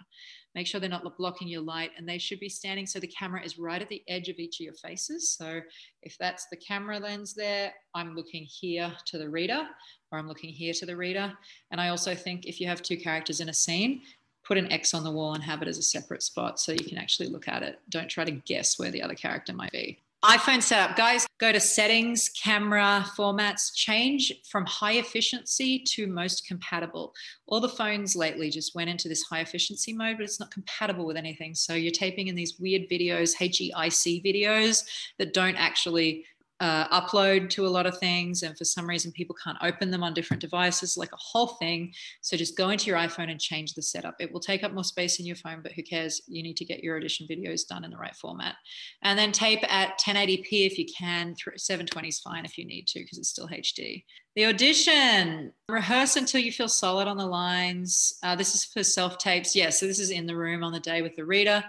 [0.54, 3.42] Make sure they're not blocking your light and they should be standing so the camera
[3.42, 5.30] is right at the edge of each of your faces.
[5.30, 5.62] So
[6.02, 9.66] if that's the camera lens there, I'm looking here to the reader
[10.12, 11.32] or I'm looking here to the reader.
[11.70, 14.02] And I also think if you have two characters in a scene,
[14.44, 16.84] put an X on the wall and have it as a separate spot so you
[16.84, 17.80] can actually look at it.
[17.88, 21.60] Don't try to guess where the other character might be iPhone setup, guys, go to
[21.60, 27.14] settings, camera formats, change from high efficiency to most compatible.
[27.46, 31.06] All the phones lately just went into this high efficiency mode, but it's not compatible
[31.06, 31.54] with anything.
[31.54, 34.82] So you're taping in these weird videos, HEIC videos
[35.20, 36.24] that don't actually
[36.60, 40.02] uh, upload to a lot of things and for some reason people can't open them
[40.02, 41.92] on different devices like a whole thing.
[42.22, 44.16] So just go into your iphone and change the setup.
[44.20, 46.22] It will take up more space in your phone but who cares?
[46.26, 48.54] You need to get your audition videos done in the right format.
[49.02, 51.34] And then tape at 1080p if you can.
[51.36, 54.04] 720 is fine if you need to because it's still hd
[54.36, 55.50] the audition.
[55.70, 58.18] Rehearse until you feel solid on the lines.
[58.22, 60.80] Uh, this is for self tapes yeah so this is in the room on the
[60.80, 61.64] day with the reader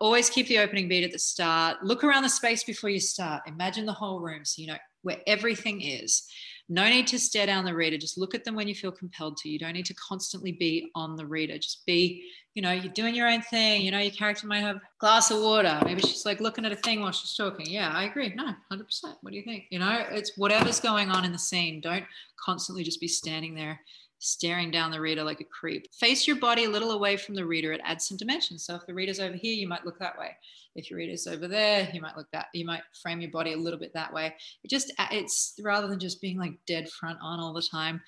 [0.00, 1.82] always keep the opening beat at the start.
[1.82, 3.42] Look around the space before you start.
[3.46, 6.26] Imagine the whole room so you know where everything is.
[6.68, 7.98] No need to stare down the reader.
[7.98, 9.50] Just look at them when you feel compelled to.
[9.50, 11.58] You don't need to constantly be on the reader.
[11.58, 13.82] Just be, you know, you're doing your own thing.
[13.82, 15.78] You know, your character might have glass of water.
[15.84, 17.66] Maybe she's like looking at a thing while she's talking.
[17.66, 18.32] Yeah, I agree.
[18.34, 18.82] No, 100%.
[19.20, 19.64] What do you think?
[19.70, 21.82] You know, it's whatever's going on in the scene.
[21.82, 22.04] Don't
[22.42, 23.78] constantly just be standing there
[24.24, 25.92] staring down the reader like a creep.
[25.94, 27.72] Face your body a little away from the reader.
[27.72, 28.58] It adds some dimension.
[28.58, 30.30] So if the reader's over here, you might look that way.
[30.74, 32.46] If your reader's over there, you might look that.
[32.52, 34.34] You might frame your body a little bit that way.
[34.64, 38.00] It just it's rather than just being like dead front on all the time.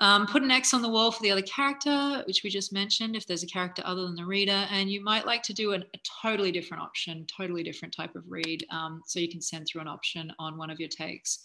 [0.00, 3.14] Um, put an X on the wall for the other character, which we just mentioned,
[3.14, 4.66] if there's a character other than the reader.
[4.70, 8.24] And you might like to do an, a totally different option, totally different type of
[8.26, 8.64] read.
[8.70, 11.40] Um, so you can send through an option on one of your takes.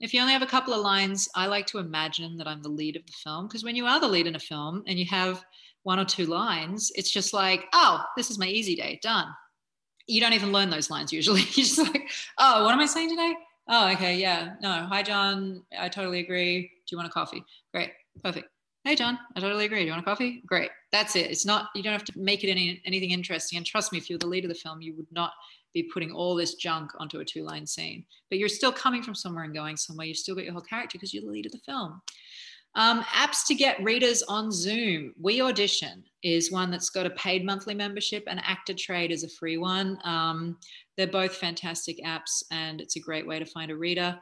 [0.00, 2.68] If you only have a couple of lines, I like to imagine that I'm the
[2.68, 3.46] lead of the film.
[3.46, 5.44] Because when you are the lead in a film and you have
[5.84, 9.28] one or two lines, it's just like, oh, this is my easy day, done.
[10.08, 11.40] You don't even learn those lines usually.
[11.54, 13.34] You're just like, oh, what am I saying today?
[13.68, 14.54] Oh, okay, yeah.
[14.60, 15.62] No, hi, John.
[15.78, 16.62] I totally agree.
[16.62, 17.44] Do you want a coffee?
[17.72, 17.92] Great
[18.22, 18.48] perfect.
[18.84, 19.80] Hey john i totally agree.
[19.80, 20.42] Do you want a coffee?
[20.46, 20.70] Great.
[20.90, 21.30] That's it.
[21.30, 23.56] It's not you don't have to make it any anything interesting.
[23.58, 25.32] And trust me if you're the lead of the film you would not
[25.72, 28.04] be putting all this junk onto a two line scene.
[28.28, 30.06] But you're still coming from somewhere and going somewhere.
[30.06, 32.00] You've still got your whole character because you're the lead of the film.
[32.76, 35.12] Um, apps to get readers on Zoom.
[35.20, 39.28] We Audition is one that's got a paid monthly membership, and Actor Trade is a
[39.28, 39.98] free one.
[40.04, 40.56] Um,
[40.96, 44.18] they're both fantastic apps, and it's a great way to find a reader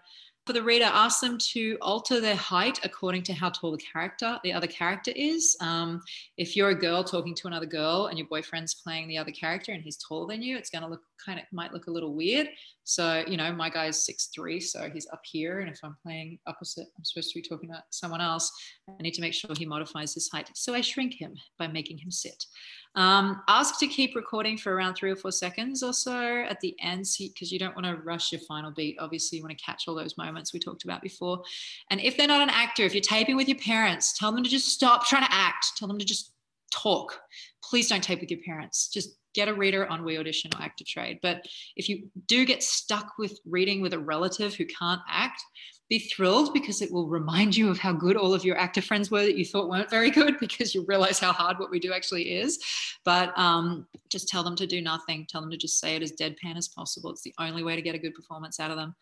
[0.48, 4.40] for the reader, ask them to alter their height according to how tall the character,
[4.42, 5.54] the other character is.
[5.60, 6.00] Um,
[6.38, 9.72] if you're a girl talking to another girl and your boyfriend's playing the other character
[9.72, 12.14] and he's taller than you, it's going to look kind of might look a little
[12.14, 12.48] weird.
[12.88, 16.38] So you know, my guy's six three, so he's up here, and if I'm playing
[16.46, 18.50] opposite, I'm supposed to be talking about someone else.
[18.88, 20.48] I need to make sure he modifies his height.
[20.54, 22.46] So I shrink him by making him sit.
[22.94, 26.74] Um, ask to keep recording for around three or four seconds or so at the
[26.80, 28.96] end, because you don't want to rush your final beat.
[28.98, 31.42] Obviously, you want to catch all those moments we talked about before.
[31.90, 34.48] And if they're not an actor, if you're taping with your parents, tell them to
[34.48, 35.76] just stop trying to act.
[35.76, 36.32] Tell them to just
[36.72, 37.20] talk.
[37.62, 38.88] Please don't tape with your parents.
[38.88, 41.20] Just get a reader on We Audition or Actor Trade.
[41.22, 41.46] But
[41.76, 45.40] if you do get stuck with reading with a relative who can't act,
[45.88, 49.12] be thrilled because it will remind you of how good all of your actor friends
[49.12, 51.92] were that you thought weren't very good because you realize how hard what we do
[51.92, 52.58] actually is.
[53.04, 55.24] But um, just tell them to do nothing.
[55.30, 57.10] Tell them to just say it as deadpan as possible.
[57.10, 58.96] It's the only way to get a good performance out of them.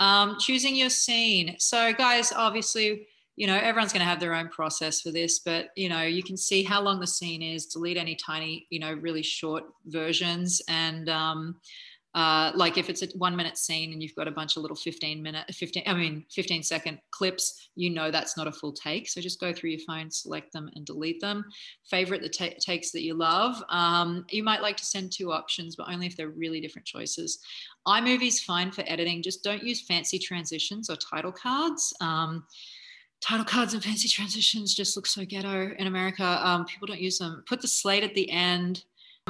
[0.00, 1.54] Um, choosing your scene.
[1.58, 3.06] So, guys, obviously,
[3.36, 6.22] you know, everyone's going to have their own process for this, but you know, you
[6.22, 10.62] can see how long the scene is, delete any tiny, you know, really short versions.
[10.68, 11.56] And um,
[12.16, 14.76] uh, like if it's a one minute scene and you've got a bunch of little
[14.76, 19.06] 15 minute 15 i mean 15 second clips you know that's not a full take.
[19.06, 21.44] So just go through your phone select them and delete them.
[21.90, 23.62] Favorite the t- takes that you love.
[23.68, 27.38] Um, you might like to send two options but only if they're really different choices.
[27.86, 29.22] imovie's fine for editing.
[29.22, 31.92] Just don't use fancy transitions or title cards.
[32.00, 32.44] Um,
[33.20, 36.40] title cards and fancy transitions just look so ghetto in america.
[36.42, 37.42] Um, people don't use them.
[37.48, 38.84] Put the slate at the end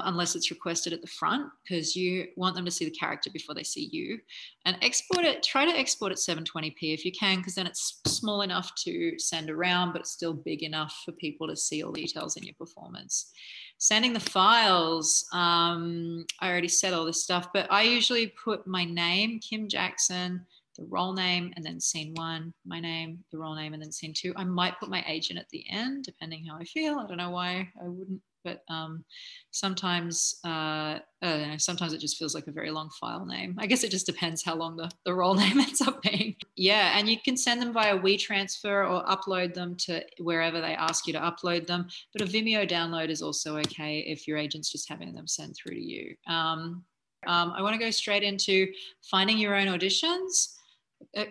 [0.05, 3.55] unless it's requested at the front because you want them to see the character before
[3.55, 4.19] they see you.
[4.67, 8.43] And export it try to export at 720p if you can because then it's small
[8.43, 12.37] enough to send around but still big enough for people to see all the details
[12.37, 13.33] in your performance.
[13.79, 18.85] Sending the files um, i already said all this stuff but i usually put my
[18.85, 20.45] name kim jackson
[20.77, 24.13] the role name and then scene one, my name, the role name, and then scene
[24.15, 24.33] two.
[24.37, 26.99] I might put my agent at the end, depending how I feel.
[26.99, 29.05] I don't know why I wouldn't but um,
[29.51, 33.57] sometimes uh, uh, sometimes it just feels like a very long file name.
[33.59, 36.37] I guess it just depends how long the, the role name ends up being.
[36.55, 41.07] Yeah, and you can send them via WeTransfer or upload them to wherever they ask
[41.07, 41.89] you to upload them.
[42.13, 45.75] But a Vimeo download is also okay if your agent's just having them sent through
[45.75, 46.15] to you.
[46.29, 46.85] Um,
[47.27, 48.69] um, I want to go straight into
[49.11, 50.56] finding your own auditions.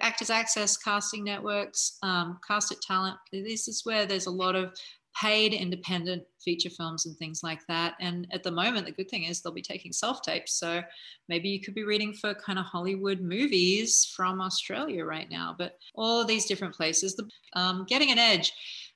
[0.02, 3.18] Actors Access, casting networks, um, Cast It Talent.
[3.32, 4.74] This is where there's a lot of
[5.20, 7.96] paid independent feature films and things like that.
[8.00, 10.60] And at the moment, the good thing is they'll be taking self tapes.
[10.60, 10.82] So
[11.30, 15.78] maybe you could be reading for kind of Hollywood movies from Australia right now, but
[15.96, 17.16] all of these different places.
[17.16, 18.52] The, um, getting an edge.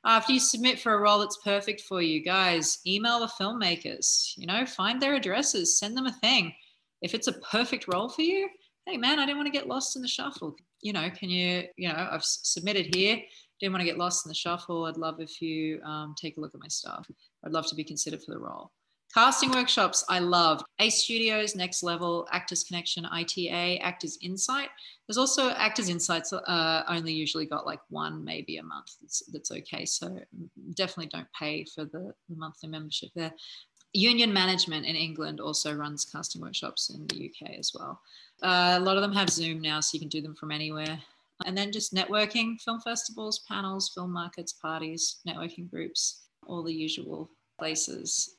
[0.05, 4.47] After you submit for a role that's perfect for you, guys, email the filmmakers, you
[4.47, 6.53] know, find their addresses, send them a thing.
[7.01, 8.49] If it's a perfect role for you,
[8.89, 10.55] hey man, I didn't want to get lost in the shuffle.
[10.81, 13.21] You know, can you, you know, I've submitted here
[13.59, 16.39] didn't want to get lost in the shuffle, I'd love if you um, take a
[16.39, 17.07] look at my stuff.
[17.45, 18.71] I'd love to be considered for the role.
[19.13, 24.69] Casting workshops, I love Ace Studios, Next Level, Actors Connection, ITA, Actors Insight.
[25.07, 28.91] There's also Actors Insights, uh, only usually got like one, maybe a month.
[29.01, 29.83] That's, that's okay.
[29.85, 30.19] So
[30.75, 33.33] definitely don't pay for the, the monthly membership there.
[33.93, 37.99] Union Management in England also runs casting workshops in the UK as well.
[38.41, 40.99] Uh, a lot of them have Zoom now, so you can do them from anywhere.
[41.45, 47.29] And then just networking, film festivals, panels, film markets, parties, networking groups, all the usual
[47.57, 48.35] places.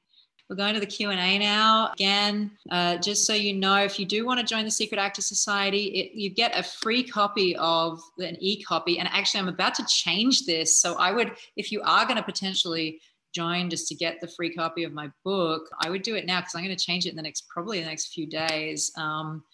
[0.50, 1.92] We're going to the Q&A now.
[1.92, 5.22] Again, uh, just so you know, if you do want to join the Secret Actor
[5.22, 8.98] Society, it, you get a free copy of an e-copy.
[8.98, 10.76] And actually, I'm about to change this.
[10.76, 13.00] So I would, if you are going to potentially
[13.32, 16.40] join just to get the free copy of my book, I would do it now
[16.40, 18.90] because I'm going to change it in the next, probably the next few days.
[18.96, 19.44] Um,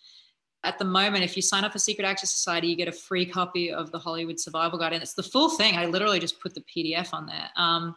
[0.67, 3.25] at the moment, if you sign up for Secret Actor Society, you get a free
[3.25, 5.77] copy of the Hollywood Survival Guide, and it's the full thing.
[5.77, 7.49] I literally just put the PDF on there.
[7.57, 7.95] Um,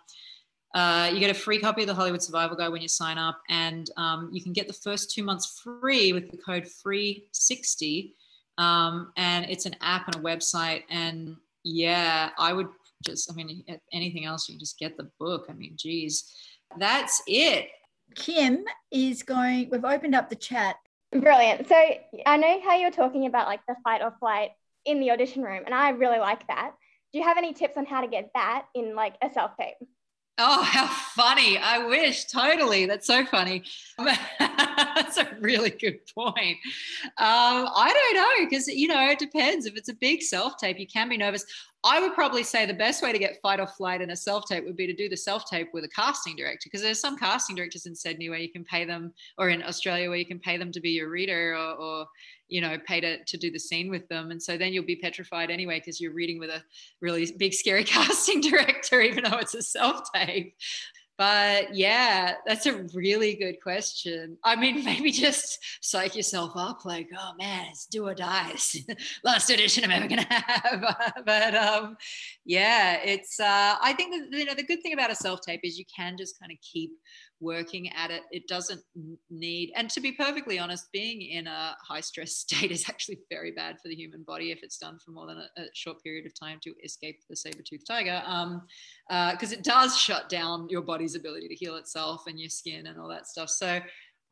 [0.75, 3.41] uh, you get a free copy of the Hollywood Survival Guide when you sign up,
[3.49, 8.11] and um, you can get the first two months free with the code FREE60.
[8.59, 10.83] Um, and it's an app and a website.
[10.89, 12.67] And yeah, I would
[13.05, 13.63] just, I mean,
[13.93, 15.45] anything else, you can just get the book.
[15.49, 16.31] I mean, geez,
[16.77, 17.69] that's it.
[18.15, 20.75] Kim is going, we've opened up the chat
[21.11, 21.67] Brilliant.
[21.67, 21.75] So
[22.25, 24.51] I know how you're talking about like the fight or flight
[24.85, 26.71] in the audition room, and I really like that.
[27.11, 29.77] do you have any tips on how to get that in like a self tape?
[30.41, 31.57] Oh, how funny.
[31.57, 32.23] I wish.
[32.25, 32.85] Totally.
[32.85, 33.63] That's so funny.
[34.39, 36.57] That's a really good point.
[37.17, 39.65] Um, I don't know because, you know, it depends.
[39.65, 41.43] If it's a big self tape, you can be nervous.
[41.83, 44.45] I would probably say the best way to get fight or flight in a self
[44.45, 47.17] tape would be to do the self tape with a casting director because there's some
[47.17, 50.39] casting directors in Sydney where you can pay them, or in Australia where you can
[50.39, 52.07] pay them to be your reader or, or
[52.49, 54.31] you know, pay to, to do the scene with them.
[54.31, 56.61] And so then you'll be petrified anyway, because you're reading with a
[56.99, 60.55] really big, scary casting director, even though it's a self tape.
[61.19, 64.37] But yeah, that's a really good question.
[64.41, 68.51] I mean, maybe just psych yourself up like, oh man, it's do or die.
[68.51, 68.77] It's
[69.25, 71.13] last audition I'm ever going to have.
[71.25, 71.97] but um,
[72.45, 75.59] yeah, it's, uh, I think that, you know, the good thing about a self tape
[75.63, 76.91] is you can just kind of keep
[77.41, 78.23] working at it.
[78.31, 78.81] It doesn't
[79.29, 83.51] need, and to be perfectly honest, being in a high stress state is actually very
[83.51, 86.25] bad for the human body if it's done for more than a, a short period
[86.25, 88.21] of time to escape the saber toothed tiger.
[88.25, 88.61] Um,
[89.07, 92.87] because uh, it does shut down your body's ability to heal itself and your skin
[92.87, 93.49] and all that stuff.
[93.49, 93.79] So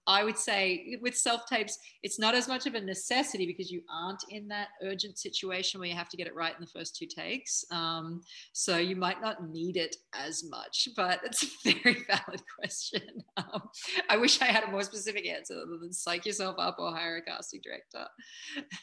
[0.08, 3.82] I would say with self tapes, it's not as much of a necessity because you
[3.94, 6.96] aren't in that urgent situation where you have to get it right in the first
[6.96, 7.66] two takes.
[7.72, 8.22] Um,
[8.54, 11.48] so you might not need it as much, but it's a
[11.84, 13.02] very valid question.
[13.36, 13.70] Um,
[14.10, 17.18] I wish I had a more specific answer other than psych yourself up or hire
[17.18, 18.08] a casting director.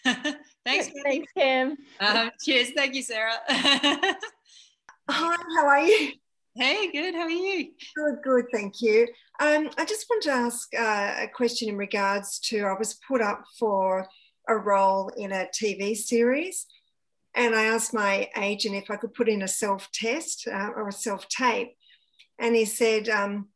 [0.65, 0.91] Thanks.
[1.03, 1.77] Thanks, Kim.
[2.01, 2.71] Um, cheers.
[2.71, 3.35] Thank you, Sarah.
[3.49, 6.13] Hi, how are you?
[6.57, 7.17] Hey, good.
[7.17, 7.73] How are you?
[7.97, 8.45] Good, good.
[8.53, 9.09] Thank you.
[9.41, 13.21] Um, I just want to ask uh, a question in regards to I was put
[13.21, 14.07] up for
[14.49, 16.67] a role in a TV series,
[17.35, 20.87] and I asked my agent if I could put in a self test uh, or
[20.87, 21.73] a self tape,
[22.39, 23.49] and he said um,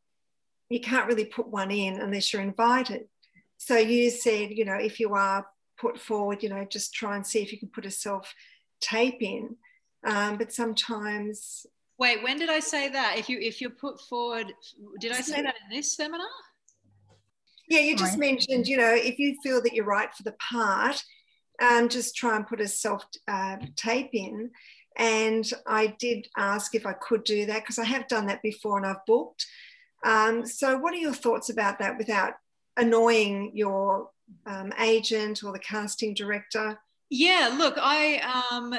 [0.67, 3.03] you can't really put one in unless you're invited.
[3.55, 5.45] So you said, you know, if you are
[5.79, 8.33] put forward, you know, just try and see if you can put a self
[8.81, 9.55] tape in.
[10.05, 11.65] Um, but sometimes
[11.99, 13.17] Wait, when did I say that?
[13.17, 14.53] If you if you're put forward,
[14.99, 16.27] did I say that in this seminar?
[17.67, 21.03] Yeah, you just mentioned, you know, if you feel that you're right for the part,
[21.61, 24.49] um, just try and put a self uh, tape in.
[24.97, 28.77] And I did ask if I could do that because I have done that before
[28.77, 29.45] and I've booked.
[30.03, 32.33] Um, so, what are your thoughts about that without
[32.77, 34.09] annoying your
[34.45, 36.79] um, agent or the casting director?
[37.09, 38.19] Yeah, look, I
[38.51, 38.75] um,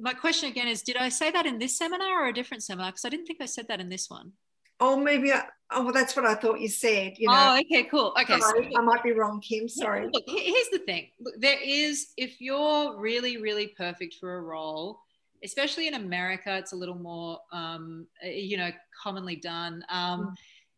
[0.00, 2.90] my question again is, did I say that in this seminar or a different seminar?
[2.90, 4.32] Because I didn't think I said that in this one.
[4.80, 5.32] Oh, maybe.
[5.32, 7.14] I, oh, well, that's what I thought you said.
[7.16, 7.54] You know.
[7.56, 8.14] Oh, okay, cool.
[8.20, 9.66] Okay, Sorry, so, I might be wrong, Kim.
[9.66, 10.02] Sorry.
[10.02, 11.08] Yeah, look, here's the thing.
[11.18, 15.00] Look, there is, if you're really, really perfect for a role,
[15.42, 18.70] especially in America, it's a little more, um, you know,
[19.02, 19.82] commonly done.
[19.88, 20.34] Um, mm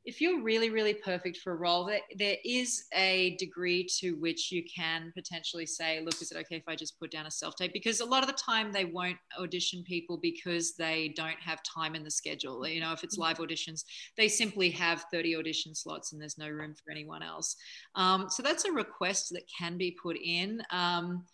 [0.08, 4.50] if you're really, really perfect for a role, there, there is a degree to which
[4.50, 7.56] you can potentially say, look, is it okay if I just put down a self
[7.56, 7.74] tape?
[7.74, 11.94] Because a lot of the time they won't audition people because they don't have time
[11.94, 12.66] in the schedule.
[12.66, 13.84] You know, if it's live auditions,
[14.16, 17.54] they simply have 30 audition slots and there's no room for anyone else.
[17.94, 20.62] Um, so that's a request that can be put in.
[20.70, 21.26] Um,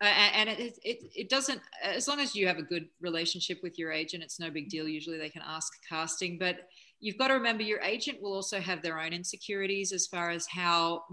[0.00, 3.90] and it, it, it doesn't as long as you have a good relationship with your
[3.90, 6.68] agent it's no big deal usually they can ask casting but
[7.00, 10.46] you've got to remember your agent will also have their own insecurities as far as
[10.46, 11.04] how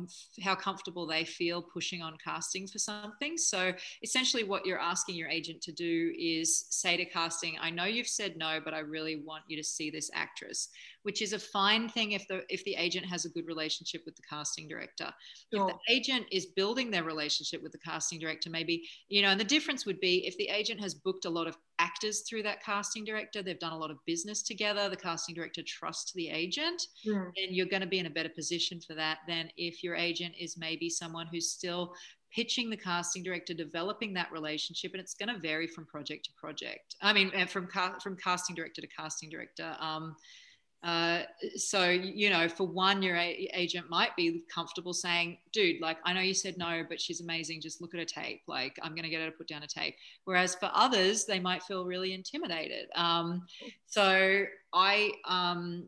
[0.41, 3.37] how comfortable they feel pushing on casting for something.
[3.37, 7.85] So essentially what you're asking your agent to do is say to casting i know
[7.85, 10.69] you've said no but i really want you to see this actress
[11.05, 14.15] which is a fine thing if the if the agent has a good relationship with
[14.15, 15.13] the casting director.
[15.53, 15.69] Sure.
[15.69, 19.39] If the agent is building their relationship with the casting director, maybe you know, and
[19.39, 22.63] the difference would be if the agent has booked a lot of actors through that
[22.63, 26.81] casting director, they've done a lot of business together, the casting director trusts the agent,
[27.05, 27.31] mm.
[27.35, 30.33] then you're going to be in a better position for that than if your agent
[30.39, 31.93] is maybe someone who's still
[32.33, 36.31] pitching the casting director, developing that relationship, and it's going to vary from project to
[36.33, 36.95] project.
[37.01, 39.75] I mean, from ca- from casting director to casting director.
[39.79, 40.15] Um,
[40.85, 41.23] uh,
[41.55, 46.13] so you know for one your a- agent might be comfortable saying dude like i
[46.13, 47.59] know you said no but she's amazing.
[47.59, 48.41] Just look at her tape.
[48.47, 49.95] Like i'm going to get her to put down a tape.
[50.25, 52.87] Whereas for others they might feel really intimidated.
[52.95, 53.47] Um,
[53.87, 55.87] so i um,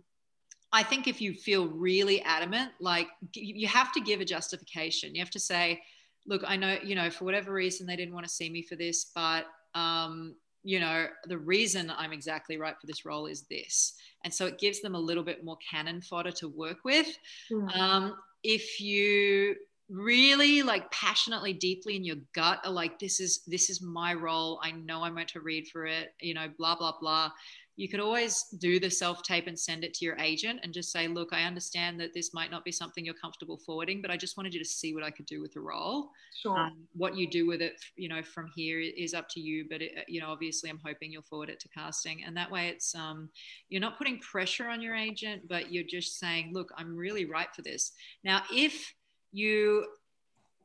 [0.74, 5.14] i think if you feel really adamant like you have to give a justification.
[5.14, 5.80] You have to say
[6.26, 8.76] look i know you know for whatever reason they didn't want to see me for
[8.76, 9.46] this but
[9.76, 10.36] um,
[10.68, 13.94] you know the reason i'm exactly right for this role is this.
[14.26, 17.08] And so it gives them a little bit more cannon fodder to work with.
[17.50, 17.76] Mm.
[17.78, 19.56] um, if you
[19.90, 24.60] really like passionately deeply in your gut are like this is this is my role.
[24.62, 27.32] I know i'm meant to read for it you know blah blah blah
[27.78, 30.92] you could always do the self tape and send it to your agent and just
[30.92, 34.18] say, look, I understand that this might not be something you're comfortable forwarding, but I
[34.18, 36.10] just wanted you to see what I could do with the role.
[36.36, 36.58] Sure.
[36.58, 39.66] Um, what you do with it, you know, from here is up to you.
[39.70, 42.70] But it, you know, obviously, I'm hoping you'll forward it to casting, and that way,
[42.70, 43.30] it's um,
[43.70, 47.54] you're not putting pressure on your agent, but you're just saying, look, I'm really right
[47.56, 47.92] for this.
[48.24, 48.92] Now, if
[49.32, 49.86] you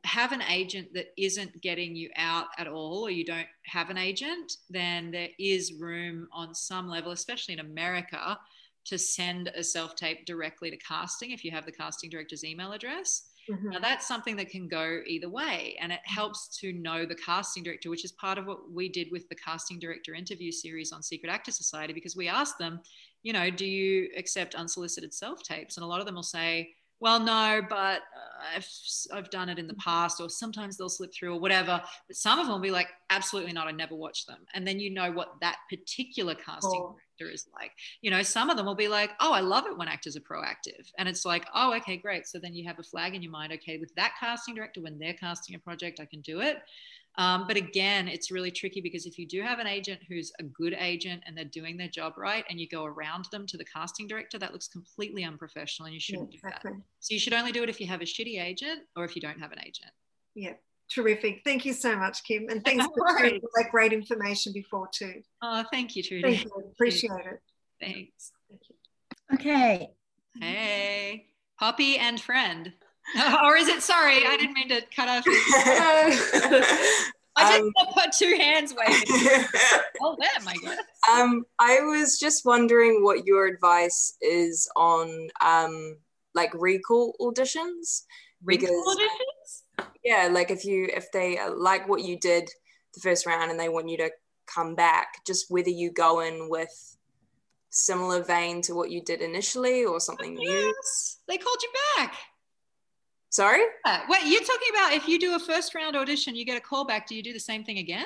[0.03, 3.97] have an agent that isn't getting you out at all, or you don't have an
[3.97, 8.39] agent, then there is room on some level, especially in America,
[8.85, 12.73] to send a self tape directly to casting if you have the casting director's email
[12.73, 13.29] address.
[13.49, 13.73] Mhm.
[13.73, 17.63] Now, that's something that can go either way, and it helps to know the casting
[17.63, 21.01] director, which is part of what we did with the casting director interview series on
[21.01, 22.81] Secret Actor Society, because we asked them,
[23.23, 25.77] you know, do you accept unsolicited self tapes?
[25.77, 28.67] And a lot of them will say, well, no, but uh, I've,
[29.13, 31.81] I've done it in the past, or sometimes they'll slip through, or whatever.
[32.07, 34.39] But some of them will be like, absolutely not, I never watched them.
[34.53, 36.97] And then you know what that particular casting Cool.
[37.19, 37.71] director is like.
[38.01, 40.21] You know, some of them will be like, oh, I love it when actors are
[40.21, 40.91] proactive.
[40.97, 42.27] And it's like, oh, okay, great.
[42.27, 44.97] So then you have a flag in your mind, okay, with that casting director, when
[44.97, 46.57] they're casting a project, I can do it.
[47.17, 50.43] Um, but again, it's really tricky because if you do have an agent who's a
[50.43, 53.65] good agent and they're doing their job right, and you go around them to the
[53.65, 56.63] casting director, that looks completely unprofessional, and you shouldn't do that.
[56.63, 59.21] So you should only do it if you have a shitty agent or if you
[59.21, 59.91] don't have an agent.
[60.35, 60.53] Yeah.
[60.89, 61.41] Terrific.
[61.43, 62.47] Thank you so much, Kim.
[62.49, 65.21] And thanks No for sharing all that great information before too.
[65.41, 66.21] Oh, thank you, Trudy.
[66.21, 66.51] Thank you.
[66.71, 67.39] Appreciate it.
[67.79, 68.31] Thanks.
[68.49, 68.75] Thank you.
[69.35, 69.89] Okay.
[70.39, 71.27] Hey,
[71.59, 72.73] Poppy and friend.
[73.43, 73.81] or is it?
[73.81, 75.23] Sorry, I didn't mean to cut off.
[77.35, 79.45] I just Um, put two hands waving.
[80.01, 80.77] Oh, them, I guess.
[81.11, 85.97] um, I was just wondering what your advice is on um,
[86.35, 88.03] like recall auditions.
[88.43, 89.87] Wrinkle Because- auditions?
[90.03, 92.49] Yeah, like if you if they uh, like what you did
[92.93, 94.11] the first round and they want you to
[94.45, 96.97] come back, just whether you go in with
[97.69, 100.51] similar vein to what you did initially or something new.
[100.51, 102.13] Yes, they called you back.
[103.33, 103.63] Sorry?
[103.83, 104.01] Yeah.
[104.07, 106.85] Wait, you're talking about if you do a first round audition, you get a call
[106.85, 107.07] back.
[107.07, 108.05] Do you do the same thing again?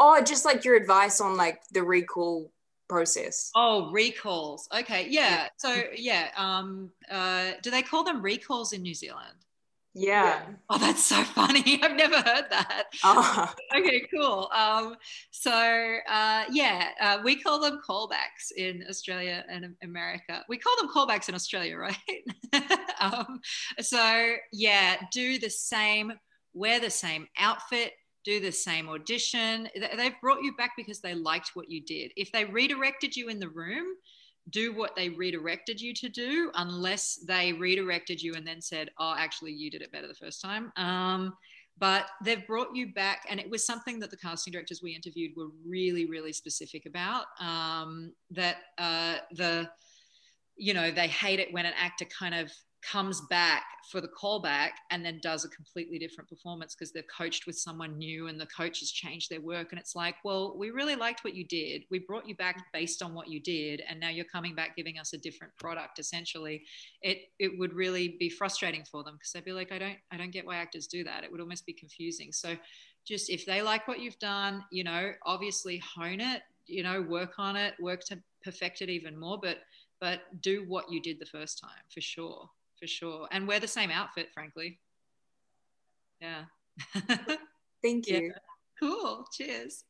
[0.00, 2.50] Oh, just like your advice on like the recall
[2.88, 3.50] process.
[3.54, 4.66] Oh, recalls.
[4.74, 5.48] Okay, yeah.
[5.58, 9.36] So yeah, um, uh, do they call them recalls in New Zealand?
[9.96, 10.42] Yeah.
[10.68, 11.78] Oh, that's so funny.
[11.82, 12.84] I've never heard that.
[13.04, 14.50] Oh, okay, cool.
[14.52, 14.96] Um,
[15.30, 20.44] so uh, yeah, uh, we call them callbacks in Australia and America.
[20.48, 22.64] We call them callbacks in Australia, right?
[23.00, 23.40] um,
[23.80, 26.12] so yeah, do the same,
[26.54, 27.92] wear the same outfit,
[28.24, 29.68] do the same audition.
[29.96, 32.10] They've brought you back because they liked what you did.
[32.16, 33.86] If they redirected you in the room,
[34.50, 39.14] do what they redirected you to do, unless they redirected you and then said, "Oh,
[39.16, 41.34] actually, you did it better the first time." Um,
[41.78, 45.32] but they've brought you back and it was something that the casting directors we interviewed
[45.36, 49.68] were really really specific about um, that uh, the
[50.56, 52.52] you know they hate it when an actor kind of
[52.90, 57.46] comes back for the callback and then does a completely different performance because they've coached
[57.46, 59.68] with someone new and the coach has changed their work.
[59.70, 61.84] And it's like well we really liked what you did.
[61.90, 64.98] We brought you back based on what you did and now you're coming back giving
[64.98, 66.62] us a different product essentially.
[67.02, 70.16] It it would really be frustrating for them because they'd be like i don't i
[70.16, 71.24] don't get why actors do that.
[71.24, 72.32] It would almost be confusing.
[72.32, 72.56] So
[73.06, 77.34] just if they like what you've done you know obviously hone it you know work
[77.38, 79.58] on it work to perfect it even more but
[80.00, 82.48] but do what you did the first time for sure
[82.84, 84.78] for sure and wear the same outfit frankly
[86.20, 86.44] yeah
[87.82, 88.18] thank Yeah.
[88.18, 88.32] you.
[88.78, 89.84] cool cheers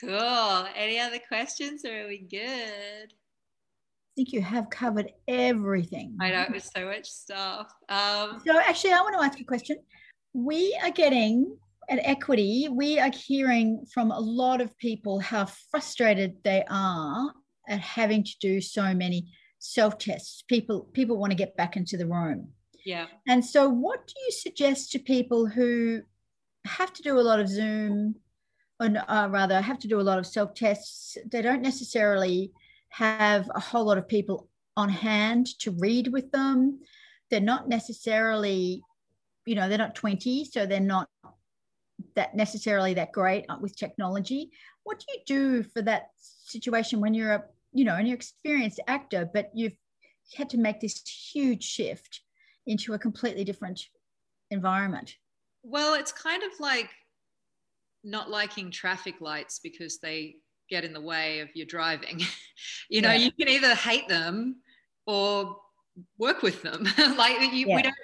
[0.00, 6.16] cool any other questions or are we good I think you have covered everything.
[6.20, 9.44] i know it was so much stuff um So actually, I want to ask a
[9.44, 9.78] question.
[10.32, 11.56] We are getting
[11.90, 17.32] at Equity, we are hearing from a lot of people how frustrated they are
[17.68, 19.26] at having to do so many
[19.64, 20.42] self-tests.
[20.46, 22.48] People people want to get back into the room.
[22.84, 26.02] yeah And so what do you suggest to people who
[26.66, 28.16] have to do a lot of Zoom
[28.80, 31.16] or uh, rather have to do a lot of self-tests?
[31.30, 32.52] They don't necessarily
[32.90, 36.80] have a whole lot of people on hand to read with them.
[37.30, 38.82] They're not necessarily,
[39.46, 41.08] you know, they're not 20, so they're not
[42.16, 44.50] that necessarily that great uh, with technology.
[44.82, 48.18] What do you do for that situation when you're a, you know, and you're an
[48.18, 49.76] experienced actor, but you've
[50.36, 51.02] had to make this
[51.32, 52.22] huge shift
[52.66, 53.82] into a completely different
[54.50, 55.16] environment?
[55.62, 56.88] Well, it's kind of like
[58.04, 60.36] not liking traffic lights because they
[60.70, 62.20] get in the way of your driving.
[62.88, 63.24] you know, Yeah.
[63.26, 64.56] you can either hate them
[65.06, 65.56] or
[66.18, 66.84] work with them.
[67.16, 67.76] like you, Yeah.
[67.76, 67.94] we don't.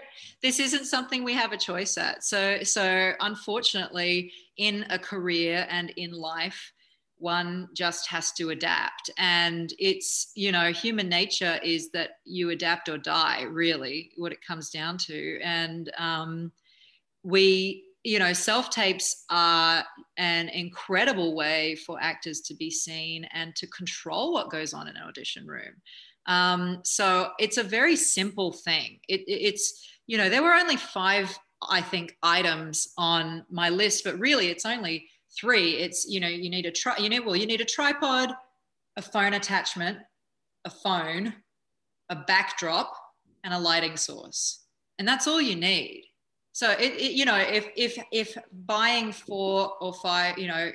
[0.42, 2.24] This isn't something we have a choice at.
[2.24, 6.72] So, so unfortunately, in a career and in life,
[7.20, 9.10] one just has to adapt.
[9.18, 14.44] And it's you know human nature is that you adapt or die really what it
[14.44, 15.40] comes down to.
[15.42, 16.52] And um,
[17.22, 19.84] we you know self tapes are
[20.16, 24.96] an incredible way for actors to be seen and to control what goes on in
[24.96, 25.74] an audition room.
[26.26, 29.00] Um, so it's a very simple thing.
[29.08, 31.38] It, it's you know there were only five
[31.68, 35.08] i think items on my list but really it's only
[35.38, 38.32] three it's you know you need a try you need well you need a tripod
[38.96, 39.98] a phone attachment
[40.64, 41.34] a phone
[42.10, 42.92] a backdrop
[43.44, 44.64] and a lighting source.
[44.98, 46.04] And that's all you need.
[46.52, 48.36] So it, it, you know if if if
[48.66, 50.72] buying four or five you know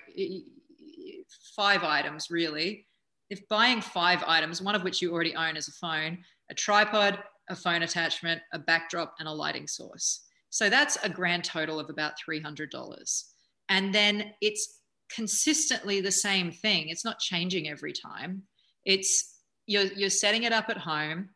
[1.56, 2.88] five items really
[3.30, 6.18] if buying five items one of which you already own is a phone
[6.49, 7.19] a tripod
[7.49, 10.22] a phone attachment a backdrop and a lighting source.
[10.49, 13.23] So that's a grand total of about $300
[13.69, 14.79] and then it's
[15.09, 16.89] consistently the same thing.
[16.89, 18.43] It's not changing every time.
[18.85, 21.29] It's you're, you're setting it up at home.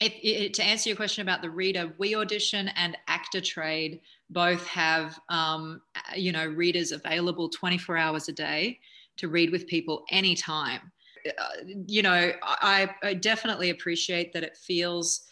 [0.00, 5.82] To answer your question about the reader we audition and actor trade both have um,
[6.16, 8.78] you know readers available 24 hours a day
[9.18, 10.80] to read with people anytime.
[11.26, 15.26] Uh, you know I, I definitely appreciate that it feels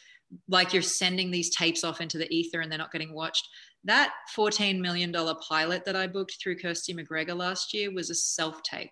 [0.49, 3.49] like you're sending these tapes off into the ether and they're not getting watched
[3.85, 8.63] that $14 million pilot that I booked through Kirsty McGregor last year was a self
[8.63, 8.91] tape.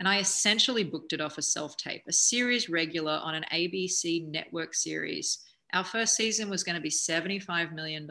[0.00, 4.28] And I essentially booked it off a self tape, a series regular on an ABC
[4.28, 5.44] network series.
[5.72, 8.08] Our first season was going to be $75 million.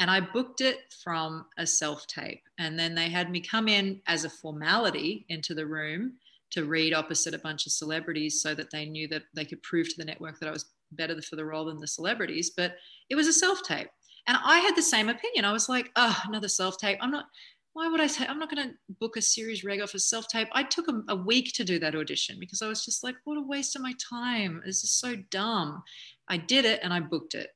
[0.00, 2.42] And I booked it from a self tape.
[2.58, 6.14] And then they had me come in as a formality into the room
[6.50, 9.88] to read opposite a bunch of celebrities so that they knew that they could prove
[9.88, 12.50] to the network that I was better for the role than the celebrities.
[12.56, 12.76] But
[13.10, 13.88] it was a self tape.
[14.28, 15.46] And I had the same opinion.
[15.46, 16.98] I was like, oh, another self tape.
[17.00, 17.24] I'm not,
[17.72, 20.28] why would I say, I'm not going to book a series reg off a self
[20.28, 20.48] tape.
[20.52, 23.38] I took a, a, week to do that audition because I was just like, what
[23.38, 24.62] a waste of my time.
[24.66, 25.82] This is so dumb.
[26.28, 27.48] I did it and I booked it.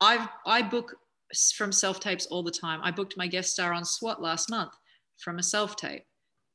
[0.00, 0.96] I've, I book
[1.54, 2.80] from self tapes all the time.
[2.82, 4.72] I booked my guest star on SWAT last month
[5.18, 6.02] from a self tape.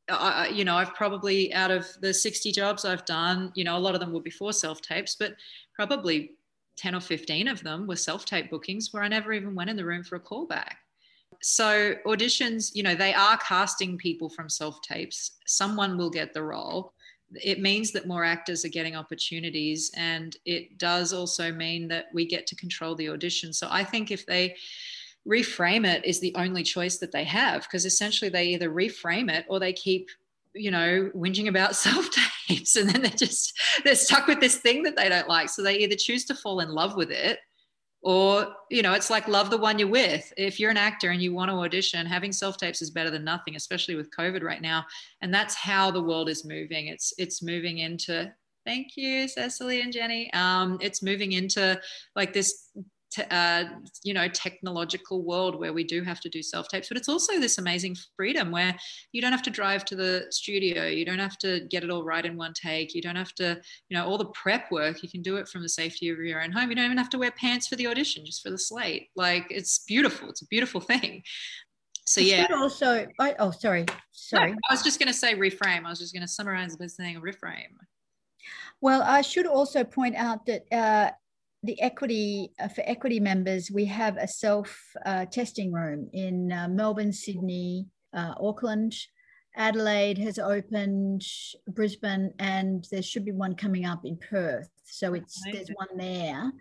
[0.09, 3.79] I, you know, I've probably out of the 60 jobs I've done, you know, a
[3.79, 5.35] lot of them were before self tapes, but
[5.73, 6.31] probably
[6.77, 9.75] 10 or 15 of them were self tape bookings where I never even went in
[9.75, 10.75] the room for a callback.
[11.41, 15.37] So, auditions, you know, they are casting people from self tapes.
[15.45, 16.93] Someone will get the role.
[17.33, 19.91] It means that more actors are getting opportunities.
[19.95, 23.53] And it does also mean that we get to control the audition.
[23.53, 24.55] So, I think if they,
[25.27, 29.45] reframe it is the only choice that they have because essentially they either reframe it
[29.49, 30.09] or they keep
[30.57, 32.09] you know, whinging about self
[32.47, 32.75] tapes.
[32.75, 33.53] And then they're just,
[33.83, 35.49] they're stuck with this thing that they don't like.
[35.49, 37.39] So they either choose to fall in love with it
[38.01, 40.31] or, you know, it's like love the one you're with.
[40.37, 43.23] If you're an actor and you want to audition, having self tapes is better than
[43.23, 44.85] nothing, especially with COVID right now.
[45.21, 46.87] And that's how the world is moving.
[46.87, 48.31] It's, it's moving into,
[48.65, 50.31] thank you, Cecily and Jenny.
[50.33, 51.79] Um, it's moving into
[52.15, 52.69] like this
[53.19, 53.65] uh,
[54.03, 57.39] you know technological world where we do have to do self tapes but it's also
[57.39, 58.75] this amazing freedom where
[59.11, 62.03] you don't have to drive to the studio you don't have to get it all
[62.03, 65.09] right in one take you don't have to you know all the prep work you
[65.09, 67.17] can do it from the safety of your own home you don't even have to
[67.17, 70.81] wear pants for the audition just for the slate like it's beautiful it's a beautiful
[70.81, 71.23] thing.
[72.05, 72.47] So yeah.
[72.53, 74.51] also I, oh sorry sorry.
[74.51, 76.87] No, i was just going to say reframe i was just going to summarize by
[76.87, 77.75] saying reframe.
[78.79, 81.11] Well i should also point out that uh,
[81.63, 86.67] the equity uh, for equity members, we have a self uh, testing room in uh,
[86.67, 88.93] Melbourne, Sydney, uh, Auckland.
[89.55, 91.23] Adelaide has opened,
[91.67, 94.69] Brisbane, and there should be one coming up in Perth.
[94.85, 96.51] So it's there's one there.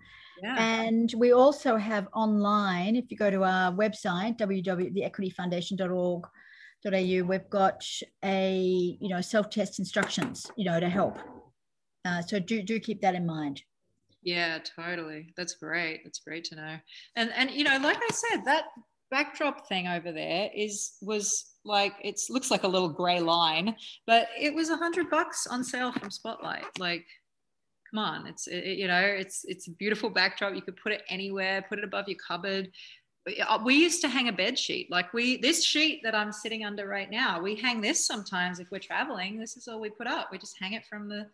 [0.42, 0.56] Yeah.
[0.58, 7.84] And we also have online, if you go to our website, www.theequityfoundation.org.au, we've got
[8.24, 11.18] a, you know, self-test instructions, you know, to help.
[12.04, 13.62] Uh, so do, do keep that in mind.
[14.26, 15.32] Yeah, totally.
[15.36, 16.00] That's great.
[16.02, 16.76] That's great to know.
[17.14, 18.64] And and you know, like I said, that
[19.08, 24.26] backdrop thing over there is was like it looks like a little gray line, but
[24.36, 26.64] it was a hundred bucks on sale from Spotlight.
[26.76, 27.06] Like,
[27.88, 30.56] come on, it's it, you know, it's it's a beautiful backdrop.
[30.56, 32.68] You could put it anywhere, put it above your cupboard.
[33.48, 36.64] Uh, we used to hang a bed sheet like we this sheet that i'm sitting
[36.64, 40.06] under right now we hang this sometimes if we're traveling this is all we put
[40.06, 41.26] up we just hang it from the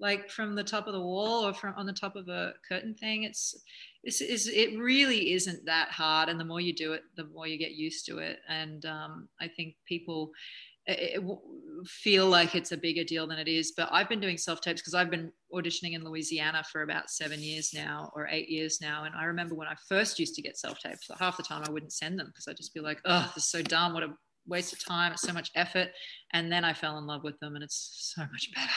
[0.00, 2.94] like from the top of the wall or from on the top of a curtain
[2.94, 3.54] thing it's
[4.02, 7.46] it's, it's it really isn't that hard and the more you do it the more
[7.46, 10.30] you get used to it and um, i think people
[10.86, 11.38] it, it
[11.86, 14.80] feel like it's a bigger deal than it is but i've been doing self tapes
[14.80, 19.04] because i've been auditioning in louisiana for about seven years now or eight years now
[19.04, 21.70] and i remember when i first used to get self tapes half the time i
[21.70, 24.08] wouldn't send them because i'd just be like oh this is so dumb what a
[24.46, 25.12] waste of time.
[25.12, 25.88] It's so much effort.
[26.32, 28.68] And then I fell in love with them, and it's so much better.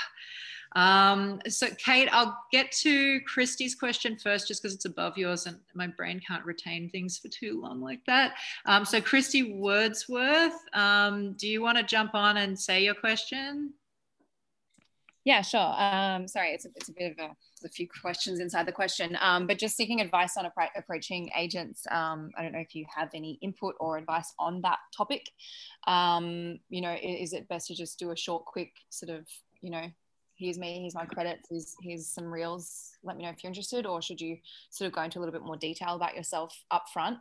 [0.76, 5.58] Um, so, Kate, I'll get to Christy's question first, just because it's above yours, and
[5.74, 8.34] my brain can't retain things for too long like that.
[8.66, 13.74] Um, so, Christy Wordsworth, um, do you want to jump on and say your question?
[15.26, 15.74] Yeah, sure.
[15.82, 19.18] Um, sorry, it's a, it's a bit of a, a few questions inside the question,
[19.22, 21.86] um, but just seeking advice on appro- approaching agents.
[21.90, 25.30] Um, I don't know if you have any input or advice on that topic.
[25.88, 29.26] Um, you know, is, is, it best to just do a short, quick sort of,
[29.62, 29.86] you know,
[30.36, 33.86] here's me, here's my credits, here's, here's some reels, let me know if you're interested,
[33.86, 34.38] or should you
[34.70, 37.18] sort of go into a little bit more detail about yourself up front?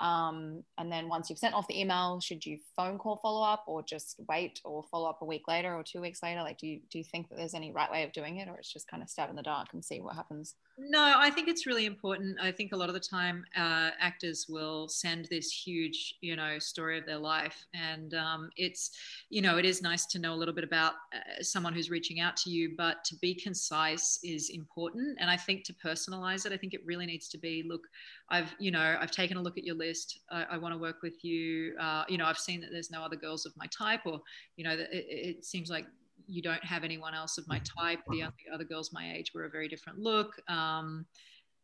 [0.00, 3.64] Um, and then once you've sent off the email, should you phone call follow up
[3.66, 6.42] or just wait or follow up a week later or two weeks later?
[6.42, 8.56] Like, do you do you think that there's any right way of doing it, or
[8.56, 10.54] it's just kind of stab in the dark and see what happens?
[10.82, 12.38] No, I think it's really important.
[12.40, 16.58] I think a lot of the time uh, actors will send this huge, you know,
[16.58, 18.92] story of their life, and um, it's,
[19.28, 22.20] you know, it is nice to know a little bit about uh, someone who's reaching
[22.20, 25.18] out to you, but to be concise is important.
[25.20, 27.86] And I think to personalize it, I think it really needs to be, look,
[28.30, 30.20] I've, you know, I've taken a look at your list.
[30.30, 31.74] I, I want to work with you.
[31.78, 34.22] Uh, you know, I've seen that there's no other girls of my type, or,
[34.56, 35.84] you know, it, it seems like
[36.30, 38.00] you don't have anyone else of my type.
[38.08, 40.40] The only other girls my age were a very different look.
[40.48, 41.06] Um,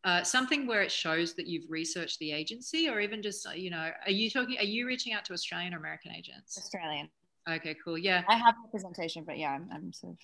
[0.04, 3.70] uh, something where it shows that you've researched the agency, or even just, uh, you
[3.70, 4.56] know, are you talking?
[4.58, 6.56] Are you reaching out to Australian or American agents?
[6.56, 7.08] Australian.
[7.48, 7.98] Okay, cool.
[7.98, 10.18] Yeah, I have representation, but yeah, I'm, I'm sort of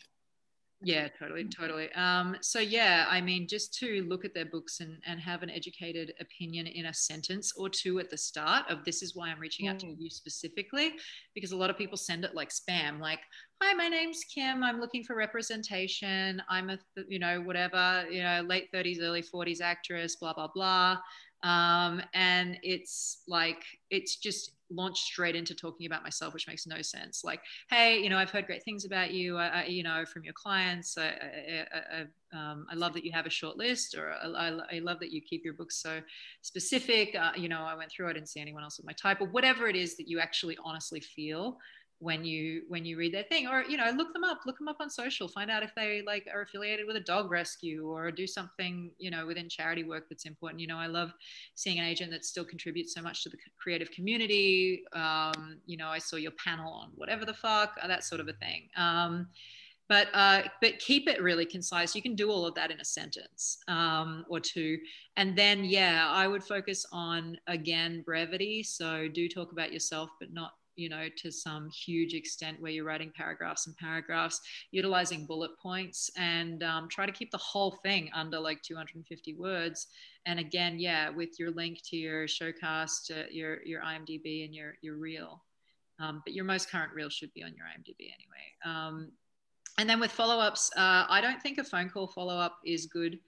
[0.84, 4.98] yeah totally totally um, so yeah i mean just to look at their books and,
[5.06, 9.02] and have an educated opinion in a sentence or two at the start of this
[9.02, 9.96] is why i'm reaching out to mm.
[9.98, 10.92] you specifically
[11.34, 13.20] because a lot of people send it like spam like
[13.60, 16.78] hi my name's kim i'm looking for representation i'm a
[17.08, 20.96] you know whatever you know late 30s early 40s actress blah blah blah
[21.42, 26.80] um, and it's like it's just launched straight into talking about myself, which makes no
[26.82, 27.22] sense.
[27.24, 30.32] Like, hey, you know, I've heard great things about you, uh, you know, from your
[30.32, 30.96] clients.
[30.96, 31.66] I, I,
[31.98, 32.00] I,
[32.36, 35.44] um, I, love that you have a short list, or I, love that you keep
[35.44, 36.00] your books so
[36.40, 37.14] specific.
[37.14, 39.28] Uh, you know, I went through, I didn't see anyone else with my type, or
[39.28, 41.58] whatever it is that you actually honestly feel
[42.02, 44.66] when you when you read their thing or you know look them up look them
[44.66, 48.10] up on social find out if they like are affiliated with a dog rescue or
[48.10, 51.12] do something you know within charity work that's important you know i love
[51.54, 55.86] seeing an agent that still contributes so much to the creative community um, you know
[55.86, 59.28] i saw your panel on whatever the fuck uh, that sort of a thing um,
[59.88, 61.94] but uh, but keep it really concise.
[61.94, 64.78] You can do all of that in a sentence um, or two,
[65.18, 68.62] and then yeah, I would focus on again brevity.
[68.62, 72.84] So do talk about yourself, but not you know, to some huge extent where you're
[72.84, 74.40] writing paragraphs and paragraphs,
[74.70, 79.88] utilizing bullet points and um, try to keep the whole thing under like 250 words.
[80.26, 84.74] And again, yeah, with your link to your showcast, uh, your, your IMDb and your,
[84.82, 85.42] your reel.
[86.00, 88.54] Um, but your most current reel should be on your IMDb anyway.
[88.64, 89.12] Um,
[89.78, 93.18] and then with follow-ups, uh, I don't think a phone call follow-up is good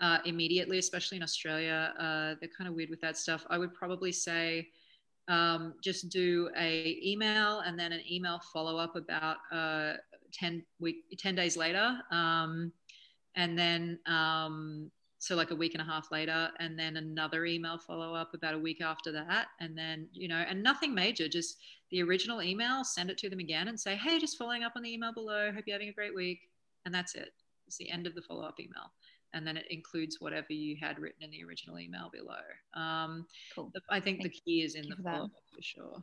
[0.00, 1.94] uh, immediately, especially in Australia.
[1.98, 3.46] Uh, they're kind of weird with that stuff.
[3.48, 4.68] I would probably say,
[5.28, 9.94] um, just do a email and then an email follow up about uh,
[10.32, 11.98] 10 week 10 days later.
[12.10, 12.72] Um,
[13.36, 17.78] and then um, so like a week and a half later and then another email
[17.78, 19.46] follow up about a week after that.
[19.60, 21.58] And then you know and nothing major just
[21.90, 24.82] the original email send it to them again and say hey just following up on
[24.82, 25.52] the email below.
[25.52, 26.40] Hope you're having a great week.
[26.84, 27.30] And that's it.
[27.68, 28.90] It's the end of the follow up email
[29.34, 32.42] and then it includes whatever you had written in the original email below.
[32.74, 33.70] Um, cool.
[33.74, 36.02] the, I think Thank the key is in the follow for sure.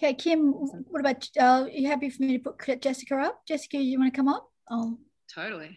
[0.00, 3.44] Okay, Kim, what about, uh, are you happy for me to put Jessica up?
[3.46, 4.48] Jessica, you want to come up?
[4.70, 4.96] Oh,
[5.32, 5.76] totally.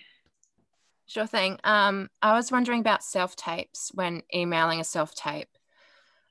[1.07, 1.59] Sure thing.
[1.63, 5.49] Um, I was wondering about self tapes when emailing a self tape,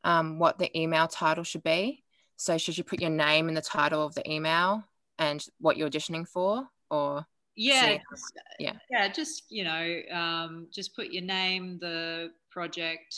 [0.05, 2.05] um, what the email title should be.
[2.37, 4.85] So, should you put your name in the title of the email
[5.19, 7.99] and what you're auditioning for, or yeah.
[8.11, 8.73] Just, yeah.
[8.91, 13.15] Yeah just you know um, just put your name the project.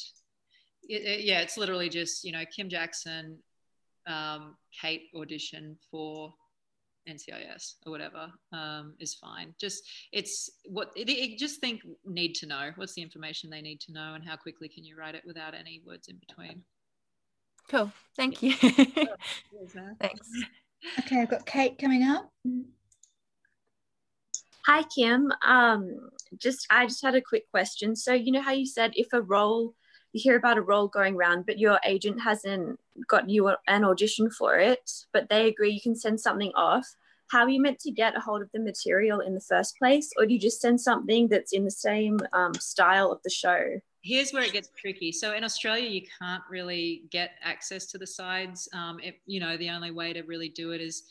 [0.89, 3.39] It, it, yeah it's literally just you know kim jackson
[4.07, 6.35] um, kate audition for
[7.09, 9.55] ncis or whatever um, is fine.
[9.61, 12.71] Just it's what it, it, just think need to know.
[12.77, 15.55] What's the information they need to know and how quickly can you write it without
[15.55, 16.63] any words in between?
[17.69, 17.93] Cool.
[18.17, 18.55] Thank you.
[20.01, 20.29] Thanks.
[20.99, 22.31] Okay i've got kate coming up
[24.67, 25.33] Hi, Kim.
[25.45, 27.97] Um, just I just had a quick question.
[27.97, 29.75] So you know how you said if a role
[30.13, 32.79] you hear about a role going around, but your agent hasn't
[33.09, 36.87] got you an audition for it, but they agree you can send something off.
[37.31, 40.11] How are you meant to get a hold of the material in the first place,
[40.19, 43.81] or do you just send something that's in the same um, style of the show
[44.03, 45.13] here's where it gets tricky.
[45.13, 48.69] So in Australia, you can't really get access to the sides.
[48.75, 51.05] Um, it, you know, the only way to really do it is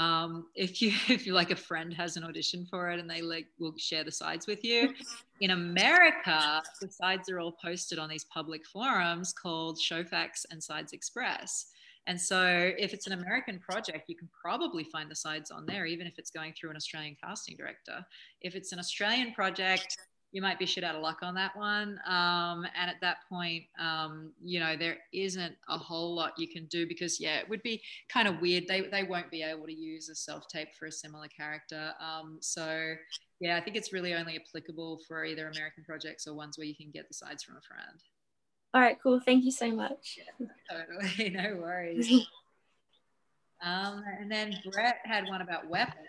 [0.00, 3.20] um, if you if you like a friend has an audition for it and they
[3.20, 4.92] like will share the sides with you.
[5.40, 10.92] In America, the sides are all posted on these public forums called Showfax and Sides
[10.92, 11.66] Express.
[12.06, 15.84] And so, if it's an American project, you can probably find the sides on there,
[15.84, 18.04] even if it's going through an Australian casting director.
[18.40, 19.98] If it's an Australian project,
[20.32, 21.98] you might be shit out of luck on that one.
[22.06, 26.66] Um, and at that point, um, you know, there isn't a whole lot you can
[26.66, 28.66] do because, yeah, it would be kind of weird.
[28.68, 31.92] They, they won't be able to use a self tape for a similar character.
[32.00, 32.94] Um, so,
[33.40, 36.76] yeah, I think it's really only applicable for either American projects or ones where you
[36.76, 38.00] can get the sides from a friend.
[38.72, 39.20] All right, cool.
[39.24, 40.18] Thank you so much.
[40.38, 41.30] Yeah, totally.
[41.34, 42.08] No worries.
[43.64, 46.06] um, and then Brett had one about weapons.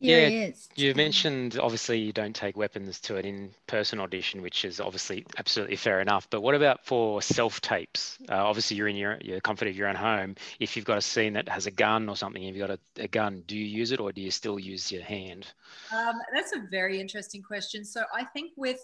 [0.00, 4.78] Here yeah, you mentioned obviously you don't take weapons to an in-person audition, which is
[4.80, 6.28] obviously absolutely fair enough.
[6.30, 8.18] But what about for self-tapes?
[8.28, 10.36] Uh, obviously, you're in your, your comfort of your own home.
[10.60, 13.02] If you've got a scene that has a gun or something, if you've got a,
[13.02, 15.48] a gun, do you use it or do you still use your hand?
[15.92, 17.84] Um, that's a very interesting question.
[17.84, 18.80] So I think with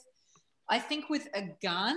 [0.69, 1.97] I think with a gun,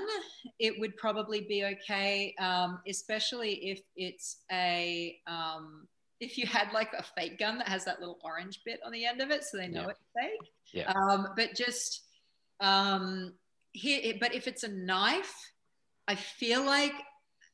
[0.60, 5.88] it would probably be okay, um, especially if it's a um,
[6.20, 9.06] if you had like a fake gun that has that little orange bit on the
[9.06, 9.90] end of it, so they know Yeah.
[9.90, 10.52] it's fake.
[10.74, 10.92] Yeah.
[10.92, 12.04] Um, but just
[12.60, 13.34] um,
[13.74, 15.36] here, but if it's a knife,
[16.08, 16.94] I feel like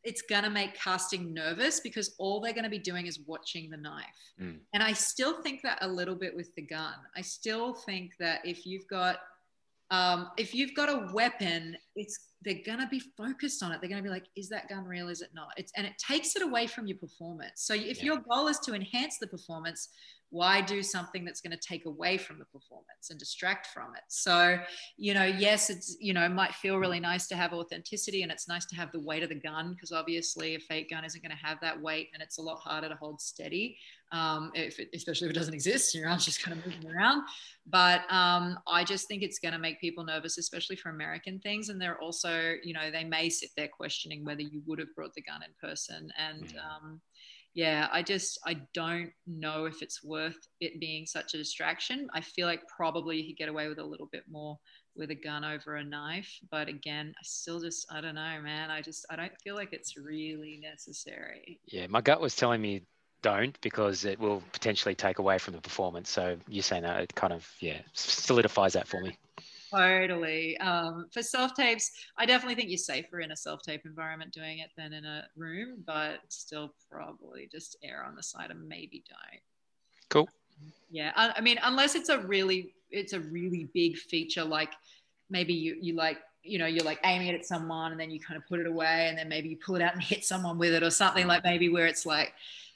[0.04, 4.06] it's gonna make casting nervous because all they're gonna be doing is watching the knife.
[4.40, 4.60] Mm.
[4.74, 6.96] And I still think that a little bit with the gun.
[7.16, 9.20] I still think that if you've got
[9.92, 13.80] um, if you've got a weapon, it's they're gonna be focused on it.
[13.82, 15.10] They're gonna be like, is that gun real?
[15.10, 15.50] Is it not?
[15.58, 17.64] It's and it takes it away from your performance.
[17.64, 18.06] So if Yeah.
[18.06, 19.90] your goal is to enhance the performance,
[20.30, 24.02] why do something that's going to take away from the performance and distract from it?
[24.08, 24.58] So,
[24.98, 28.32] you know, yes, it's you know, it might feel really nice to have authenticity and
[28.32, 31.22] it's nice to have the weight of the gun because obviously a fake gun isn't
[31.22, 33.78] going to have that weight and it's a lot harder to hold steady,
[34.14, 35.94] um, if it, especially if it doesn't exist.
[35.94, 37.24] and Your arm's just kind of moving around.
[37.66, 41.70] But um, I just think it's going to make people nervous, especially for American things.
[41.70, 45.14] And they're also, you know, they may sit there questioning whether you would have brought
[45.16, 46.10] the gun in person.
[46.18, 46.60] And Mm.
[46.60, 47.02] um,
[47.56, 52.08] yeah, I just I don't know if it's worth it being such a distraction.
[52.12, 54.58] I feel like probably you could get away with a little bit more
[54.96, 58.72] with a gun over a knife, but again, I still just I don't know, man.
[58.72, 61.60] I just I don't feel like it's really necessary.
[61.68, 62.86] Yeah, my gut was telling me
[63.24, 66.12] don't because it will potentially take away from the performance.
[66.12, 69.18] So you're saying that it kind of yeah solidifies that for me.
[69.72, 70.56] Totally.
[70.60, 74.60] Um, for self tapes, I definitely think you're safer in a self tape environment doing
[74.60, 79.04] it than in a room, but still probably just err on the side of maybe
[79.10, 79.42] don't.
[80.10, 80.30] Cool.
[80.92, 84.74] Yeah, I, I mean, unless it's a really it's a really big feature, like
[85.32, 88.20] maybe you you like you know you're like aiming it at someone and then you
[88.20, 90.60] kind of put it away and then maybe you pull it out and hit someone
[90.60, 92.34] with it or something like maybe where it's like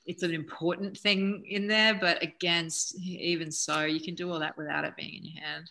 [0.07, 1.93] it's an important thing in there.
[1.95, 5.69] But against even so, you can do all that without it being in your hand.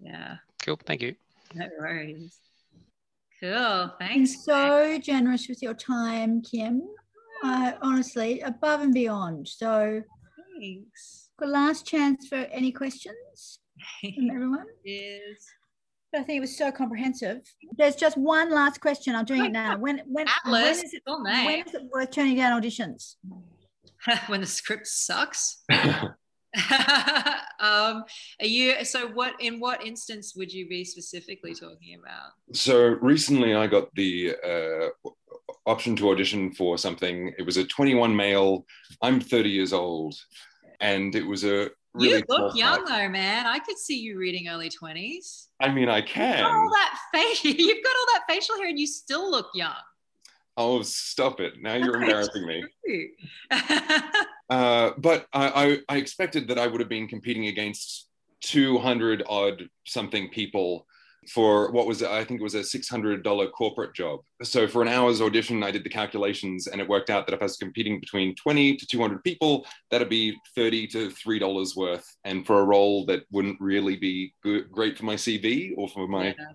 [0.00, 0.78] Yeah, Cool.
[0.86, 1.14] Thank you.
[1.54, 2.38] no worries.
[3.40, 3.90] Cool.
[3.98, 4.34] Thanks.
[4.34, 4.44] Thanks.
[4.44, 6.82] So generous with your time, Kim.
[7.44, 9.46] Uh, honestly, above and beyond.
[9.46, 10.02] So,
[10.58, 11.30] Thanks.
[11.38, 13.60] got last chance for any questions
[14.00, 14.66] from everyone.
[14.84, 15.46] Is
[16.14, 17.42] I think it was so comprehensive.
[17.76, 19.14] There's just one last question.
[19.14, 19.76] I'm doing it now.
[19.76, 20.82] When when when Atlas.
[20.82, 21.64] is it Full when name.
[21.66, 23.16] is it worth turning down auditions?
[24.26, 25.62] when the script sucks.
[27.60, 28.04] um,
[28.40, 32.30] are you so what in what instance would you be specifically talking about?
[32.56, 35.10] So recently, I got the uh,
[35.66, 37.34] option to audition for something.
[37.38, 38.64] It was a 21 male.
[39.02, 40.14] I'm 30 years old,
[40.80, 42.18] and it was a really.
[42.18, 42.88] you look young part.
[42.88, 43.46] though, man.
[43.46, 45.48] I could see you reading early twenties.
[45.60, 46.40] I mean, I You've can.
[46.40, 47.44] got all that face.
[47.44, 49.74] You've got all that facial hair, and you still look young.
[50.56, 51.54] Oh, stop it!
[51.62, 52.64] Now you're embarrassing me.
[54.50, 58.08] Uh, but I, I, I expected that I would have been competing against
[58.40, 60.86] 200 odd something people
[61.30, 64.20] for what was I think it was a $600 corporate job.
[64.42, 67.40] So for an hour's audition, I did the calculations, and it worked out that if
[67.40, 72.06] I was competing between 20 to 200 people, that'd be 30 to three dollars worth.
[72.24, 76.06] And for a role that wouldn't really be good, great for my CV or for
[76.08, 76.52] my Yeah.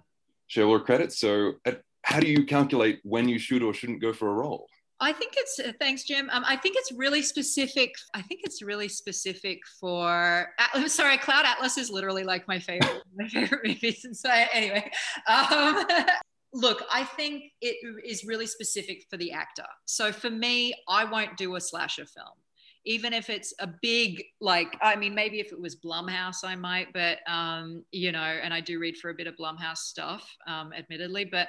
[0.48, 1.20] show or credits.
[1.20, 1.74] So uh,
[2.04, 4.68] how do you calculate when you should or shouldn't go for a role?
[5.00, 6.30] I think it's uh, thanks, Jim.
[6.32, 7.94] Um, I think it's really specific.
[8.14, 10.48] I think it's really specific for.
[10.74, 14.06] I'm sorry, Cloud Atlas is literally like my favorite, my favorite movies.
[14.06, 14.90] And so anyway,
[15.28, 15.86] um,
[16.54, 19.66] look, I think it is really specific for the actor.
[19.86, 22.38] So for me, I won't do a slasher film.
[22.86, 26.88] even if it's a big like i mean maybe if it was blumhouse i might
[26.94, 30.74] but um you know and i do read for a bit of blumhouse stuff um
[30.74, 31.48] admittedly but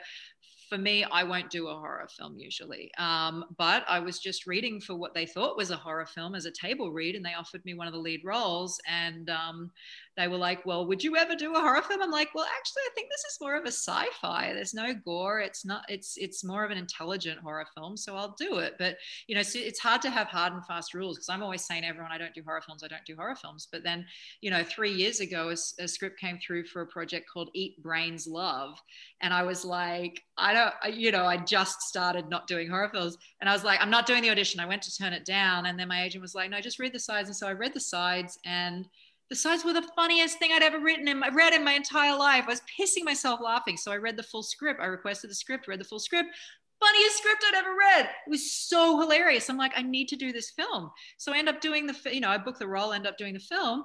[0.69, 2.91] for me, I won't do a horror film usually.
[2.99, 6.47] Um, but I was just reading for what they thought was a horror film as
[6.47, 8.81] a table read, and they offered me one of the lead roles.
[8.89, 9.71] And um,
[10.17, 12.83] they were like, "Well, would you ever do a horror film?" I'm like, "Well, actually,
[12.87, 14.53] I think this is more of a sci-fi.
[14.53, 15.41] There's no gore.
[15.41, 15.85] It's not.
[15.89, 17.97] It's it's more of an intelligent horror film.
[17.97, 18.97] So I'll do it." But
[19.27, 22.13] you know, it's hard to have hard and fast rules because I'm always saying everyone,
[22.13, 22.83] I don't do horror films.
[22.83, 23.69] I don't do horror films.
[23.71, 24.07] But then,
[24.41, 27.83] you know, three years ago, a, a script came through for a project called Eat
[27.83, 28.79] Brains Love,
[29.21, 33.17] and I was like, I don't, you know, I just started not doing horror films,
[33.41, 34.61] and I was like, I'm not doing the audition.
[34.61, 36.93] I went to turn it down, and then my agent was like, No, just read
[36.93, 37.29] the sides.
[37.29, 38.87] And so I read the sides and
[39.31, 42.45] the sides were the funniest thing I'd ever written my read in my entire life.
[42.47, 43.77] I was pissing myself laughing.
[43.77, 44.81] So I read the full script.
[44.81, 46.29] I requested the script, read the full script.
[46.81, 48.07] Funniest script I'd ever read.
[48.27, 49.49] It was so hilarious.
[49.49, 50.91] I'm like, I need to do this film.
[51.17, 53.33] So I end up doing the, you know, I book the role, end up doing
[53.33, 53.85] the film.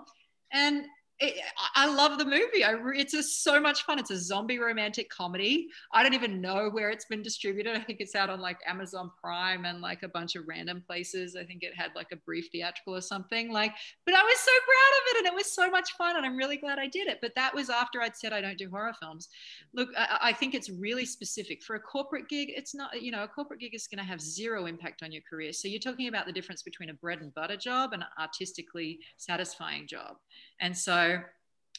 [0.52, 0.86] And
[1.20, 1.42] it,
[1.76, 2.64] I love the movie.
[2.64, 4.00] I, it's just so much fun.
[4.00, 5.68] It's a zombie romantic comedy.
[5.94, 7.76] I don't even know where it's been distributed.
[7.76, 11.36] I think it's out on like Amazon Prime and like a bunch of random places.
[11.36, 13.52] I think it had like a brief theatrical or something.
[13.52, 13.74] Like,
[14.06, 16.38] but I was so proud of it, and it was so much fun, and I'm
[16.38, 17.20] really glad I did it.
[17.22, 19.28] But that was after I'd said I don't do horror films.
[19.74, 22.50] Look, I, I think it's really specific for a corporate gig.
[22.56, 25.24] It's not, you know, a corporate gig is going to have zero impact on your
[25.30, 25.52] career.
[25.54, 29.00] So you're talking about the difference between a bread and butter job and an artistically
[29.18, 30.16] satisfying job.
[30.60, 31.20] And so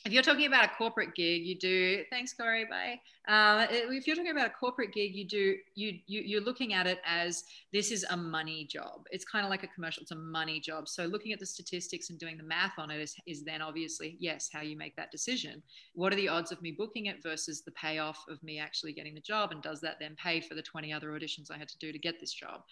[0.07, 2.05] if you're talking about a corporate gig, you do.
[2.09, 2.65] Thanks, Corey.
[2.65, 3.01] Bye.
[3.29, 5.57] Uh, if you're talking about a corporate gig, you do.
[5.75, 9.03] You, you you're looking at it as this is a money job.
[9.11, 10.01] It's kind of like a commercial.
[10.01, 10.89] It's a money job.
[10.89, 14.17] So looking at the statistics and doing the math on it is, is then obviously
[14.19, 15.63] yes how you make that decision.
[15.95, 19.15] What are the odds of me booking it versus the payoff of me actually getting
[19.15, 21.79] the job, and does that then pay for the 20 other auditions I had to
[21.79, 22.63] do to get this job?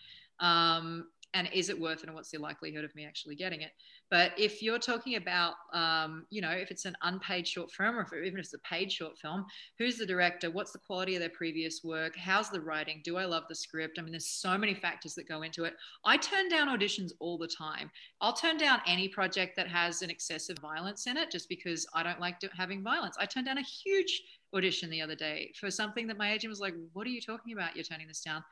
[0.40, 3.70] Um, and is it worth it and what's the likelihood of me actually getting it?
[4.10, 8.02] But if you're talking about um, you know if it's an unpaid short film or
[8.02, 9.44] if, even if it's a paid short film
[9.78, 10.50] who's the director?
[10.50, 12.16] What's the quality of their previous work?
[12.16, 13.00] How's the writing?
[13.05, 13.98] Do i love the script?
[13.98, 15.74] I mean there's so many factors that go into it.
[16.05, 17.90] I turn down auditions all the time.
[18.20, 22.02] I'll turn down any project that has an excessive violence in it just because i
[22.02, 23.16] don't like having violence.
[23.20, 24.22] I turned down a huge
[24.55, 27.52] audition the other day for something that my agent was like what are you talking
[27.52, 27.76] about?
[27.76, 28.42] You're turning this down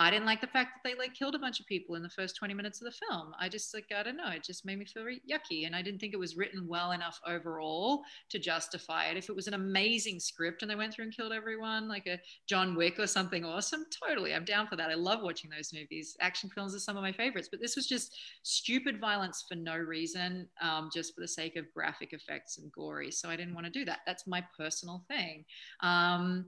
[0.00, 2.08] I didn't like the fact that they like killed a bunch of people in the
[2.08, 3.34] first 20 minutes of the film.
[3.38, 5.66] I just like, I don't know, it just made me feel yucky.
[5.66, 9.18] And I didn't think it was written well enough overall to justify it.
[9.18, 12.18] If it was an amazing script and they went through and killed everyone, like a
[12.46, 14.34] John Wick or something awesome, totally.
[14.34, 14.88] I'm down for that.
[14.88, 16.16] I love watching those movies.
[16.20, 19.76] Action films are some of my favorites, but this was just stupid violence for no
[19.76, 23.10] reason, um, just for the sake of graphic effects and gory.
[23.10, 23.98] So I didn't want to do that.
[24.06, 25.44] That's my personal thing.
[25.80, 26.46] Um,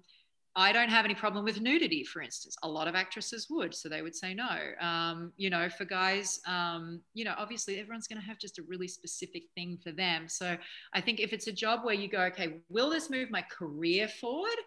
[0.55, 2.57] I don't have any problem with nudity, for instance.
[2.63, 4.59] A lot of actresses would, so they would say no.
[4.81, 8.63] Um, you know, for guys, um, you know, obviously everyone's going to have just a
[8.63, 10.29] really specific thing for them.
[10.29, 10.57] So
[10.93, 14.09] I think if it's a job where you go, okay, will this move my career
[14.09, 14.59] forward?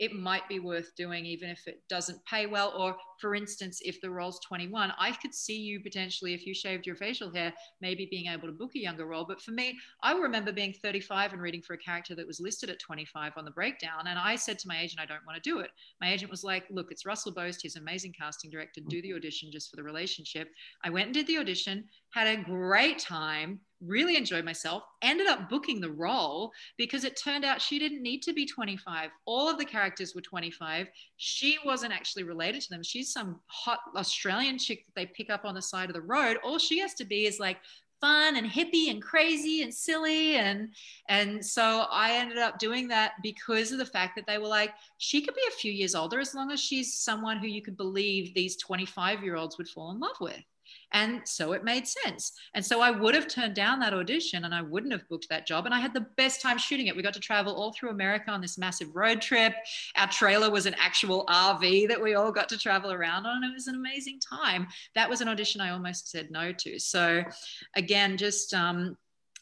[0.00, 2.72] it might be worth doing even if it doesn't pay well.
[2.76, 6.86] Or, for instance, if the role's 21, I could see you potentially, if you shaved
[6.86, 9.24] your facial hair, maybe being able to book a younger role.
[9.28, 12.70] But for me, I remember being 35 and reading for a character that was listed
[12.70, 14.06] at 25 on the breakdown.
[14.06, 15.70] And I said to my agent, I don't want to do it.
[16.00, 17.60] My agent was like, Look, it's Russell Boast.
[17.62, 18.80] He's an amazing casting director.
[18.88, 20.48] Do the audition just for the relationship.
[20.84, 25.48] I went and did the audition, had a great time really enjoyed myself, ended up
[25.48, 29.10] booking the role because it turned out she didn't need to be 25.
[29.24, 30.88] All of the characters were 25.
[31.16, 32.82] She wasn't actually related to them.
[32.82, 36.38] She's some hot Australian chick that they pick up on the side of the road.
[36.44, 37.58] All she has to be is like
[38.00, 40.70] fun and hippie and crazy and silly and
[41.08, 44.72] and so I ended up doing that because of the fact that they were like
[44.98, 47.76] she could be a few years older as long as she's someone who you could
[47.76, 50.42] believe these 25 year olds would fall in love with
[50.92, 52.32] and so it made sense.
[52.54, 55.46] And so I would have turned down that audition and I wouldn't have booked that
[55.46, 55.66] job.
[55.66, 56.96] And I had the best time shooting it.
[56.96, 59.54] We got to travel all through America on this massive road trip.
[59.96, 63.36] Our trailer was an actual RV that we all got to travel around on.
[63.36, 64.66] And it was an amazing time.
[64.94, 66.78] That was an audition I almost said no to.
[66.80, 67.22] So
[67.76, 68.96] again, just, um,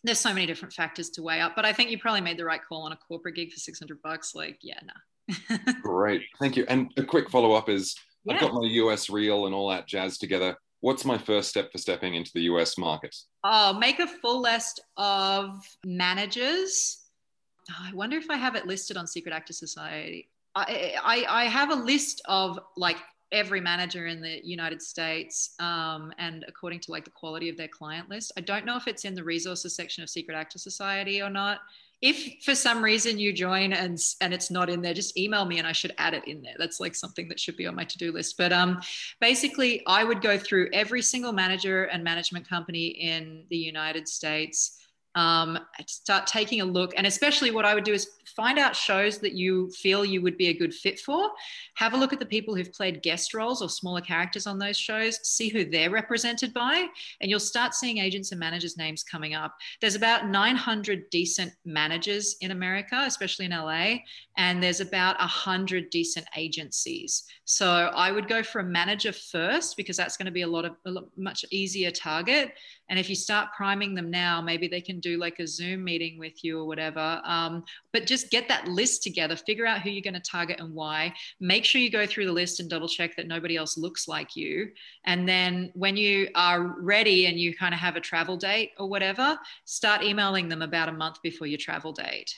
[0.04, 2.44] there's so many different factors to weigh up, but I think you probably made the
[2.44, 4.34] right call on a corporate gig for 600 bucks.
[4.34, 5.56] Like, yeah, nah.
[5.82, 6.22] Great.
[6.38, 6.64] Thank you.
[6.68, 8.34] And a quick follow up is yeah.
[8.34, 11.78] I've got my US reel and all that jazz together what's my first step for
[11.78, 13.14] stepping into the US market?
[13.44, 17.04] Oh, make a full list of managers.
[17.70, 20.30] Oh, I wonder if I have it listed on Secret Actor Society.
[20.54, 22.96] I, I, I have a list of like
[23.30, 27.68] every manager in the United States um, and according to like the quality of their
[27.68, 28.32] client list.
[28.36, 31.60] I don't know if it's in the resources section of Secret Actor Society or not.
[32.00, 35.58] If for some reason you join and and it's not in there just email me
[35.58, 36.54] and i should add it in there.
[36.58, 38.36] That's like something that should be on my to-do list.
[38.38, 38.80] But um
[39.20, 44.78] basically i would go through every single manager and management company in the united states
[45.14, 46.92] um, start taking a look.
[46.96, 50.36] And especially what I would do is find out shows that you feel you would
[50.36, 51.30] be a good fit for.
[51.74, 54.76] Have a look at the people who've played guest roles or smaller characters on those
[54.76, 56.86] shows, see who they're represented by,
[57.20, 59.56] and you'll start seeing agents and managers' names coming up.
[59.80, 63.96] There's about 900 decent managers in America, especially in LA,
[64.36, 67.24] and there's about 100 decent agencies.
[67.44, 70.64] So I would go for a manager first because that's going to be a lot
[70.64, 72.52] of a lot, much easier target.
[72.88, 76.18] And if you start priming them now, maybe they can do like a Zoom meeting
[76.18, 77.20] with you or whatever.
[77.24, 80.74] Um, but just get that list together, figure out who you're going to target and
[80.74, 81.12] why.
[81.40, 84.36] Make sure you go through the list and double check that nobody else looks like
[84.36, 84.70] you.
[85.04, 88.88] And then when you are ready and you kind of have a travel date or
[88.88, 92.34] whatever, start emailing them about a month before your travel date.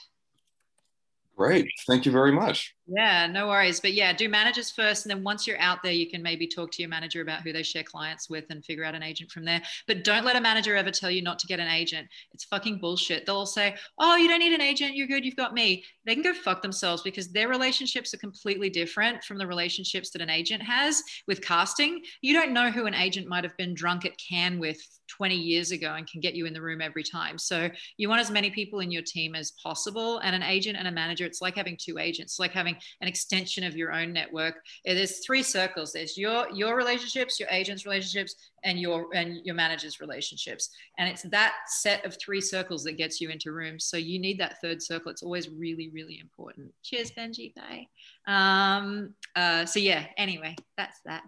[1.37, 1.71] Great.
[1.87, 2.75] Thank you very much.
[2.93, 3.79] Yeah, no worries.
[3.79, 5.05] But yeah, do managers first.
[5.05, 7.53] And then once you're out there, you can maybe talk to your manager about who
[7.53, 9.61] they share clients with and figure out an agent from there.
[9.87, 12.09] But don't let a manager ever tell you not to get an agent.
[12.33, 13.25] It's fucking bullshit.
[13.25, 14.95] They'll say, oh, you don't need an agent.
[14.95, 15.23] You're good.
[15.23, 15.85] You've got me.
[16.05, 20.21] They can go fuck themselves because their relationships are completely different from the relationships that
[20.21, 22.01] an agent has with casting.
[22.21, 25.71] You don't know who an agent might have been drunk at Cannes with 20 years
[25.71, 27.37] ago and can get you in the room every time.
[27.37, 30.19] So you want as many people in your team as possible.
[30.19, 33.07] And an agent and a manager, it's like having two agents, it's like having an
[33.07, 34.55] extension of your own network.
[34.85, 35.93] There's three circles.
[35.93, 40.69] There's your your relationships, your agents' relationships, and your and your manager's relationships.
[40.97, 43.85] And it's that set of three circles that gets you into rooms.
[43.85, 45.11] So you need that third circle.
[45.11, 46.73] It's always really, really important.
[46.83, 47.53] Cheers, Benji.
[47.55, 47.87] Bye.
[48.27, 51.23] Um, uh, so yeah, anyway, that's that.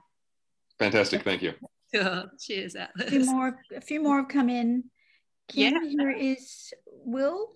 [0.80, 1.24] Fantastic.
[1.24, 1.54] Thank you.
[1.96, 2.24] Cool.
[2.42, 3.06] Cheers, Atlas.
[3.08, 4.86] A few more, a few more have come in.
[5.48, 5.90] Kim, Yeah.
[5.90, 7.52] here is Will.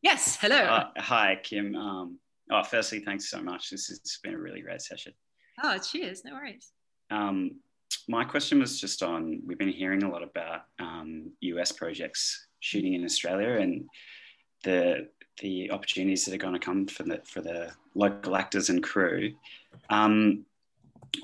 [0.00, 0.36] Yes.
[0.40, 0.56] Hello.
[0.56, 1.76] Uh, hi, Kim.
[1.76, 2.18] Um,
[2.50, 3.70] oh, firstly, thanks so much.
[3.70, 5.12] This has been a really great session.
[5.62, 6.24] oh, cheers.
[6.24, 6.72] No worries.
[7.10, 7.56] Um,
[8.08, 12.94] my question was just on we've been hearing a lot about um, US projects shooting
[12.94, 13.86] in Australia and
[14.62, 15.08] the
[15.40, 19.32] the opportunities that are going to come for the for the local actors and crew.
[19.90, 20.44] Um,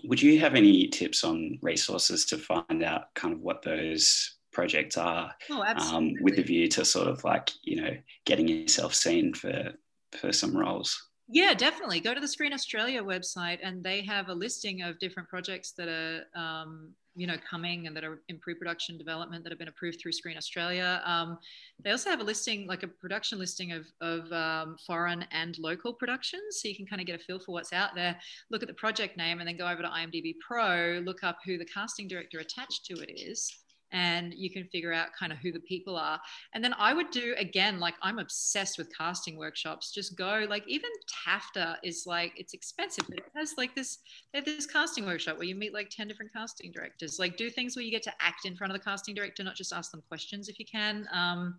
[0.04, 4.96] would you have any tips on resources to find out kind of what those projects
[4.96, 9.34] are Oh, um, with the view to sort of like you know getting yourself seen
[9.34, 9.72] for
[10.12, 11.09] for some roles?
[11.32, 12.00] Yeah, definitely.
[12.00, 15.86] Go to the Screen Australia website, and they have a listing of different projects that
[15.86, 20.00] are, um, you know, coming and that are in pre-production development that have been approved
[20.00, 21.00] through Screen Australia.
[21.04, 21.38] Um,
[21.84, 25.92] they also have a listing, like a production listing of, of um, foreign and local
[25.92, 28.18] productions, so you can kind of get a feel for what's out there.
[28.50, 31.58] Look at the project name, and then go over to IMDb Pro, look up who
[31.58, 33.56] the casting director attached to it is.
[33.92, 36.20] And you can figure out kind of who the people are.
[36.54, 39.92] And then I would do again, like I'm obsessed with casting workshops.
[39.92, 40.90] Just go, like even
[41.26, 43.98] TAFTA is like it's expensive, but it has like this
[44.32, 47.18] they have this casting workshop where you meet like 10 different casting directors.
[47.18, 49.56] Like do things where you get to act in front of the casting director, not
[49.56, 51.08] just ask them questions if you can.
[51.12, 51.58] Um,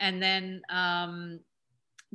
[0.00, 1.40] and then um,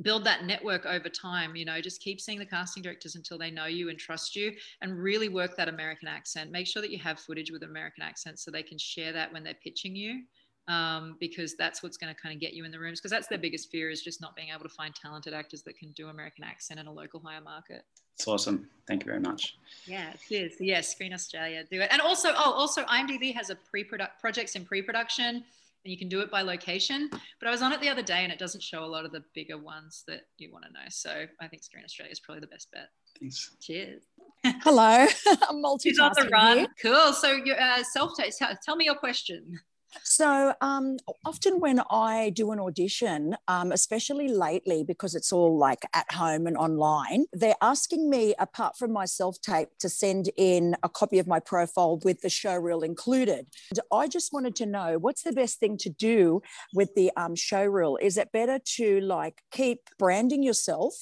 [0.02, 3.50] build that network over time you know just keep seeing the casting directors until they
[3.50, 4.52] know you and trust you
[4.82, 8.38] and really work that american accent make sure that you have footage with american accent
[8.38, 10.22] so they can share that when they're pitching you
[10.66, 13.28] um, because that's what's going to kind of get you in the rooms because that's
[13.28, 16.08] their biggest fear is just not being able to find talented actors that can do
[16.08, 17.84] american accent in a local hire market
[18.14, 18.68] It's awesome.
[18.88, 19.56] Thank you very much.
[19.86, 20.56] yeah, it is.
[20.60, 21.88] Yes, Screen Australia do it.
[21.90, 25.42] And also, oh, also IMDb has a pre-product projects in pre-production
[25.84, 27.08] and you can do it by location.
[27.10, 29.12] But I was on it the other day and it doesn't show a lot of
[29.12, 30.86] the bigger ones that you want to know.
[30.88, 32.88] So I think Screen Australia is probably the best bet.
[33.20, 33.56] Thanks.
[33.60, 34.02] Cheers.
[34.44, 35.06] Hello,
[35.48, 35.80] I'm multitasking.
[35.82, 36.58] She's on the run.
[36.58, 36.66] here.
[36.80, 37.12] Cool.
[37.12, 39.60] So your uh, self-taste, tell, tell me your question.
[40.02, 45.84] So um, often when I do an audition, um, especially lately because it's all like
[45.94, 50.76] at home and online, they're asking me, apart from my self tape, to send in
[50.82, 53.46] a copy of my profile with the show reel included.
[53.70, 56.42] And I just wanted to know what's the best thing to do
[56.72, 57.98] with the um, show reel?
[58.00, 60.94] Is it better to like keep branding yourself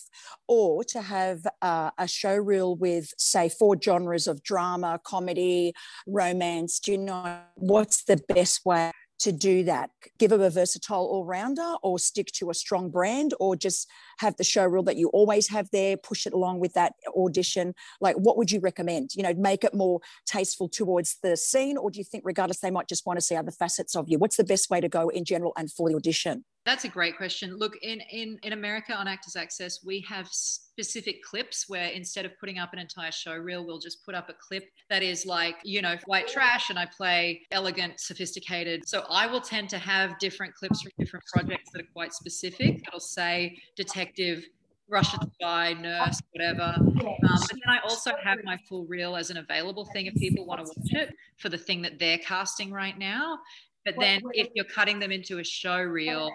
[0.48, 5.72] or to have uh, a show reel with, say, four genres of drama, comedy,
[6.06, 6.78] romance?
[6.78, 8.81] Do you know what's the best way?
[9.22, 9.90] To do that.
[10.18, 13.88] Give them a versatile all-rounder or stick to a strong brand or just
[14.18, 17.74] have the show reel that you always have there push it along with that audition.
[18.00, 19.10] Like what would you recommend?
[19.14, 22.70] You know make it more tasteful towards the scene or do you think regardless they
[22.70, 24.18] might just want to see other facets of you?
[24.18, 27.16] What's the best way to go in general and for the audition That's a great
[27.16, 27.56] question.
[27.56, 32.38] Look, in, in, in America on Actors Access, we have specific clips where instead of
[32.38, 35.56] putting up an entire show reel, we'll just put up a clip that is like,
[35.64, 38.88] you know, white trash and I play elegant, sophisticated.
[38.88, 42.84] So I will tend to have different clips from different projects that are quite specific.
[42.86, 44.44] It'll say detective,
[44.88, 46.74] Russian spy, nurse, whatever.
[46.76, 50.46] Um, but then I also have my full reel as an available thing if people
[50.46, 53.38] want to watch it for the thing that they're casting right now.
[53.84, 56.30] But then if you're cutting them into a show reel,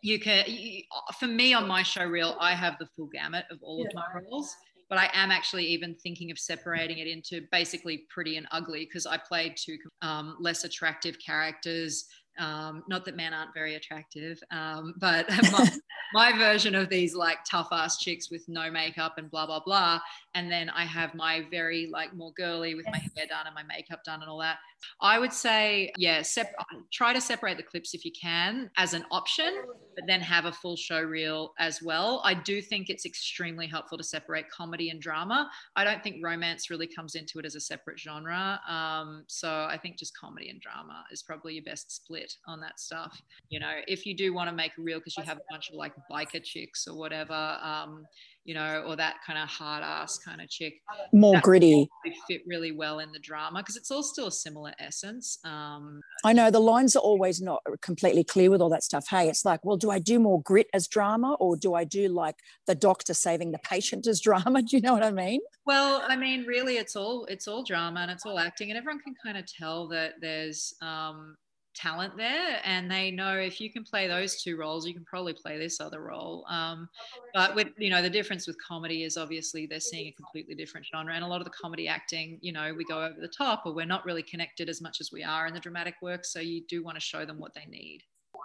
[0.00, 0.82] you can, you,
[1.18, 4.04] for me on my show reel, I have the full gamut of all of my
[4.14, 4.54] roles.
[4.88, 9.04] But I am actually even thinking of separating it into basically pretty and ugly because
[9.04, 12.06] I played two um, less attractive characters
[12.38, 15.70] um, not that men aren't very attractive, um, but my,
[16.12, 20.00] my, version of these like tough ass chicks with no makeup and blah blah blah.
[20.34, 23.64] And then I have my very like more girly with my hair done and my
[23.64, 24.58] makeup done and all that.
[25.00, 26.54] I would say, yeah, sep-
[26.92, 29.62] try to separate the clips if you can as an option,
[29.96, 32.22] but then have a full show reel as well.
[32.24, 35.50] I do think it's extremely helpful to separate comedy and drama.
[35.74, 38.60] I don't think romance really comes into it as a separate genre.
[38.68, 42.80] Um, so I think just comedy and drama is probably your best split on that
[42.80, 43.20] stuff.
[43.48, 45.70] You know, if you do want to make a reel because you have a bunch
[45.70, 48.04] of like biker chicks or whatever, um,
[48.48, 50.80] you know, or that kind of hard ass kind of chick.
[51.12, 51.86] More gritty.
[52.26, 55.38] Fit really well in the drama because it's all still a similar essence.
[55.44, 59.06] Um, I know the lines are always not completely clear with all that stuff.
[59.08, 62.08] Hey, it's like, well, do I do more grit as drama or do I do
[62.08, 62.36] like
[62.66, 64.62] the doctor saving the patient as drama?
[64.62, 65.40] Do you know what I mean?
[65.66, 69.02] Well, I mean, really, it's all it's all drama and it's all acting, and everyone
[69.02, 71.36] can kind of tell that there's um,
[71.78, 75.32] talent there and they know if you can play those two roles you can probably
[75.32, 76.44] play this other role.
[76.48, 76.88] Um,
[77.34, 80.86] but with you know the difference with comedy is obviously they're seeing a completely different
[80.86, 83.62] genre and a lot of the comedy acting you know we go over the top
[83.64, 86.40] or we're not really connected as much as we are in the dramatic work so
[86.40, 88.02] you do want to show them what they need.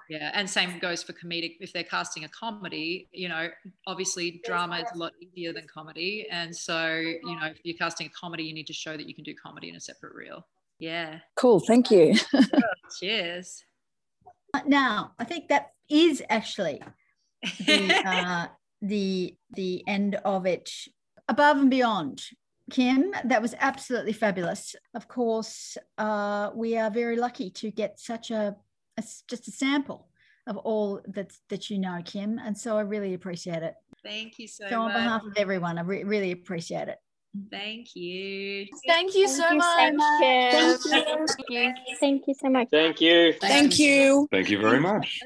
[0.10, 3.48] Yeah and same goes for comedic if they're casting a comedy you know
[3.88, 8.08] obviously drama is a lot easier than comedy and so you know if you're casting
[8.08, 10.46] a comedy you need to show that you can do comedy in a separate reel
[10.80, 11.20] yeah.
[11.36, 11.60] Cool.
[11.60, 12.16] Thank you.
[13.00, 13.64] Cheers.
[14.66, 16.82] Now, I think that is actually
[17.66, 18.48] the, uh,
[18.82, 20.70] the the end of it.
[21.30, 22.22] Above and beyond,
[22.70, 24.76] Kim, that was absolutely fabulous.
[24.94, 28.56] Of course, uh, we are very lucky to get such a,
[28.98, 30.10] a just a sample
[30.48, 33.76] of all that that you know, Kim, and so I really appreciate it.
[34.04, 34.96] Thank you so, so much.
[34.96, 36.98] on behalf of everyone, I re- really appreciate it.
[37.50, 38.68] Thank you.
[38.86, 39.90] Thank you so Thank you much.
[39.90, 40.22] so much.
[40.22, 41.74] Thank you.
[42.00, 42.68] Thank you so much.
[42.70, 43.34] Thank you.
[43.42, 44.28] Thank you.
[44.32, 45.24] Thank you very much.